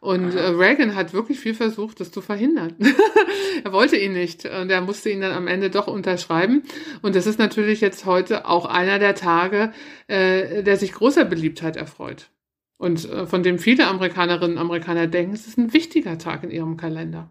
Und 0.00 0.34
äh, 0.34 0.48
Reagan 0.48 0.94
hat 0.94 1.12
wirklich 1.12 1.38
viel 1.40 1.54
versucht, 1.54 2.00
das 2.00 2.10
zu 2.10 2.20
verhindern. 2.20 2.74
er 3.64 3.72
wollte 3.72 3.96
ihn 3.96 4.12
nicht 4.12 4.44
und 4.44 4.70
er 4.70 4.80
musste 4.80 5.10
ihn 5.10 5.20
dann 5.20 5.32
am 5.32 5.48
Ende 5.48 5.68
doch 5.68 5.88
unterschreiben. 5.88 6.62
Und 7.02 7.16
das 7.16 7.26
ist 7.26 7.38
natürlich 7.38 7.80
jetzt 7.80 8.06
heute 8.06 8.46
auch 8.46 8.66
einer 8.66 8.98
der 8.98 9.14
Tage, 9.14 9.72
äh, 10.06 10.62
der 10.62 10.76
sich 10.76 10.92
großer 10.92 11.24
Beliebtheit 11.24 11.76
erfreut. 11.76 12.30
Und 12.78 13.10
äh, 13.10 13.26
von 13.26 13.42
dem 13.42 13.58
viele 13.58 13.86
Amerikanerinnen 13.88 14.56
und 14.56 14.62
Amerikaner 14.62 15.06
denken, 15.06 15.34
es 15.34 15.46
ist 15.46 15.58
ein 15.58 15.72
wichtiger 15.72 16.18
Tag 16.18 16.44
in 16.44 16.50
ihrem 16.50 16.76
Kalender. 16.76 17.30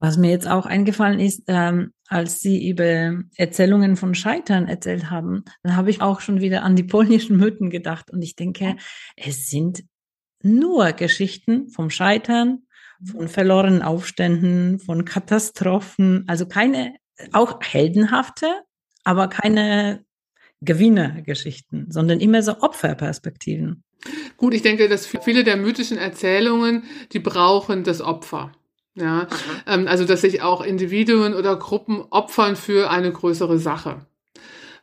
Was 0.00 0.16
mir 0.16 0.30
jetzt 0.30 0.48
auch 0.48 0.64
eingefallen 0.64 1.18
ist, 1.18 1.42
ähm, 1.48 1.92
als 2.06 2.40
Sie 2.40 2.68
über 2.68 3.20
Erzählungen 3.36 3.96
von 3.96 4.14
Scheitern 4.14 4.68
erzählt 4.68 5.10
haben, 5.10 5.44
dann 5.62 5.76
habe 5.76 5.90
ich 5.90 6.00
auch 6.00 6.20
schon 6.20 6.40
wieder 6.40 6.62
an 6.62 6.76
die 6.76 6.84
polnischen 6.84 7.36
Mythen 7.36 7.68
gedacht. 7.70 8.10
Und 8.10 8.22
ich 8.22 8.36
denke, 8.36 8.76
es 9.16 9.48
sind 9.48 9.84
nur 10.42 10.92
Geschichten 10.92 11.68
vom 11.68 11.90
Scheitern, 11.90 12.62
von 13.04 13.28
verlorenen 13.28 13.82
Aufständen, 13.82 14.78
von 14.78 15.04
Katastrophen, 15.04 16.24
also 16.28 16.46
keine, 16.46 16.94
auch 17.32 17.60
heldenhafte, 17.60 18.46
aber 19.04 19.28
keine 19.28 20.04
Gewinnergeschichten, 20.60 21.90
sondern 21.90 22.20
immer 22.20 22.42
so 22.42 22.60
Opferperspektiven. 22.60 23.84
Gut, 24.36 24.54
ich 24.54 24.62
denke, 24.62 24.88
dass 24.88 25.06
viele 25.06 25.44
der 25.44 25.56
mythischen 25.56 25.98
Erzählungen, 25.98 26.84
die 27.12 27.18
brauchen 27.18 27.84
das 27.84 28.00
Opfer. 28.00 28.52
Ja, 29.00 29.28
ähm, 29.66 29.86
also 29.86 30.04
dass 30.04 30.22
sich 30.22 30.42
auch 30.42 30.60
Individuen 30.60 31.34
oder 31.34 31.56
Gruppen 31.56 32.04
opfern 32.10 32.56
für 32.56 32.90
eine 32.90 33.12
größere 33.12 33.58
Sache. 33.58 34.06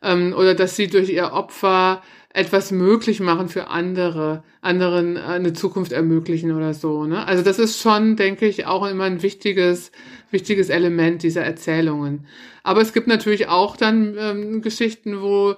Ähm, 0.01 0.33
oder 0.37 0.55
dass 0.55 0.75
sie 0.75 0.87
durch 0.87 1.09
ihr 1.09 1.33
Opfer 1.33 2.01
etwas 2.35 2.71
möglich 2.71 3.21
machen 3.21 3.47
für 3.47 3.67
andere, 3.67 4.43
anderen 4.61 5.15
eine 5.15 5.53
Zukunft 5.53 5.93
ermöglichen 5.93 6.51
oder 6.51 6.73
so. 6.73 7.05
Ne? 7.05 7.25
Also 7.25 7.43
das 7.43 7.59
ist 7.59 7.79
schon, 7.81 8.17
denke 8.17 8.45
ich, 8.45 8.65
auch 8.65 8.85
immer 8.85 9.05
ein 9.05 9.21
wichtiges, 9.21 9.91
wichtiges 10.31 10.69
Element 10.69 11.23
dieser 11.23 11.43
Erzählungen. 11.43 12.27
Aber 12.61 12.81
es 12.81 12.91
gibt 12.91 13.07
natürlich 13.07 13.47
auch 13.47 13.77
dann 13.77 14.15
ähm, 14.17 14.61
Geschichten, 14.61 15.21
wo 15.21 15.55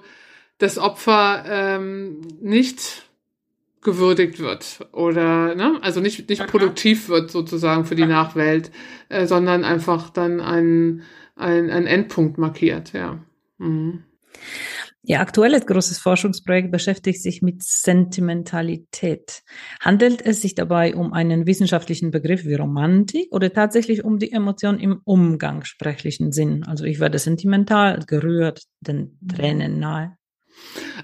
das 0.58 0.78
Opfer 0.78 1.44
ähm, 1.48 2.20
nicht 2.40 3.07
gewürdigt 3.82 4.40
wird 4.40 4.86
oder 4.92 5.54
ne, 5.54 5.78
also 5.82 6.00
nicht 6.00 6.28
nicht 6.28 6.46
produktiv 6.46 7.08
wird 7.08 7.30
sozusagen 7.30 7.84
für 7.84 7.94
die 7.94 8.06
Nachwelt, 8.06 8.70
äh, 9.08 9.26
sondern 9.26 9.64
einfach 9.64 10.10
dann 10.10 10.40
ein, 10.40 11.02
ein, 11.36 11.70
ein 11.70 11.86
Endpunkt 11.86 12.38
markiert, 12.38 12.92
ja. 12.92 13.22
Mhm. 13.58 14.04
Ihr 15.08 15.20
aktuelles 15.20 15.64
großes 15.64 16.00
Forschungsprojekt 16.00 16.70
beschäftigt 16.70 17.22
sich 17.22 17.40
mit 17.40 17.62
Sentimentalität. 17.62 19.42
Handelt 19.80 20.20
es 20.20 20.42
sich 20.42 20.54
dabei 20.54 20.94
um 20.94 21.14
einen 21.14 21.46
wissenschaftlichen 21.46 22.10
Begriff 22.10 22.44
wie 22.44 22.54
Romantik 22.54 23.28
oder 23.30 23.50
tatsächlich 23.50 24.04
um 24.04 24.18
die 24.18 24.32
Emotion 24.32 24.78
im 24.78 25.00
umgangssprechlichen 25.04 26.30
Sinn? 26.30 26.64
Also 26.64 26.84
ich 26.84 27.00
werde 27.00 27.18
sentimental, 27.18 28.04
gerührt, 28.06 28.64
den 28.80 29.18
Tränen 29.26 29.78
nahe. 29.78 30.17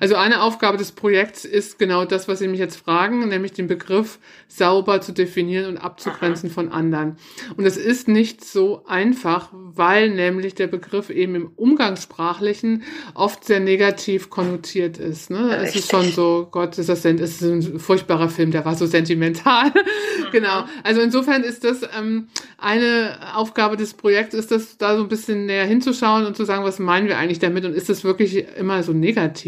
Also 0.01 0.17
eine 0.17 0.43
Aufgabe 0.43 0.77
des 0.77 0.93
Projekts 0.93 1.45
ist 1.45 1.79
genau 1.79 2.05
das, 2.05 2.29
was 2.29 2.39
Sie 2.39 2.49
mich 2.49 2.61
jetzt 2.61 2.77
fragen, 2.77 3.29
nämlich 3.29 3.53
den 3.53 3.67
Begriff 3.67 4.19
sauber 4.49 5.01
zu 5.01 5.13
definieren 5.13 5.67
und 5.67 5.79
abzugrenzen 5.79 6.51
von 6.51 6.71
anderen. 6.71 7.17
Und 7.57 7.65
es 7.65 7.77
ist 7.77 8.09
nicht 8.09 8.45
so 8.45 8.85
einfach, 8.87 9.49
weil 9.53 10.11
nämlich 10.11 10.55
der 10.55 10.67
Begriff 10.67 11.11
eben 11.11 11.35
im 11.35 11.51
Umgangssprachlichen 11.57 12.83
oft 13.15 13.45
sehr 13.45 13.61
negativ 13.61 14.31
konnotiert 14.31 14.99
ist. 14.99 15.31
Ne? 15.31 15.57
Es 15.63 15.75
ist 15.75 15.91
schon 15.91 16.11
so, 16.11 16.49
Gott, 16.51 16.79
ist 16.79 16.89
das 16.89 17.03
denn, 17.03 17.19
ist 17.19 17.43
ein 17.43 17.79
furchtbarer 17.79 18.29
Film, 18.29 18.51
der 18.51 18.65
war 18.65 18.75
so 18.75 18.87
sentimental. 18.87 19.73
genau. 20.33 20.65
Also 20.83 21.01
insofern 21.01 21.43
ist 21.43 21.65
das 21.65 21.83
ähm, 21.99 22.29
eine 22.59 23.19
Aufgabe 23.35 23.77
des 23.77 23.95
Projekts, 23.95 24.35
ist 24.35 24.51
das 24.51 24.77
da 24.79 24.97
so 24.97 25.03
ein 25.03 25.09
bisschen 25.09 25.47
näher 25.47 25.65
hinzuschauen 25.67 26.27
und 26.27 26.37
zu 26.37 26.45
sagen, 26.45 26.65
was 26.65 26.79
meinen 26.79 27.09
wir 27.09 27.19
eigentlich 27.19 27.39
damit 27.39 27.65
und 27.65 27.75
ist 27.75 27.89
das 27.89 28.05
wirklich 28.05 28.47
immer 28.57 28.83
so 28.83 28.93
negativ? 28.93 29.44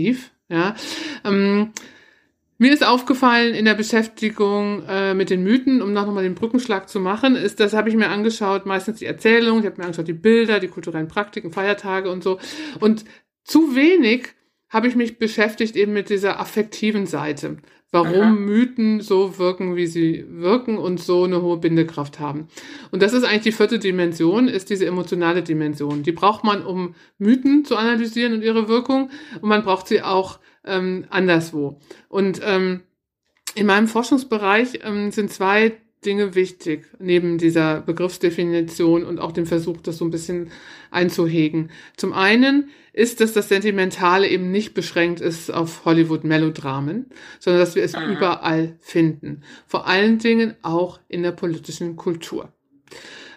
Ja. 0.48 0.76
Ähm, 1.24 1.72
mir 2.58 2.72
ist 2.72 2.86
aufgefallen 2.86 3.54
in 3.54 3.66
der 3.66 3.74
Beschäftigung 3.74 4.82
äh, 4.88 5.12
mit 5.12 5.28
den 5.28 5.42
Mythen, 5.42 5.82
um 5.82 5.92
noch 5.92 6.10
mal 6.10 6.22
den 6.22 6.34
Brückenschlag 6.34 6.88
zu 6.88 7.00
machen, 7.00 7.36
ist, 7.36 7.60
das 7.60 7.74
habe 7.74 7.90
ich 7.90 7.96
mir 7.96 8.08
angeschaut, 8.08 8.64
meistens 8.64 8.98
die 8.98 9.04
Erzählung, 9.04 9.60
ich 9.60 9.66
habe 9.66 9.76
mir 9.76 9.84
angeschaut 9.84 10.08
die 10.08 10.14
Bilder, 10.14 10.58
die 10.58 10.68
kulturellen 10.68 11.08
Praktiken, 11.08 11.52
Feiertage 11.52 12.10
und 12.10 12.22
so. 12.22 12.38
Und 12.80 13.04
zu 13.44 13.74
wenig 13.74 14.28
habe 14.70 14.88
ich 14.88 14.96
mich 14.96 15.18
beschäftigt 15.18 15.76
eben 15.76 15.92
mit 15.92 16.08
dieser 16.08 16.40
affektiven 16.40 17.06
Seite. 17.06 17.58
Warum 17.92 18.20
Aha. 18.20 18.30
Mythen 18.30 19.00
so 19.00 19.38
wirken, 19.38 19.76
wie 19.76 19.86
sie 19.86 20.24
wirken 20.28 20.76
und 20.76 21.00
so 21.00 21.24
eine 21.24 21.40
hohe 21.40 21.58
Bindekraft 21.58 22.18
haben. 22.18 22.48
Und 22.90 23.00
das 23.00 23.12
ist 23.12 23.24
eigentlich 23.24 23.42
die 23.42 23.52
vierte 23.52 23.78
Dimension, 23.78 24.48
ist 24.48 24.70
diese 24.70 24.86
emotionale 24.86 25.42
Dimension. 25.42 26.02
Die 26.02 26.12
braucht 26.12 26.42
man, 26.42 26.64
um 26.64 26.94
Mythen 27.18 27.64
zu 27.64 27.76
analysieren 27.76 28.32
und 28.34 28.42
ihre 28.42 28.68
Wirkung. 28.68 29.10
Und 29.40 29.48
man 29.48 29.62
braucht 29.62 29.86
sie 29.86 30.02
auch 30.02 30.40
ähm, 30.64 31.06
anderswo. 31.10 31.80
Und 32.08 32.40
ähm, 32.44 32.82
in 33.54 33.66
meinem 33.66 33.86
Forschungsbereich 33.86 34.80
ähm, 34.82 35.12
sind 35.12 35.30
zwei 35.30 35.78
Dinge 36.06 36.34
wichtig, 36.34 36.86
neben 36.98 37.36
dieser 37.36 37.80
Begriffsdefinition 37.80 39.04
und 39.04 39.18
auch 39.18 39.32
dem 39.32 39.44
Versuch, 39.44 39.78
das 39.82 39.98
so 39.98 40.04
ein 40.04 40.10
bisschen 40.10 40.50
einzuhegen. 40.90 41.70
Zum 41.96 42.12
einen 42.12 42.70
ist, 42.92 43.20
dass 43.20 43.32
das 43.32 43.48
Sentimentale 43.48 44.28
eben 44.28 44.50
nicht 44.50 44.72
beschränkt 44.72 45.20
ist 45.20 45.52
auf 45.52 45.84
Hollywood-Melodramen, 45.84 47.06
sondern 47.40 47.60
dass 47.60 47.74
wir 47.74 47.82
es 47.82 47.94
Aha. 47.94 48.10
überall 48.10 48.76
finden. 48.80 49.42
Vor 49.66 49.86
allen 49.86 50.18
Dingen 50.18 50.54
auch 50.62 51.00
in 51.08 51.22
der 51.22 51.32
politischen 51.32 51.96
Kultur 51.96 52.52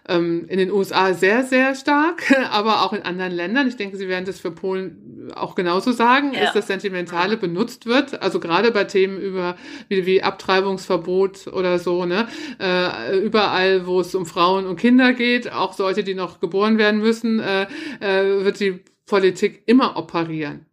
ähm, 0.10 0.45
in 0.47 0.57
den 0.57 0.72
USA 0.72 1.14
sehr, 1.14 1.43
sehr 1.43 1.76
stark, 1.76 2.34
aber 2.51 2.84
auch 2.84 2.93
in 2.93 3.03
anderen 3.03 3.32
Ländern. 3.32 3.68
Ich 3.68 3.78
denke, 3.78 3.97
Sie 3.97 4.07
werden 4.07 4.26
das 4.26 4.39
für 4.39 4.51
Polen 4.51 5.32
auch 5.36 5.55
genauso 5.55 5.91
sagen, 5.91 6.34
ja. 6.34 6.45
ist 6.45 6.55
das 6.55 6.68
Sentimentale 6.68 7.38
benutzt 7.38 7.86
wird. 7.86 8.22
Also 8.22 8.39
gerade 8.39 8.72
bei 8.72 8.84
Themen 8.84 9.20
über 9.20 9.55
wie, 9.88 10.05
wie 10.05 10.24
Abtreibungsverbot 10.24 11.47
oder 11.47 11.80
so, 11.80 12.05
ne? 12.05 12.28
Äh, 12.60 13.20
überall, 13.20 13.86
wo 13.86 14.01
es 14.01 14.16
um 14.16 14.26
Frauen 14.26 14.66
und 14.66 14.78
Kinder 14.78 15.14
geht, 15.14 15.51
auch 15.51 15.74
solche, 15.74 16.03
die 16.03 16.16
noch 16.16 16.39
geboren 16.39 16.78
werden 16.78 16.99
müssen, 16.99 17.39
äh, 17.39 17.68
äh, 17.99 18.43
wird 18.43 18.60
die 18.60 18.80
Politik 19.05 19.64
immer 19.66 19.97
operieren 19.97 20.66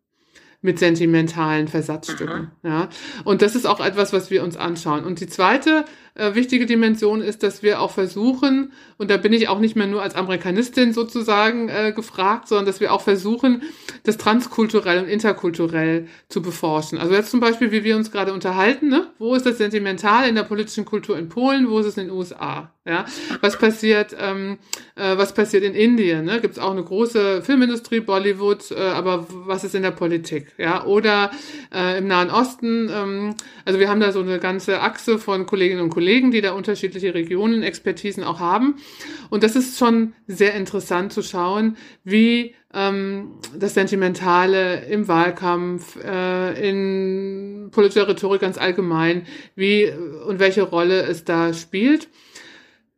mit 0.62 0.78
sentimentalen 0.78 1.68
Versatzstücken. 1.68 2.50
Mhm. 2.62 2.68
Ja. 2.68 2.88
Und 3.24 3.42
das 3.42 3.54
ist 3.54 3.66
auch 3.66 3.80
etwas, 3.80 4.12
was 4.12 4.30
wir 4.30 4.42
uns 4.42 4.56
anschauen. 4.56 5.04
Und 5.04 5.20
die 5.20 5.28
zweite 5.28 5.84
äh, 6.16 6.34
wichtige 6.34 6.66
Dimension 6.66 7.20
ist, 7.20 7.42
dass 7.42 7.62
wir 7.62 7.80
auch 7.80 7.90
versuchen, 7.90 8.72
und 8.98 9.10
da 9.10 9.16
bin 9.16 9.32
ich 9.32 9.48
auch 9.48 9.58
nicht 9.58 9.76
mehr 9.76 9.86
nur 9.86 10.02
als 10.02 10.14
Amerikanistin 10.14 10.92
sozusagen 10.92 11.68
äh, 11.68 11.92
gefragt, 11.94 12.48
sondern 12.48 12.66
dass 12.66 12.80
wir 12.80 12.92
auch 12.92 13.02
versuchen, 13.02 13.62
das 14.04 14.16
transkulturell 14.16 14.98
und 15.00 15.08
interkulturell 15.08 16.08
zu 16.28 16.42
beforschen. 16.42 16.98
Also 16.98 17.14
jetzt 17.14 17.30
zum 17.30 17.40
Beispiel, 17.40 17.72
wie 17.72 17.84
wir 17.84 17.96
uns 17.96 18.10
gerade 18.10 18.32
unterhalten, 18.32 18.88
ne? 18.88 19.08
wo 19.18 19.34
ist 19.34 19.46
das 19.46 19.58
sentimental 19.58 20.28
in 20.28 20.34
der 20.34 20.44
politischen 20.44 20.84
Kultur 20.84 21.18
in 21.18 21.28
Polen, 21.28 21.68
wo 21.68 21.78
ist 21.78 21.86
es 21.86 21.96
in 21.96 22.08
den 22.08 22.16
USA? 22.16 22.72
Ja? 22.86 23.04
Was 23.40 23.58
passiert, 23.58 24.16
ähm, 24.18 24.58
äh, 24.94 25.16
was 25.16 25.34
passiert 25.34 25.64
in 25.64 25.74
Indien? 25.74 26.24
Ne? 26.24 26.40
Gibt 26.40 26.54
es 26.54 26.62
auch 26.62 26.70
eine 26.70 26.84
große 26.84 27.42
Filmindustrie, 27.42 28.00
Bollywood, 28.00 28.70
äh, 28.70 28.76
aber 28.76 29.26
was 29.28 29.64
ist 29.64 29.74
in 29.74 29.82
der 29.82 29.90
Politik? 29.90 30.52
Ja? 30.56 30.84
Oder 30.84 31.30
äh, 31.74 31.98
im 31.98 32.06
Nahen 32.06 32.30
Osten, 32.30 32.88
ähm, 32.92 33.34
also 33.64 33.80
wir 33.80 33.88
haben 33.88 34.00
da 34.00 34.12
so 34.12 34.20
eine 34.20 34.38
ganze 34.38 34.80
Achse 34.80 35.18
von 35.18 35.46
Kolleginnen 35.46 35.82
und 35.82 35.90
Kollegen, 35.90 36.05
Kollegen, 36.06 36.30
die 36.30 36.40
da 36.40 36.52
unterschiedliche 36.52 37.14
Regionen, 37.14 37.64
Expertisen 37.64 38.22
auch 38.22 38.38
haben. 38.38 38.76
Und 39.28 39.42
das 39.42 39.56
ist 39.56 39.76
schon 39.76 40.12
sehr 40.28 40.54
interessant 40.54 41.12
zu 41.12 41.20
schauen, 41.20 41.76
wie 42.04 42.54
ähm, 42.72 43.40
das 43.58 43.74
Sentimentale 43.74 44.86
im 44.86 45.08
Wahlkampf, 45.08 45.96
äh, 45.96 46.68
in 46.68 47.70
politischer 47.72 48.06
Rhetorik 48.06 48.40
ganz 48.40 48.56
allgemein, 48.56 49.26
wie 49.56 49.90
und 50.28 50.38
welche 50.38 50.62
Rolle 50.62 51.02
es 51.02 51.24
da 51.24 51.52
spielt. 51.52 52.08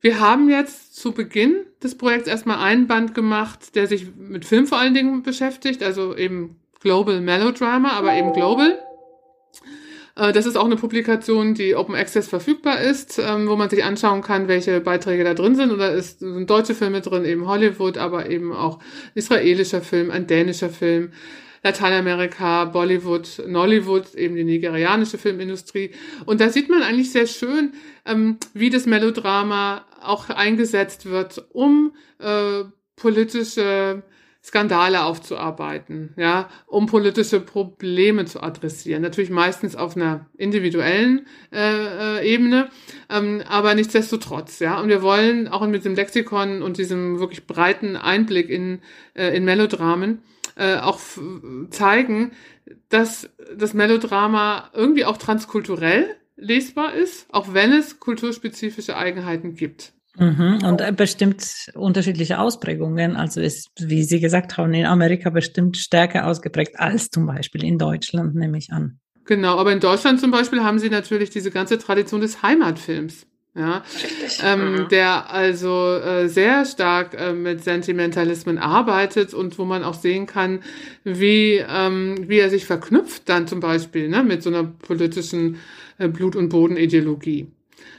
Wir 0.03 0.21
haben 0.21 0.51
jetzt 0.51 0.95
zu 0.95 1.13
Beginn 1.13 1.65
des 1.83 1.97
Projekts 1.97 2.29
erstmal 2.29 2.59
einen 2.59 2.89
Band 2.89 3.15
gemacht, 3.15 3.75
der 3.75 3.87
sich 3.87 4.07
mit 4.19 4.45
Film 4.45 4.67
vor 4.67 4.77
allen 4.77 4.93
Dingen 4.93 5.23
beschäftigt, 5.23 5.83
also 5.83 6.15
eben 6.15 6.57
Global 6.83 7.23
Melodrama, 7.23 7.93
aber 7.93 8.13
eben 8.13 8.35
Global. 8.35 8.79
Äh, 10.19 10.33
das 10.33 10.47
ist 10.47 10.57
auch 10.57 10.65
eine 10.65 10.77
Publikation, 10.77 11.55
die 11.55 11.75
Open 11.75 11.95
Access 11.95 12.29
verfügbar 12.29 12.81
ist, 12.81 13.19
ähm, 13.19 13.49
wo 13.49 13.57
man 13.57 13.71
sich 13.71 13.85
anschauen 13.85 14.23
kann, 14.23 14.49
welche 14.49 14.81
Beiträge 14.81 15.25
da 15.25 15.35
drin 15.35 15.55
sind. 15.55 15.71
Oder 15.71 15.95
es 15.95 16.19
sind 16.19 16.51
deutsche 16.51 16.75
Filme 16.75 17.01
drin, 17.01 17.25
eben 17.25 17.47
Hollywood, 17.47 17.97
aber 17.97 18.29
eben 18.29 18.53
auch 18.53 18.81
israelischer 19.15 19.81
Film, 19.81 20.11
ein 20.11 20.27
dänischer 20.27 20.71
Film. 20.71 21.13
Lateinamerika, 21.65 22.67
Bollywood, 22.67 23.43
Nollywood, 23.49 24.15
eben 24.15 24.37
die 24.37 24.45
nigerianische 24.45 25.19
Filmindustrie. 25.19 25.91
Und 26.25 26.41
da 26.41 26.51
sieht 26.51 26.69
man 26.69 26.85
eigentlich 26.85 27.11
sehr 27.11 27.27
schön, 27.27 27.73
ähm, 28.07 28.39
wie 28.55 28.71
das 28.71 28.87
Melodrama 28.87 29.85
auch 30.01 30.31
eingesetzt 30.31 31.07
wird, 31.07 31.45
um 31.53 31.95
äh, 32.21 32.63
politische 32.95 34.05
Skandale 34.49 35.05
aufzuarbeiten, 35.05 36.15
ja, 36.17 36.49
um 36.67 36.87
politische 36.87 37.39
Probleme 37.39 38.25
zu 38.25 38.43
adressieren. 38.43 39.03
Natürlich 39.03 39.29
meistens 39.29 39.77
auf 39.77 39.95
einer 39.95 40.25
individuellen 40.39 41.27
äh, 41.53 42.21
äh, 42.21 42.33
Ebene, 42.33 42.71
ähm, 43.11 43.43
aber 43.47 43.75
nichtsdestotrotz, 43.75 44.59
ja. 44.61 44.81
Und 44.81 44.89
wir 44.89 45.03
wollen 45.03 45.49
auch 45.49 45.67
mit 45.67 45.85
dem 45.85 45.95
Lexikon 45.95 46.63
und 46.63 46.79
diesem 46.79 47.19
wirklich 47.19 47.47
breiten 47.47 47.95
Einblick 47.95 48.49
in, 48.49 48.81
äh, 49.13 49.37
in 49.37 49.45
Melodramen 49.45 50.23
äh, 50.57 50.77
auch 50.77 50.99
zeigen, 51.69 52.33
dass 52.89 53.29
das 53.55 53.75
Melodrama 53.75 54.71
irgendwie 54.73 55.05
auch 55.05 55.19
transkulturell 55.19 56.17
lesbar 56.37 56.95
ist, 56.95 57.27
auch 57.35 57.53
wenn 57.53 57.73
es 57.73 58.01
kulturspezifische 58.01 58.97
Eigenheiten 58.97 59.57
gibt. 59.57 59.93
Mhm. 60.19 60.65
Und 60.65 60.81
äh, 60.81 60.93
bestimmt 60.93 61.71
unterschiedliche 61.75 62.39
Ausprägungen. 62.39 63.17
Also 63.17 63.41
ist, 63.41 63.69
wie 63.79 64.03
Sie 64.03 64.21
gesagt 64.21 64.57
haben, 64.57 64.75
in 64.75 64.85
Amerika 64.85 65.31
bestimmt 65.31 65.77
stärker 65.77 66.27
ausgeprägt 66.27 66.79
als 66.79 67.11
zum 67.11 67.27
Beispiel 67.27 67.65
in 67.65 67.79
Deutschland, 67.79 68.35
nehme 68.35 68.59
ich 68.59 68.73
an. 68.73 68.99
Genau, 69.25 69.59
aber 69.59 69.73
in 69.73 69.81
Deutschland 69.81 70.21
zum 70.21 70.31
Beispiel 70.31 70.63
haben 70.65 70.79
Sie 70.79 70.91
natürlich 70.91 71.31
diese 71.31 71.51
ganze 71.51 71.79
Tradition 71.79 72.21
des 72.21 72.43
Heimatfilms. 72.43 73.27
Ja, 73.55 73.83
ähm, 74.45 74.73
mhm. 74.73 74.89
der 74.89 75.33
also 75.33 75.95
äh, 75.95 76.29
sehr 76.29 76.65
stark 76.65 77.15
äh, 77.19 77.33
mit 77.33 77.65
Sentimentalismen 77.65 78.57
arbeitet 78.57 79.35
und 79.35 79.59
wo 79.59 79.65
man 79.65 79.83
auch 79.83 79.95
sehen 79.95 80.27
kann, 80.27 80.61
wie, 81.03 81.65
ähm, 81.69 82.29
wie 82.29 82.39
er 82.39 82.51
sich 82.51 82.67
verknüpft 82.67 83.29
dann 83.29 83.49
zum 83.49 83.59
Beispiel 83.59 84.09
ne, 84.09 84.23
mit 84.23 84.45
so 84.45 84.51
einer 84.51 84.63
politischen 84.63 85.57
äh, 85.99 86.07
Blut- 86.07 86.37
und 86.37 86.51
Bodenideologie 86.51 87.49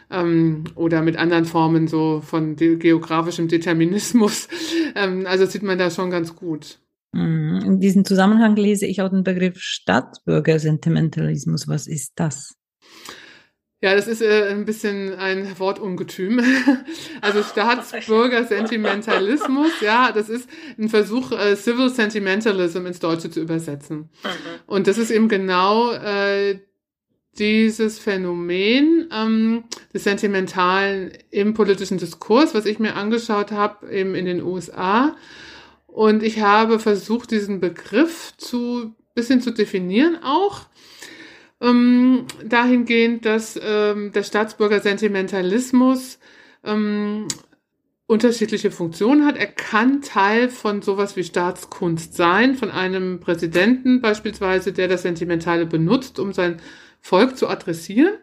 ähm, 0.09 0.63
oder 0.75 1.01
mit 1.01 1.17
anderen 1.17 1.45
Formen 1.45 1.87
so 1.87 2.21
von 2.21 2.55
de 2.55 2.77
geografischem 2.77 3.47
Determinismus. 3.47 4.47
Ähm, 4.95 5.27
also 5.27 5.45
sieht 5.45 5.61
man 5.61 5.77
da 5.77 5.91
schon 5.91 6.09
ganz 6.09 6.35
gut. 6.35 6.79
Mhm. 7.11 7.61
In 7.63 7.79
diesem 7.79 8.05
Zusammenhang 8.05 8.55
lese 8.55 8.87
ich 8.87 9.03
auch 9.03 9.09
den 9.09 9.23
Begriff 9.23 9.59
Stadtbürgersentimentalismus. 9.59 11.67
Was 11.67 11.85
ist 11.85 12.13
das? 12.15 12.55
Ja, 13.81 13.95
das 13.95 14.07
ist 14.07 14.21
äh, 14.21 14.49
ein 14.49 14.65
bisschen 14.65 15.15
ein 15.15 15.57
Wortungetüm. 15.57 16.41
Also 17.21 17.43
Staatsbürgersentimentalismus, 17.43 19.81
ja, 19.81 20.11
das 20.13 20.29
ist 20.29 20.49
ein 20.77 20.87
Versuch, 20.89 21.31
äh, 21.33 21.55
Civil 21.55 21.89
Sentimentalism 21.89 22.85
ins 22.85 22.99
Deutsche 22.99 23.29
zu 23.29 23.41
übersetzen. 23.41 23.97
Mhm. 23.97 24.09
Und 24.65 24.87
das 24.87 24.97
ist 24.97 25.11
eben 25.11 25.27
genau 25.27 25.91
äh, 25.91 26.59
dieses 27.39 27.97
Phänomen 27.99 29.09
ähm, 29.11 29.63
des 29.93 30.03
Sentimentalen 30.03 31.11
im 31.31 31.53
politischen 31.53 31.97
Diskurs, 31.97 32.53
was 32.53 32.65
ich 32.65 32.79
mir 32.79 32.95
angeschaut 32.95 33.51
habe, 33.51 33.91
eben 33.91 34.13
in 34.13 34.25
den 34.25 34.43
USA. 34.43 35.15
Und 35.87 36.21
ich 36.21 36.41
habe 36.41 36.79
versucht, 36.79 37.31
diesen 37.31 37.59
Begriff 37.59 38.33
zu 38.37 38.93
bisschen 39.19 39.41
zu 39.41 39.51
definieren 39.51 40.17
auch. 40.23 40.61
Ähm, 41.61 42.25
dahingehend, 42.45 43.25
dass 43.25 43.59
ähm, 43.61 44.13
der 44.13 44.23
Staatsbürgersentimentalismus 44.23 46.19
ähm, 46.63 47.27
unterschiedliche 48.07 48.71
Funktionen 48.71 49.25
hat. 49.25 49.37
Er 49.37 49.47
kann 49.47 50.01
Teil 50.01 50.49
von 50.49 50.81
sowas 50.81 51.17
wie 51.17 51.23
Staatskunst 51.23 52.15
sein, 52.15 52.55
von 52.55 52.71
einem 52.71 53.19
Präsidenten 53.19 54.01
beispielsweise, 54.01 54.71
der 54.71 54.87
das 54.87 55.01
Sentimentale 55.01 55.65
benutzt, 55.65 56.17
um 56.17 56.33
sein 56.33 56.61
Volk 57.01 57.37
zu 57.37 57.47
adressieren. 57.47 58.13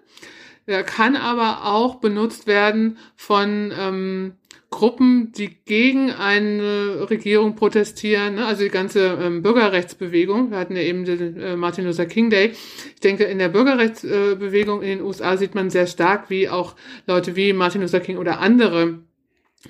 Er 0.66 0.82
kann 0.82 1.14
aber 1.14 1.64
auch 1.64 1.96
benutzt 1.96 2.48
werden 2.48 2.98
von 3.14 3.72
ähm, 3.78 4.32
Gruppen, 4.70 5.30
die 5.32 5.56
gegen 5.64 6.10
eine 6.10 7.08
Regierung 7.08 7.54
protestieren, 7.54 8.34
ne? 8.34 8.46
also 8.46 8.64
die 8.64 8.70
ganze 8.70 9.16
ähm, 9.22 9.42
Bürgerrechtsbewegung. 9.42 10.50
Wir 10.50 10.58
hatten 10.58 10.74
ja 10.74 10.82
eben 10.82 11.04
den 11.04 11.40
äh, 11.40 11.56
Martin 11.56 11.84
Luther 11.84 12.06
King 12.06 12.30
Day. 12.30 12.52
Ich 12.94 13.00
denke, 13.00 13.24
in 13.24 13.38
der 13.38 13.48
Bürgerrechtsbewegung 13.48 14.82
in 14.82 14.88
den 14.88 15.02
USA 15.02 15.36
sieht 15.36 15.54
man 15.54 15.70
sehr 15.70 15.86
stark, 15.86 16.30
wie 16.30 16.48
auch 16.48 16.74
Leute 17.06 17.36
wie 17.36 17.52
Martin 17.52 17.80
Luther 17.80 18.00
King 18.00 18.18
oder 18.18 18.40
andere 18.40 18.98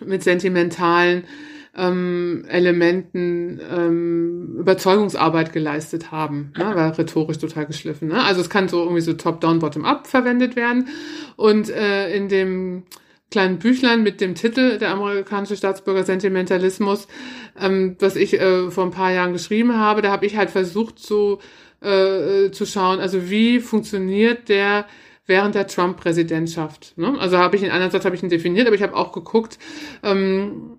mit 0.05 0.23
sentimentalen 0.23 1.25
ähm, 1.77 2.45
Elementen 2.49 3.61
ähm, 3.71 4.57
Überzeugungsarbeit 4.59 5.53
geleistet 5.53 6.11
haben. 6.11 6.53
Ne? 6.57 6.65
War 6.75 6.97
rhetorisch 6.97 7.39
total 7.39 7.67
geschliffen. 7.67 8.09
Ne? 8.09 8.23
Also 8.23 8.41
es 8.41 8.51
kann 8.51 8.69
so 8.69 8.83
irgendwie 8.83 9.03
so 9.03 9.13
top-down, 9.13 9.59
bottom-up 9.59 10.07
verwendet 10.07 10.57
werden. 10.57 10.89
Und 11.37 11.69
äh, 11.69 12.15
in 12.15 12.29
dem 12.29 12.85
kleinen 13.31 13.59
Büchlein 13.59 14.03
mit 14.03 14.21
dem 14.21 14.35
Titel 14.35 14.79
Der 14.79 14.91
amerikanische 14.91 15.57
Staatsbürger 15.57 16.05
Sentimentalismus, 16.05 17.09
ähm, 17.61 17.97
was 17.99 18.17
ich 18.17 18.41
äh, 18.41 18.71
vor 18.71 18.85
ein 18.85 18.91
paar 18.91 19.13
Jahren 19.13 19.33
geschrieben 19.33 19.77
habe, 19.77 20.01
da 20.01 20.11
habe 20.11 20.27
ich 20.27 20.37
halt 20.37 20.51
versucht 20.51 20.99
zu, 20.99 21.39
äh, 21.83 22.51
zu 22.51 22.65
schauen, 22.65 23.01
also 23.01 23.29
wie 23.29 23.61
funktioniert 23.61 24.49
der 24.49 24.87
während 25.27 25.57
der 25.57 25.67
Trump-Präsidentschaft. 25.67 26.97
Ne? 26.97 27.19
Also 27.19 27.37
habe 27.39 27.57
ich 27.57 27.65
in 27.65 27.71
einer 27.71 27.91
Satz 27.91 28.05
habe 28.05 28.15
ich 28.15 28.23
ihn 28.23 28.29
definiert, 28.29 28.69
aber 28.69 28.77
ich 28.77 28.83
habe 28.83 28.95
auch 28.95 29.11
geguckt, 29.11 29.59
ähm, 30.05 30.76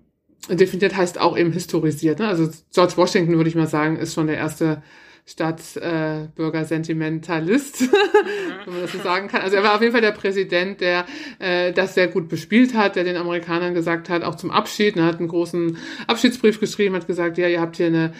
definiert 0.48 0.96
heißt 0.96 1.20
auch 1.20 1.36
eben 1.36 1.52
historisiert. 1.52 2.20
Ne? 2.20 2.28
Also 2.28 2.48
George 2.72 2.96
Washington, 2.96 3.36
würde 3.36 3.48
ich 3.48 3.56
mal 3.56 3.66
sagen, 3.66 3.96
ist 3.96 4.14
schon 4.14 4.28
der 4.28 4.36
erste 4.36 4.82
Staatsbürger-Sentimentalist, 5.26 7.82
äh, 7.82 7.86
wenn 8.64 8.72
man 8.72 8.82
das 8.82 8.92
so 8.92 8.98
sagen 8.98 9.28
kann. 9.28 9.42
Also 9.42 9.56
er 9.56 9.62
war 9.62 9.74
auf 9.74 9.82
jeden 9.82 9.92
Fall 9.92 10.00
der 10.00 10.12
Präsident, 10.12 10.80
der 10.80 11.04
äh, 11.38 11.72
das 11.72 11.94
sehr 11.94 12.08
gut 12.08 12.30
bespielt 12.30 12.72
hat, 12.74 12.96
der 12.96 13.04
den 13.04 13.16
Amerikanern 13.16 13.74
gesagt 13.74 14.08
hat, 14.08 14.24
auch 14.24 14.36
zum 14.36 14.50
Abschied, 14.50 14.96
er 14.96 15.04
hat 15.04 15.18
einen 15.18 15.28
großen 15.28 15.76
Abschiedsbrief 16.06 16.60
geschrieben, 16.60 16.94
hat 16.94 17.06
gesagt, 17.06 17.36
ja, 17.36 17.46
ihr 17.46 17.60
habt 17.60 17.76
hier 17.76 17.88
eine 17.88 18.14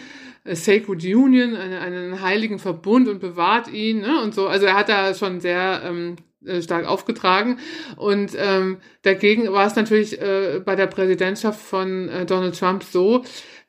Sacred 0.45 1.03
Union, 1.05 1.57
eine, 1.57 1.81
einen 1.81 2.21
heiligen 2.21 2.59
Verbund 2.59 3.09
und 3.09 3.21
bewahrt 3.21 3.73
ihn 3.73 4.01
ne? 4.01 4.21
und 4.23 4.35
so. 4.35 4.47
Also 4.47 4.67
er 4.67 4.75
hat 4.75 4.91
da 4.91 5.15
schon 5.15 5.41
sehr 5.41 5.81
ähm, 5.85 6.17
äh, 6.17 6.23
stark 6.61 6.87
aufgetragen. 6.87 7.59
Und 7.97 8.33
ähm, 8.37 8.79
dagegen 9.03 9.53
war 9.53 9.67
es 9.67 9.77
natürlich 9.77 10.21
äh, 10.21 10.61
bei 10.65 10.77
der 10.77 10.87
Präsidentschaft 10.87 11.61
von 11.61 12.09
äh, 12.09 12.27
Donald 12.27 12.59
Trump 12.59 12.85
so, 12.85 13.25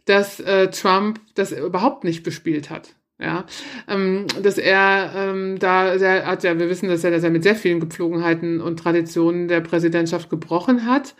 dass 0.05 0.39
äh, 0.39 0.69
Trump 0.69 1.19
das 1.35 1.51
überhaupt 1.51 2.03
nicht 2.03 2.23
bespielt 2.23 2.69
hat. 2.69 2.95
Ja, 3.21 3.45
ähm, 3.89 4.27
dass 4.41 4.57
er 4.57 5.11
ähm, 5.13 5.59
da, 5.59 5.97
der 5.97 6.25
hat 6.25 6.43
ja, 6.45 6.57
wir 6.57 6.69
wissen, 6.69 6.87
dass 6.87 7.03
er, 7.03 7.11
dass 7.11 7.23
er 7.23 7.29
mit 7.29 7.43
sehr 7.43 7.55
vielen 7.55 7.81
Gepflogenheiten 7.81 8.61
und 8.61 8.79
Traditionen 8.79 9.49
der 9.49 9.59
Präsidentschaft 9.59 10.29
gebrochen 10.29 10.85
hat. 10.85 11.15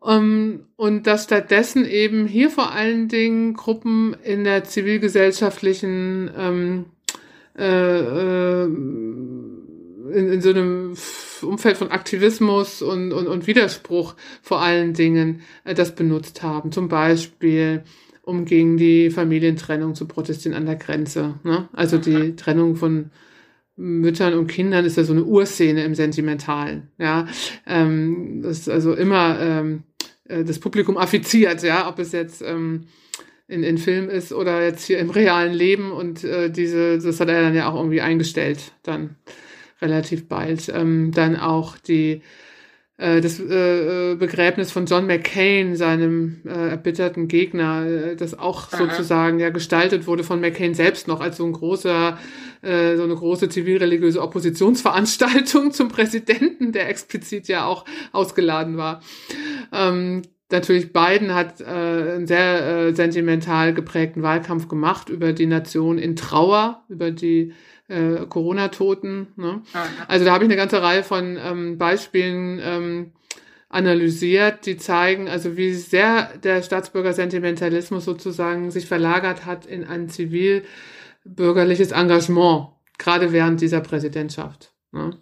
Um, 0.00 0.64
und 0.74 1.06
dass 1.06 1.24
stattdessen 1.24 1.84
eben 1.84 2.26
hier 2.26 2.50
vor 2.50 2.72
allen 2.72 3.06
Dingen 3.06 3.54
Gruppen 3.54 4.16
in 4.24 4.42
der 4.42 4.64
zivilgesellschaftlichen 4.64 6.28
ähm, 6.36 6.86
äh, 7.56 8.64
äh, 8.64 8.68
in, 10.12 10.32
in 10.32 10.40
so 10.40 10.50
einem 10.50 10.94
Umfeld 11.42 11.76
von 11.76 11.90
Aktivismus 11.90 12.82
und, 12.82 13.12
und, 13.12 13.26
und 13.26 13.46
Widerspruch 13.46 14.14
vor 14.42 14.60
allen 14.60 14.94
Dingen 14.94 15.42
äh, 15.64 15.74
das 15.74 15.94
benutzt 15.94 16.42
haben. 16.42 16.72
Zum 16.72 16.88
Beispiel, 16.88 17.84
um 18.22 18.44
gegen 18.44 18.76
die 18.76 19.10
Familientrennung 19.10 19.94
zu 19.94 20.06
protestieren 20.06 20.56
an 20.56 20.66
der 20.66 20.76
Grenze. 20.76 21.34
Ne? 21.42 21.68
Also 21.72 21.98
die 21.98 22.36
Trennung 22.36 22.76
von 22.76 23.10
Müttern 23.76 24.34
und 24.34 24.46
Kindern 24.46 24.84
ist 24.84 24.96
ja 24.96 25.04
so 25.04 25.12
eine 25.12 25.24
Urszene 25.24 25.84
im 25.84 25.94
Sentimentalen. 25.94 26.88
Ja, 26.98 27.26
ähm, 27.66 28.40
das 28.42 28.60
ist 28.60 28.68
also 28.68 28.94
immer 28.94 29.38
ähm, 29.40 29.82
äh, 30.28 30.44
das 30.44 30.58
Publikum 30.58 30.96
affiziert, 30.96 31.62
ja, 31.62 31.88
ob 31.88 31.98
es 31.98 32.12
jetzt 32.12 32.42
ähm, 32.42 32.86
in, 33.48 33.62
in 33.62 33.78
Film 33.78 34.08
ist 34.08 34.32
oder 34.32 34.62
jetzt 34.62 34.86
hier 34.86 34.98
im 34.98 35.10
realen 35.10 35.52
Leben 35.52 35.90
und 35.90 36.22
äh, 36.24 36.50
diese, 36.50 36.98
das 36.98 37.20
hat 37.20 37.28
er 37.28 37.42
dann 37.42 37.54
ja 37.54 37.68
auch 37.68 37.76
irgendwie 37.76 38.00
eingestellt, 38.00 38.72
dann 38.82 39.16
relativ 39.82 40.28
bald. 40.28 40.70
Ähm, 40.74 41.12
dann 41.12 41.36
auch 41.36 41.76
die 41.76 42.22
äh, 43.02 43.20
das 43.20 43.40
äh, 43.40 44.14
Begräbnis 44.14 44.70
von 44.70 44.86
John 44.86 45.06
McCain, 45.06 45.74
seinem 45.74 46.40
äh, 46.46 46.70
erbitterten 46.70 47.26
Gegner, 47.26 47.84
äh, 47.84 48.16
das 48.16 48.38
auch 48.38 48.72
Aha. 48.72 48.76
sozusagen 48.76 49.40
ja 49.40 49.50
gestaltet 49.50 50.06
wurde 50.06 50.22
von 50.22 50.40
McCain 50.40 50.74
selbst 50.74 51.08
noch 51.08 51.20
als 51.20 51.38
so 51.38 51.44
ein 51.44 51.52
großer, 51.52 52.18
äh, 52.62 52.96
so 52.96 53.02
eine 53.02 53.16
große 53.16 53.48
zivilreligiöse 53.48 54.22
Oppositionsveranstaltung 54.22 55.72
zum 55.72 55.88
Präsidenten, 55.88 56.70
der 56.70 56.88
explizit 56.88 57.48
ja 57.48 57.64
auch 57.64 57.84
ausgeladen 58.12 58.76
war. 58.76 59.00
Ähm, 59.72 60.22
natürlich 60.52 60.92
Biden 60.92 61.34
hat 61.34 61.60
äh, 61.60 61.64
einen 61.64 62.26
sehr 62.28 62.66
äh, 62.66 62.94
sentimental 62.94 63.74
geprägten 63.74 64.22
Wahlkampf 64.22 64.68
gemacht 64.68 65.08
über 65.08 65.32
die 65.32 65.46
Nation 65.46 65.98
in 65.98 66.14
Trauer, 66.14 66.84
über 66.88 67.10
die 67.10 67.52
äh, 67.92 68.26
Corona-Toten. 68.26 69.28
Ne? 69.36 69.62
Also 70.08 70.24
da 70.24 70.32
habe 70.32 70.44
ich 70.44 70.48
eine 70.48 70.56
ganze 70.56 70.82
Reihe 70.82 71.04
von 71.04 71.38
ähm, 71.42 71.78
Beispielen 71.78 72.60
ähm, 72.62 73.12
analysiert, 73.68 74.66
die 74.66 74.76
zeigen, 74.76 75.28
also 75.28 75.56
wie 75.56 75.74
sehr 75.74 76.36
der 76.38 76.62
Staatsbürgersentimentalismus 76.62 78.04
sozusagen 78.04 78.70
sich 78.70 78.86
verlagert 78.86 79.46
hat 79.46 79.66
in 79.66 79.84
ein 79.84 80.08
zivilbürgerliches 80.08 81.92
Engagement, 81.92 82.68
gerade 82.98 83.32
während 83.32 83.60
dieser 83.60 83.80
Präsidentschaft. 83.80 84.72
Ne? 84.92 85.16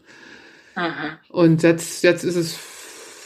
Und 1.28 1.62
jetzt, 1.62 2.02
jetzt 2.02 2.24
ist 2.24 2.36
es 2.36 2.56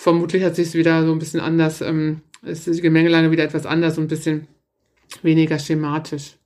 vermutlich 0.04 0.44
hat 0.44 0.54
sich 0.54 0.68
es 0.68 0.74
wieder 0.74 1.04
so 1.06 1.12
ein 1.12 1.18
bisschen 1.18 1.40
anders, 1.40 1.80
ähm, 1.80 2.20
ist 2.42 2.66
die 2.66 2.80
Gemengelage 2.82 3.30
wieder 3.30 3.44
etwas 3.44 3.64
anders 3.64 3.96
und 3.96 4.04
ein 4.04 4.08
bisschen 4.08 4.46
weniger 5.22 5.58
schematisch. 5.58 6.36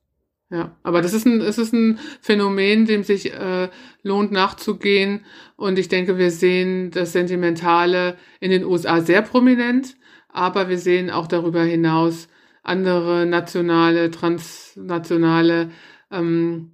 Ja, 0.50 0.74
aber 0.82 1.02
das 1.02 1.12
ist 1.12 1.26
ein, 1.26 1.42
es 1.42 1.58
ist 1.58 1.74
ein 1.74 1.98
Phänomen, 2.22 2.86
dem 2.86 3.02
sich 3.02 3.34
äh, 3.34 3.68
lohnt 4.02 4.32
nachzugehen. 4.32 5.26
Und 5.56 5.78
ich 5.78 5.88
denke, 5.88 6.16
wir 6.16 6.30
sehen 6.30 6.90
das 6.90 7.12
Sentimentale 7.12 8.16
in 8.40 8.50
den 8.50 8.64
USA 8.64 9.02
sehr 9.02 9.20
prominent, 9.20 9.96
aber 10.28 10.70
wir 10.70 10.78
sehen 10.78 11.10
auch 11.10 11.26
darüber 11.26 11.62
hinaus 11.62 12.28
andere 12.62 13.26
nationale, 13.26 14.10
transnationale 14.10 15.70
ähm, 16.10 16.72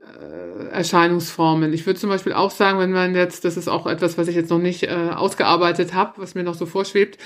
äh, 0.00 0.68
Erscheinungsformen. 0.70 1.72
Ich 1.72 1.86
würde 1.86 2.00
zum 2.00 2.10
Beispiel 2.10 2.32
auch 2.32 2.50
sagen, 2.50 2.78
wenn 2.78 2.92
man 2.92 3.14
jetzt, 3.14 3.44
das 3.44 3.56
ist 3.56 3.68
auch 3.68 3.86
etwas, 3.86 4.18
was 4.18 4.28
ich 4.28 4.34
jetzt 4.34 4.50
noch 4.50 4.58
nicht 4.58 4.84
äh, 4.84 5.10
ausgearbeitet 5.14 5.94
habe, 5.94 6.14
was 6.16 6.34
mir 6.34 6.42
noch 6.42 6.54
so 6.54 6.66
vorschwebt, 6.66 7.18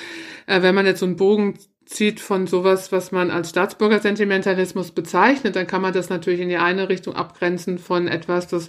äh, 0.47 0.61
wenn 0.63 0.75
man 0.75 0.87
jetzt 0.87 1.01
so 1.01 1.07
einen 1.07 1.17
Bogen 1.17 1.59
zieht 1.91 2.21
von 2.21 2.47
sowas, 2.47 2.93
was 2.93 3.11
man 3.11 3.33
als 3.33 3.51
Staatsbürgersentimentalismus 3.51 4.93
bezeichnet, 4.93 5.57
dann 5.57 5.67
kann 5.67 5.83
man 5.83 5.93
das 5.93 6.09
natürlich 6.09 6.39
in 6.41 6.49
die 6.49 6.57
eine 6.57 6.89
Richtung 6.89 7.17
abgrenzen 7.17 7.79
von 7.79 8.07
etwas, 8.07 8.47
das 8.47 8.69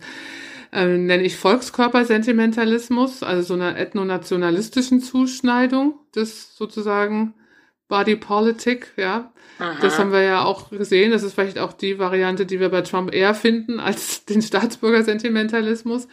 äh, 0.74 0.98
nenne 0.98 1.22
ich 1.22 1.38
Volkskörpersentimentalismus, 1.38 3.22
also 3.22 3.42
so 3.44 3.54
einer 3.54 3.78
ethnonationalistischen 3.78 5.02
Zuschneidung 5.02 6.00
des 6.16 6.58
sozusagen 6.58 7.36
Body 7.88 8.16
Politic, 8.16 8.92
ja. 8.98 9.32
Aha. 9.60 9.78
Das 9.82 10.00
haben 10.00 10.12
wir 10.12 10.24
ja 10.24 10.44
auch 10.44 10.72
gesehen. 10.72 11.12
Das 11.12 11.22
ist 11.22 11.34
vielleicht 11.34 11.60
auch 11.60 11.74
die 11.74 12.00
Variante, 12.00 12.48
die 12.48 12.60
wir 12.60 12.70
bei 12.70 12.82
Trump 12.82 13.14
eher 13.14 13.36
finden 13.36 13.80
als 13.80 14.26
den 14.30 14.42
Staatsbürgersentimentalismus. 14.42 16.08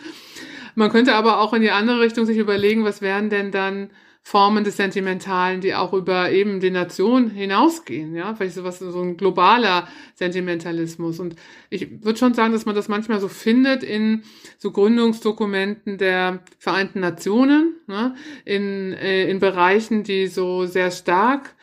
Man 0.75 0.91
könnte 0.91 1.15
aber 1.15 1.41
auch 1.41 1.55
in 1.55 1.63
die 1.63 1.71
andere 1.71 2.01
Richtung 2.01 2.27
sich 2.27 2.37
überlegen, 2.37 2.85
was 2.85 3.01
wären 3.01 3.31
denn 3.31 3.51
dann 3.51 3.91
Formen 4.29 4.62
des 4.62 4.76
Sentimentalen, 4.76 5.62
die 5.62 5.74
auch 5.74 5.95
über 5.95 6.31
eben 6.31 6.61
die 6.61 6.70
Nation 6.70 7.31
hinausgehen, 7.31 8.14
ja, 8.14 8.35
vielleicht 8.35 8.57
sowas, 8.57 8.79
so 8.79 9.01
ein 9.01 9.16
globaler 9.16 9.89
Sentimentalismus. 10.16 11.18
Und 11.18 11.35
ich 11.70 12.05
würde 12.05 12.18
schon 12.18 12.35
sagen, 12.35 12.53
dass 12.53 12.66
man 12.66 12.74
das 12.74 12.89
manchmal 12.89 13.20
so 13.20 13.29
findet 13.29 13.83
in 13.83 14.24
so 14.59 14.70
Gründungsdokumenten 14.70 15.97
der 15.97 16.41
Vereinten 16.59 17.01
Nationen, 17.01 17.76
ne, 17.87 18.16
in, 18.45 18.93
äh, 18.93 19.31
in 19.31 19.39
Bereichen, 19.39 20.03
die 20.03 20.26
so 20.26 20.66
sehr 20.66 20.91
stark 20.91 21.55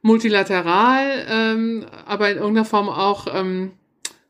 multilateral, 0.00 1.26
ähm, 1.28 1.84
aber 2.06 2.30
in 2.30 2.36
irgendeiner 2.36 2.64
Form 2.64 2.90
auch 2.90 3.26
ähm, 3.34 3.72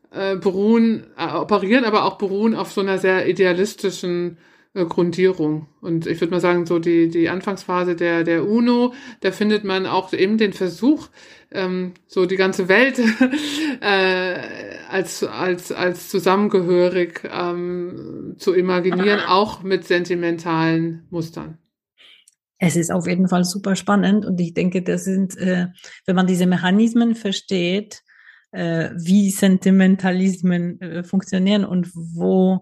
äh, 0.09 0.37
beruhen, 0.37 1.05
äh, 1.19 1.35
operieren, 1.35 1.85
aber 1.85 2.05
auch 2.05 2.17
beruhen 2.17 2.55
auf 2.55 2.71
so 2.71 2.81
einer 2.81 2.97
sehr 2.97 3.29
idealistischen 3.29 4.39
Grundierung. 4.83 5.67
Und 5.79 6.05
ich 6.05 6.19
würde 6.19 6.31
mal 6.31 6.41
sagen, 6.41 6.65
so 6.65 6.79
die, 6.79 7.07
die 7.09 7.29
Anfangsphase 7.29 7.95
der, 7.95 8.23
der 8.25 8.45
UNO, 8.45 8.93
da 9.21 9.31
findet 9.31 9.63
man 9.63 9.85
auch 9.85 10.11
eben 10.11 10.37
den 10.37 10.51
Versuch, 10.51 11.07
ähm, 11.51 11.93
so 12.07 12.25
die 12.25 12.35
ganze 12.35 12.67
Welt 12.67 12.99
äh, 13.81 14.35
als, 14.89 15.23
als, 15.23 15.71
als 15.71 16.09
zusammengehörig 16.09 17.21
ähm, 17.31 18.35
zu 18.37 18.53
imaginieren, 18.53 19.21
auch 19.21 19.63
mit 19.63 19.85
sentimentalen 19.85 21.07
Mustern. 21.09 21.57
Es 22.57 22.75
ist 22.75 22.91
auf 22.91 23.07
jeden 23.07 23.27
Fall 23.27 23.43
super 23.45 23.75
spannend 23.75 24.25
und 24.25 24.39
ich 24.39 24.53
denke, 24.53 24.81
das 24.81 25.05
sind, 25.05 25.37
äh, 25.37 25.67
wenn 26.05 26.15
man 26.15 26.27
diese 26.27 26.45
Mechanismen 26.45 27.15
versteht, 27.15 28.01
äh, 28.51 28.91
wie 28.95 29.29
Sentimentalismen 29.29 30.81
äh, 30.81 31.03
funktionieren 31.03 31.65
und 31.65 31.91
wo, 31.93 32.61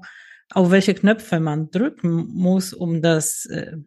auf 0.54 0.72
welche 0.72 0.94
Knöpfe 0.94 1.40
man 1.40 1.70
drücken 1.72 2.28
muss, 2.34 2.74
um 2.74 3.02
das, 3.02 3.46
äh, 3.46 3.78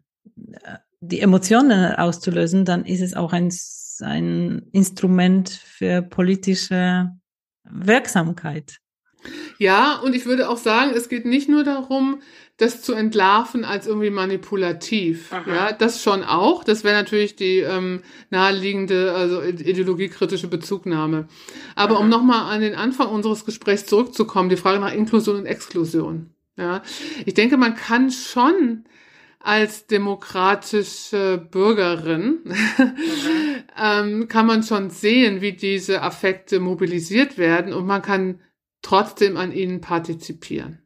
die 0.99 1.21
Emotionen 1.21 1.95
auszulösen, 1.95 2.65
dann 2.65 2.85
ist 2.85 3.01
es 3.01 3.13
auch 3.13 3.33
ein, 3.33 3.53
ein 4.01 4.67
Instrument 4.71 5.49
für 5.49 6.01
politische 6.01 7.11
Wirksamkeit. 7.63 8.77
Ja, 9.57 9.99
und 9.99 10.15
ich 10.15 10.25
würde 10.25 10.49
auch 10.49 10.57
sagen, 10.57 10.91
es 10.95 11.09
geht 11.09 11.25
nicht 11.25 11.49
nur 11.49 11.63
darum, 11.63 12.21
das 12.57 12.81
zu 12.81 12.93
entlarven 12.93 13.65
als 13.65 13.87
irgendwie 13.87 14.09
manipulativ. 14.09 15.31
Aha. 15.31 15.43
Ja, 15.47 15.71
das 15.71 16.01
schon 16.01 16.23
auch. 16.23 16.63
Das 16.63 16.83
wäre 16.83 16.95
natürlich 16.95 17.35
die 17.35 17.59
ähm, 17.59 18.01
naheliegende, 18.29 19.13
also 19.13 19.41
ideologiekritische 19.41 20.47
Bezugnahme. 20.47 21.27
Aber 21.75 21.95
Aha. 21.95 22.01
um 22.01 22.09
nochmal 22.09 22.53
an 22.53 22.61
den 22.61 22.75
Anfang 22.75 23.09
unseres 23.09 23.45
Gesprächs 23.45 23.85
zurückzukommen, 23.85 24.49
die 24.49 24.57
Frage 24.57 24.79
nach 24.79 24.93
Inklusion 24.93 25.37
und 25.37 25.45
Exklusion. 25.45 26.31
Ja, 26.57 26.81
ich 27.25 27.35
denke, 27.35 27.57
man 27.57 27.75
kann 27.75 28.09
schon 28.11 28.85
als 29.39 29.85
demokratische 29.85 31.47
Bürgerin 31.51 32.39
ähm, 33.81 34.27
kann 34.27 34.47
man 34.47 34.63
schon 34.63 34.89
sehen, 34.89 35.41
wie 35.41 35.53
diese 35.53 36.01
Affekte 36.01 36.59
mobilisiert 36.59 37.37
werden 37.37 37.73
und 37.73 37.85
man 37.85 38.01
kann 38.01 38.41
trotzdem 38.81 39.37
an 39.37 39.51
ihnen 39.51 39.81
partizipieren. 39.81 40.81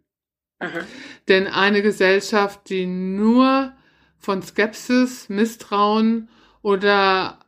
Aha. 0.60 0.82
Denn 1.28 1.48
eine 1.48 1.82
Gesellschaft, 1.82 2.70
die 2.70 2.86
nur 2.86 3.74
von 4.18 4.44
Skepsis, 4.44 5.30
Misstrauen 5.30 6.30
oder 6.62 7.40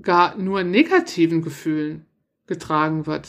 gar 0.00 0.36
nur 0.36 0.62
negativen 0.62 1.42
Gefühlen 1.42 2.06
getragen 2.46 3.06
wird, 3.06 3.28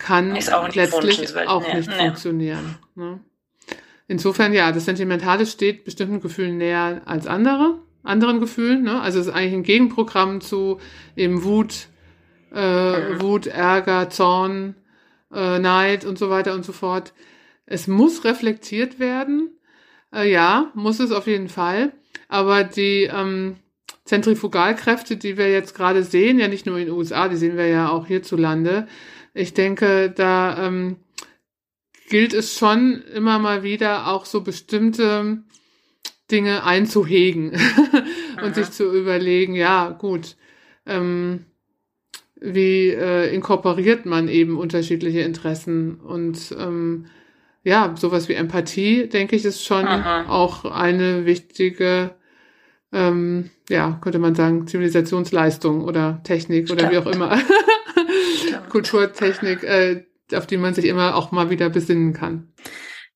kann 0.00 0.36
auch 0.52 0.74
letztlich 0.74 1.36
auch 1.46 1.72
nicht 1.72 1.88
nee. 1.88 1.96
funktionieren. 1.96 2.78
Ne? 2.96 3.20
Insofern, 4.08 4.52
ja, 4.52 4.72
das 4.72 4.86
Sentimentale 4.86 5.46
steht 5.46 5.84
bestimmten 5.84 6.20
Gefühlen 6.20 6.58
näher 6.58 7.02
als 7.04 7.28
andere, 7.28 7.78
anderen 8.02 8.40
Gefühlen. 8.40 8.82
Ne? 8.82 9.00
Also 9.00 9.20
es 9.20 9.28
ist 9.28 9.32
eigentlich 9.32 9.54
ein 9.54 9.62
Gegenprogramm 9.62 10.40
zu 10.40 10.80
eben 11.14 11.44
Wut, 11.44 11.86
äh, 12.52 12.98
mhm. 12.98 13.22
Wut, 13.22 13.46
Ärger, 13.46 14.10
Zorn, 14.10 14.74
äh, 15.32 15.60
Neid 15.60 16.04
und 16.04 16.18
so 16.18 16.30
weiter 16.30 16.54
und 16.54 16.64
so 16.64 16.72
fort. 16.72 17.12
Es 17.66 17.86
muss 17.86 18.24
reflektiert 18.24 18.98
werden. 18.98 19.50
Äh, 20.12 20.28
ja, 20.32 20.72
muss 20.74 20.98
es 20.98 21.12
auf 21.12 21.28
jeden 21.28 21.48
Fall. 21.48 21.92
Aber 22.26 22.64
die 22.64 23.04
ähm, 23.04 23.56
Zentrifugalkräfte, 24.06 25.16
die 25.16 25.36
wir 25.36 25.52
jetzt 25.52 25.76
gerade 25.76 26.02
sehen, 26.02 26.40
ja 26.40 26.48
nicht 26.48 26.66
nur 26.66 26.78
in 26.78 26.86
den 26.86 26.94
USA, 26.94 27.28
die 27.28 27.36
sehen 27.36 27.56
wir 27.56 27.68
ja 27.68 27.90
auch 27.90 28.06
hierzulande. 28.06 28.88
Ich 29.34 29.54
denke, 29.54 30.10
da 30.10 30.66
ähm, 30.66 30.96
gilt 32.08 32.34
es 32.34 32.58
schon 32.58 33.02
immer 33.14 33.38
mal 33.38 33.62
wieder 33.62 34.08
auch 34.08 34.24
so 34.24 34.40
bestimmte 34.42 35.42
Dinge 36.30 36.64
einzuhegen 36.64 37.52
und 38.42 38.54
sich 38.54 38.70
zu 38.70 38.92
überlegen, 38.92 39.54
ja, 39.54 39.90
gut, 39.90 40.36
ähm, 40.86 41.46
wie 42.40 42.88
äh, 42.88 43.32
inkorporiert 43.34 44.06
man 44.06 44.28
eben 44.28 44.58
unterschiedliche 44.58 45.20
Interessen 45.20 46.00
und 46.00 46.54
ähm, 46.58 47.06
ja, 47.62 47.94
sowas 47.96 48.28
wie 48.28 48.34
Empathie, 48.34 49.08
denke 49.08 49.36
ich, 49.36 49.44
ist 49.44 49.64
schon 49.64 49.86
Aha. 49.86 50.26
auch 50.28 50.64
eine 50.64 51.26
wichtige, 51.26 52.14
ähm, 52.92 53.50
ja, 53.68 53.98
könnte 54.00 54.18
man 54.18 54.34
sagen, 54.34 54.66
Zivilisationsleistung 54.66 55.84
oder 55.84 56.22
Technik 56.24 56.66
Stimmt. 56.66 56.82
oder 56.82 56.90
wie 56.90 56.98
auch 56.98 57.06
immer. 57.06 57.38
Kulturtechnik, 58.70 59.62
äh, 59.62 60.04
auf 60.34 60.46
die 60.46 60.56
man 60.56 60.72
sich 60.72 60.86
immer 60.86 61.16
auch 61.16 61.32
mal 61.32 61.50
wieder 61.50 61.68
besinnen 61.68 62.14
kann. 62.14 62.52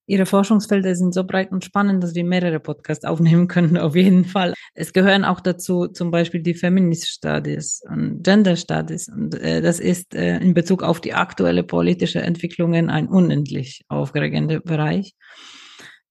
Ihre 0.07 0.27
Forschungsfelder 0.27 0.95
sind 0.95 1.15
so 1.15 1.25
breit 1.25 1.51
und 1.51 1.65
spannend, 1.65 2.03
dass 2.05 2.15
wir 2.15 2.25
mehrere 2.25 2.61
Podcasts 2.61 3.07
aufnehmen 3.07 3.49
können, 3.49 3.79
auf 3.79 3.97
jeden 3.97 4.27
Fall. 4.27 4.53
Es 4.75 4.93
gehören 4.93 5.25
auch 5.25 5.41
dazu 5.41 5.89
zum 5.89 6.11
Beispiel 6.11 6.43
die 6.43 6.53
Feminist 6.53 7.09
Studies 7.09 7.81
und 7.89 8.23
Gender 8.23 8.57
Studies. 8.57 9.09
Und 9.09 9.35
äh, 9.35 9.63
das 9.63 9.81
ist 9.81 10.15
äh, 10.15 10.37
in 10.39 10.53
Bezug 10.53 10.83
auf 10.83 11.01
die 11.01 11.15
aktuelle 11.15 11.63
politische 11.63 12.21
Entwicklungen 12.21 12.91
ein 12.91 13.09
unendlich 13.09 13.83
aufregender 13.89 14.61
Bereich. 14.61 15.15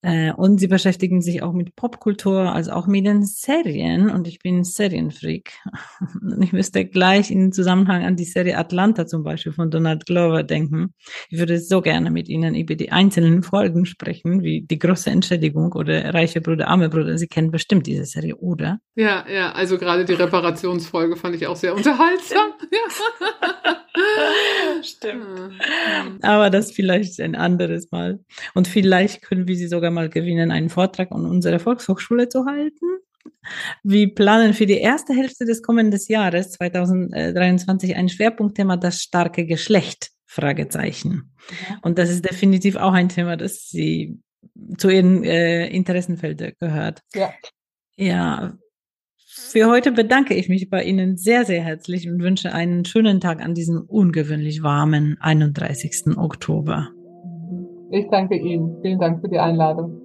Äh, 0.04 0.34
und 0.34 0.60
sie 0.60 0.68
beschäftigen 0.68 1.22
sich 1.22 1.42
auch 1.42 1.54
mit 1.54 1.78
Popkultur, 1.78 2.54
also 2.54 2.72
auch 2.72 2.88
mit 2.88 3.06
den 3.06 3.24
Serien. 3.24 4.10
Und 4.10 4.28
ich 4.28 4.40
bin 4.40 4.66
Serienfreak. 4.66 5.54
ich 6.42 6.52
müsste 6.52 6.86
gleich 6.86 7.32
in 7.32 7.54
Zusammenhang 7.54 8.04
an 8.04 8.18
die 8.18 8.26
Serie 8.26 8.58
Atlanta 8.58 9.08
zum 9.08 9.24
Beispiel 9.24 9.54
von 9.54 9.72
Donald 9.72 10.06
Glover 10.06 10.44
denken. 10.44 10.94
Ich 11.30 11.40
würde 11.40 11.58
so 11.58 11.82
gerne 11.82 12.12
mit 12.12 12.28
Ihnen 12.28 12.54
über 12.54 12.76
die 12.76 12.92
einzelnen 12.92 13.44
Folgen 13.44 13.86
sprechen, 13.86 14.44
wie 14.44 14.62
die 14.62 14.78
große 14.78 15.10
Entschädigung 15.10 15.72
oder 15.72 16.14
Reiche 16.14 16.42
Bruder, 16.42 16.68
arme 16.68 16.90
Bruder. 16.90 17.18
Sie 17.18 17.28
kennen 17.28 17.52
bestimmt 17.52 17.88
diese 17.88 18.04
Serie, 18.04 18.36
oder? 18.36 18.80
Ja, 18.96 19.26
ja, 19.34 19.54
also 19.54 19.78
gerade 19.78 20.04
die 20.04 20.14
Reparationsfolge 20.14 21.16
fand 21.16 21.38
ich 21.38 21.48
auch 21.48 21.56
sehr 21.56 21.74
unterhaltsam. 21.74 22.52
Stimmt. 24.82 25.54
Aber 26.22 26.50
das 26.50 26.72
vielleicht 26.72 27.20
ein 27.20 27.36
anderes 27.36 27.92
Mal. 27.92 28.20
Und 28.54 28.68
vielleicht 28.68 29.22
können 29.22 29.48
wir 29.48 29.56
sie 29.56 29.68
sogar 29.68 29.92
mal 29.92 30.10
gewinnen, 30.10 30.52
einen 30.52 30.70
Vortrag 30.70 31.12
an 31.12 31.26
unserer 31.26 31.60
Volkshochschule 31.60 32.30
zu 32.30 32.46
halten. 32.46 32.86
Wir 33.84 34.14
planen 34.14 34.54
für 34.54 34.66
die 34.66 34.78
erste 34.78 35.14
Hälfte 35.14 35.46
des 35.46 35.62
kommenden 35.62 36.00
Jahres 36.08 36.52
2023 36.54 37.96
ein 37.96 38.10
Schwerpunktthema 38.10 38.78
das 38.78 39.02
starke 39.02 39.46
Geschlecht. 39.46 40.10
Fragezeichen. 40.34 41.32
Ja. 41.70 41.78
Und 41.84 42.00
das 42.00 42.10
ist 42.10 42.26
definitiv 42.26 42.76
auch 42.76 42.94
ein 42.94 43.08
Thema, 43.08 43.38
das 43.38 43.70
Sie 43.70 44.20
zu 44.78 44.90
Ihren 44.90 45.24
äh, 45.24 45.68
Interessenfeldern 45.68 46.54
gehört. 46.60 47.02
Ja. 47.14 47.32
Ja, 47.96 48.58
für 49.36 49.68
heute 49.68 49.92
bedanke 49.92 50.36
ich 50.36 50.48
mich 50.48 50.70
bei 50.70 50.84
Ihnen 50.84 51.18
sehr, 51.18 51.44
sehr 51.44 51.64
herzlich 51.64 52.08
und 52.08 52.22
wünsche 52.22 52.54
einen 52.54 52.86
schönen 52.86 53.20
Tag 53.20 53.44
an 53.44 53.56
diesem 53.56 53.82
ungewöhnlich 53.82 54.62
warmen 54.62 55.18
31. 55.20 56.18
Oktober. 56.18 56.90
Ich 57.90 58.08
danke 58.12 58.36
Ihnen. 58.36 58.78
Vielen 58.84 59.00
Dank 59.00 59.22
für 59.22 59.30
die 59.30 59.40
Einladung. 59.40 60.00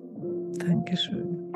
Dankeschön. 0.58 1.52